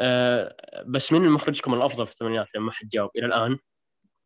[0.00, 0.56] آه
[0.86, 3.58] بس مين المخرجكم الأفضل في الثمانينات لما حد جاوب إلى الآن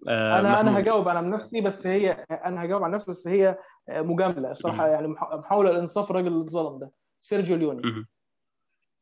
[0.08, 0.78] آه أنا أنا.
[0.78, 3.58] هجاوب عن نفسي بس هي أنا هجاوب عن نفسي بس هي
[3.88, 6.90] مجاملة الصراحه يعني مح- محاولة لإنصاف الراجل اللي اتظلم ده
[7.20, 7.82] سيرجيو ليوني.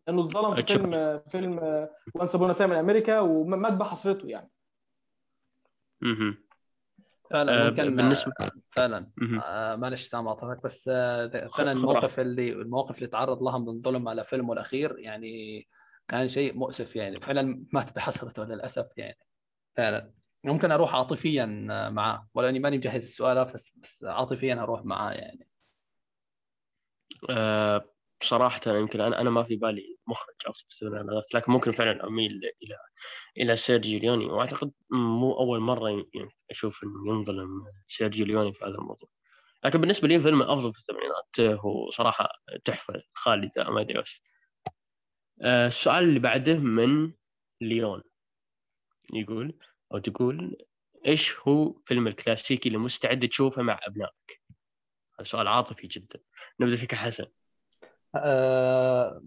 [0.09, 0.63] إنه اتظلم في.
[0.63, 4.51] فيلم فيلم Once Upon a Time America ومات بحسرته يعني.
[6.01, 6.49] مهم.
[7.31, 8.33] فعلا آه ممكن بالنسبة
[8.77, 9.11] فعلا.
[9.45, 13.69] آه معلش سامع قطعتك بس آه فعلا خذ الموقف اللي المواقف اللي تعرض لها من
[13.69, 15.69] الظلم على فيلمه الأخير يعني
[16.09, 17.21] كان شيء مؤسف يعني.
[17.21, 19.19] فعلا مات بحسرته للأسف يعني.
[19.77, 20.13] فعلا.
[20.45, 21.47] ممكن أروح عاطفيا
[21.91, 22.29] معاه.
[22.35, 25.49] ولا اني ماني مجهز السؤال بس بس عاطفيا أروح معاه يعني.
[28.21, 32.33] بصراحة يمكن أنا أنا ما في بالي مخرج أو سيناريست لكن ممكن فعلا أميل
[32.63, 32.77] إلى
[33.39, 34.27] إلى سيرجيو ليوني.
[34.27, 39.09] وأعتقد مو أول مرة يعني أشوف إنه ينظلم سيرجيو ليوني في هذا الموضوع.
[39.65, 42.29] لكن بالنسبة لي فيلم الأفضل في السبعينات هو صراحة
[42.65, 44.23] تحفة خالدة ما أدري وش
[45.43, 47.13] أه السؤال اللي بعده من
[47.61, 48.03] ليون.
[49.15, 49.59] يقول
[49.93, 50.57] أو تقول
[51.07, 54.43] إيش هو فيلم الكلاسيكي اللي مستعد تشوفه مع أبنائك؟
[55.21, 56.21] هذا سؤال عاطفي جدا.
[56.61, 57.27] نبدأ فيك حسن.
[58.15, 59.23] آه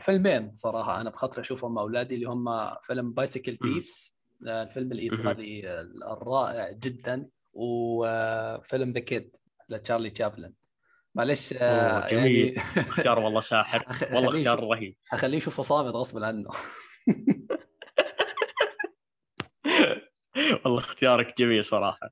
[0.00, 5.80] فيلمين صراحة أنا بخاطر أشوفهم مع أولادي اللي هم فيلم Bicycle Thieves الفيلم الإيطالي
[6.12, 9.36] الرائع جدا وفيلم The Kid
[9.68, 10.52] لتشارلي تشابلن.
[11.14, 12.36] معلش آه جميل.
[12.36, 12.56] يعني...
[12.76, 13.84] اختيار والله ساحر
[14.14, 14.96] والله اختيار رهيب.
[15.12, 16.50] أخليه يشوفه صامت غصبا عنه.
[20.64, 22.10] والله اختيارك جميل صراحة.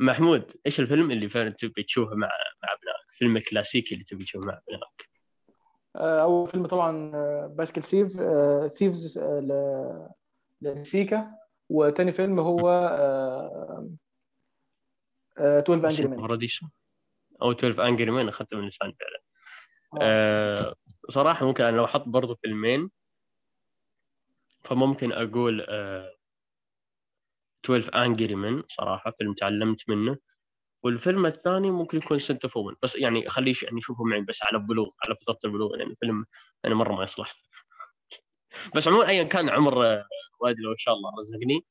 [0.00, 2.28] محمود إيش الفيلم اللي فعلا تبي تشوفه مع
[2.62, 5.08] مع أبنائك؟ الفيلم الكلاسيكي اللي تبي تشوفه مع أبنائك؟
[5.98, 7.10] آه، أول فيلم طبعا
[7.46, 8.12] باسكل سيف
[8.72, 9.20] ثيفز
[10.62, 11.30] لسيكا
[11.68, 12.68] وتاني فيلم هو
[15.38, 16.20] 12 انجري مان
[17.42, 19.20] أو 12 Angry Men أخذته من لسان فعلا.
[20.02, 20.74] آه.
[21.08, 22.90] صراحة ممكن أنا لو أحط برضو فيلمين
[24.64, 26.14] فممكن أقول آه
[27.64, 30.16] 12 Angry Men صراحة فيلم تعلمت منه.
[30.82, 34.88] والفيلم الثاني ممكن يكون Scent of بس يعني خليه يعني يشوفه معي بس على بلوغ
[35.04, 36.26] على فتره البلوغ يعني الفيلم
[36.64, 37.34] يعني مرة ما يصلح.
[38.74, 40.04] بس عموما ايا كان عمر آه،
[40.40, 41.64] والدي لو إن شاء الله رزقني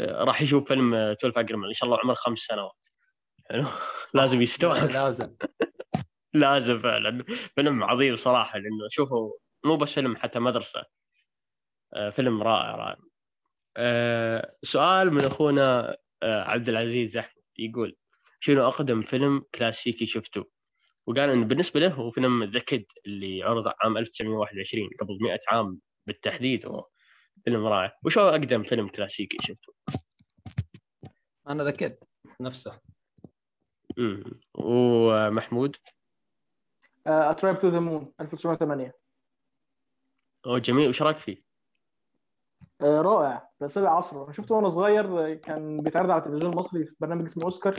[0.00, 2.72] آه، راح يشوف فيلم 12 اجرمان إن شاء الله عمره خمس سنوات.
[3.50, 3.64] حلو؟
[4.14, 4.90] لازم يستوعب.
[4.90, 5.36] لازم.
[6.34, 7.24] لازم فعلا.
[7.54, 9.32] فيلم عظيم صراحة لأنه شوفوا
[9.64, 10.84] مو بس فيلم حتى مدرسة.
[11.94, 12.96] آه، فيلم رائع رائع.
[14.62, 17.96] سؤال من أخونا عبد العزيز احمد يقول
[18.40, 20.44] شنو أقدم فيلم كلاسيكي شفته.
[21.06, 25.80] وقال انه بالنسبة له هو فيلم ذا كيد اللي عرض عام 1921 قبل 100 عام
[26.06, 26.86] بالتحديد هو
[27.44, 27.98] فيلم رائع.
[28.04, 29.72] وش هو أقدم فيلم كلاسيكي شفته؟
[31.48, 31.96] أنا The Kid
[32.40, 32.80] نفسه.
[33.98, 35.76] امم ومحمود
[37.06, 38.94] A Trip to the Moon 1908
[40.46, 40.88] أوه جميل.
[40.88, 41.42] وش رأيك فيه؟
[42.80, 43.50] آه رائع.
[43.66, 44.24] سابع عصره.
[44.24, 47.74] أنا شفته وأنا صغير كان بيتعرض على التلفزيون المصري في برنامج اسمه أوسكار.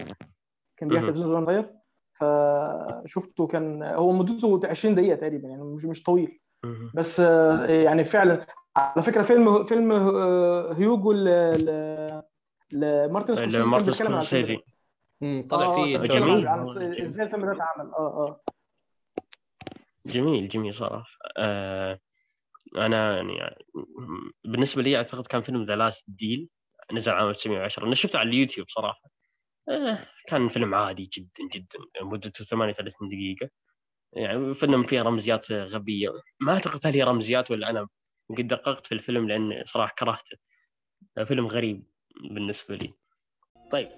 [0.82, 1.74] كان بيحكي وأنا صغير
[2.14, 6.40] فشفته كان هو مدته 20 دقيقة تقريبا يعني مش مش طويل.
[6.94, 7.20] بس
[7.70, 8.46] يعني فعلا
[8.76, 9.92] على فكرة فيلم فيلم
[10.78, 11.24] هيوجو ل
[12.72, 14.62] لمارتن سكورسيزي بيتكلم عن الفيلم
[15.50, 16.48] طلع آه، فيه جميل.
[16.48, 17.92] إزاي الفيلم ده اتعمل.
[17.94, 18.42] آه آه.
[20.06, 21.06] جميل جميل صراحة.
[21.38, 22.00] آه
[22.78, 23.66] أنا يعني
[24.46, 26.50] بالنسبة لي أعتقد كان فيلم The Last Deal
[26.94, 29.02] نزل عام 1910 أنا شفته على اليوتيوب صراحة.
[29.06, 29.21] آه،
[30.28, 33.50] كان فيلم عادي جدا جدا مدته 38 دقيقة.
[34.14, 36.10] يعني فيلم فيه رمزيات غبية.
[36.40, 37.88] ما أعتقد هل هي رمزيات ولا أنا
[38.38, 40.38] قد دققت في الفيلم لأن صراحة كرهته.
[41.26, 41.84] فيلم غريب
[42.32, 42.94] بالنسبة لي.
[43.72, 43.90] طيب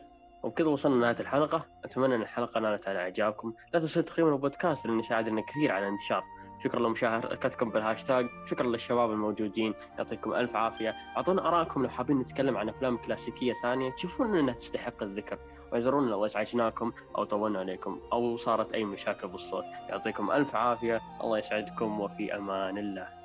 [0.43, 1.67] وبكذا وصلنا لنهاية الحلقة.
[1.83, 3.53] أتمنى أن الحلقة نالت على إعجابكم.
[3.73, 6.23] لا تنسوا تقييم البودكاست لأنه يساعدنا كثير على الانتشار.
[6.63, 10.95] شكرا لمشاركتكم بالهاشتاج شكرا للشباب الموجودين يعطيكم ألف عافية.
[11.17, 15.39] أعطونا آرائكم لو حابين نتكلم عن أفلام كلاسيكية ثانية تشوفون إنها تستحق الذكر.
[15.71, 19.65] واعذرونا لو أزعجناكم أو طولنا عليكم أو صارت أي مشاكل بالصوت.
[19.89, 23.22] يعطيكم ألف عافية الله يسعدكم وفي أمان الله.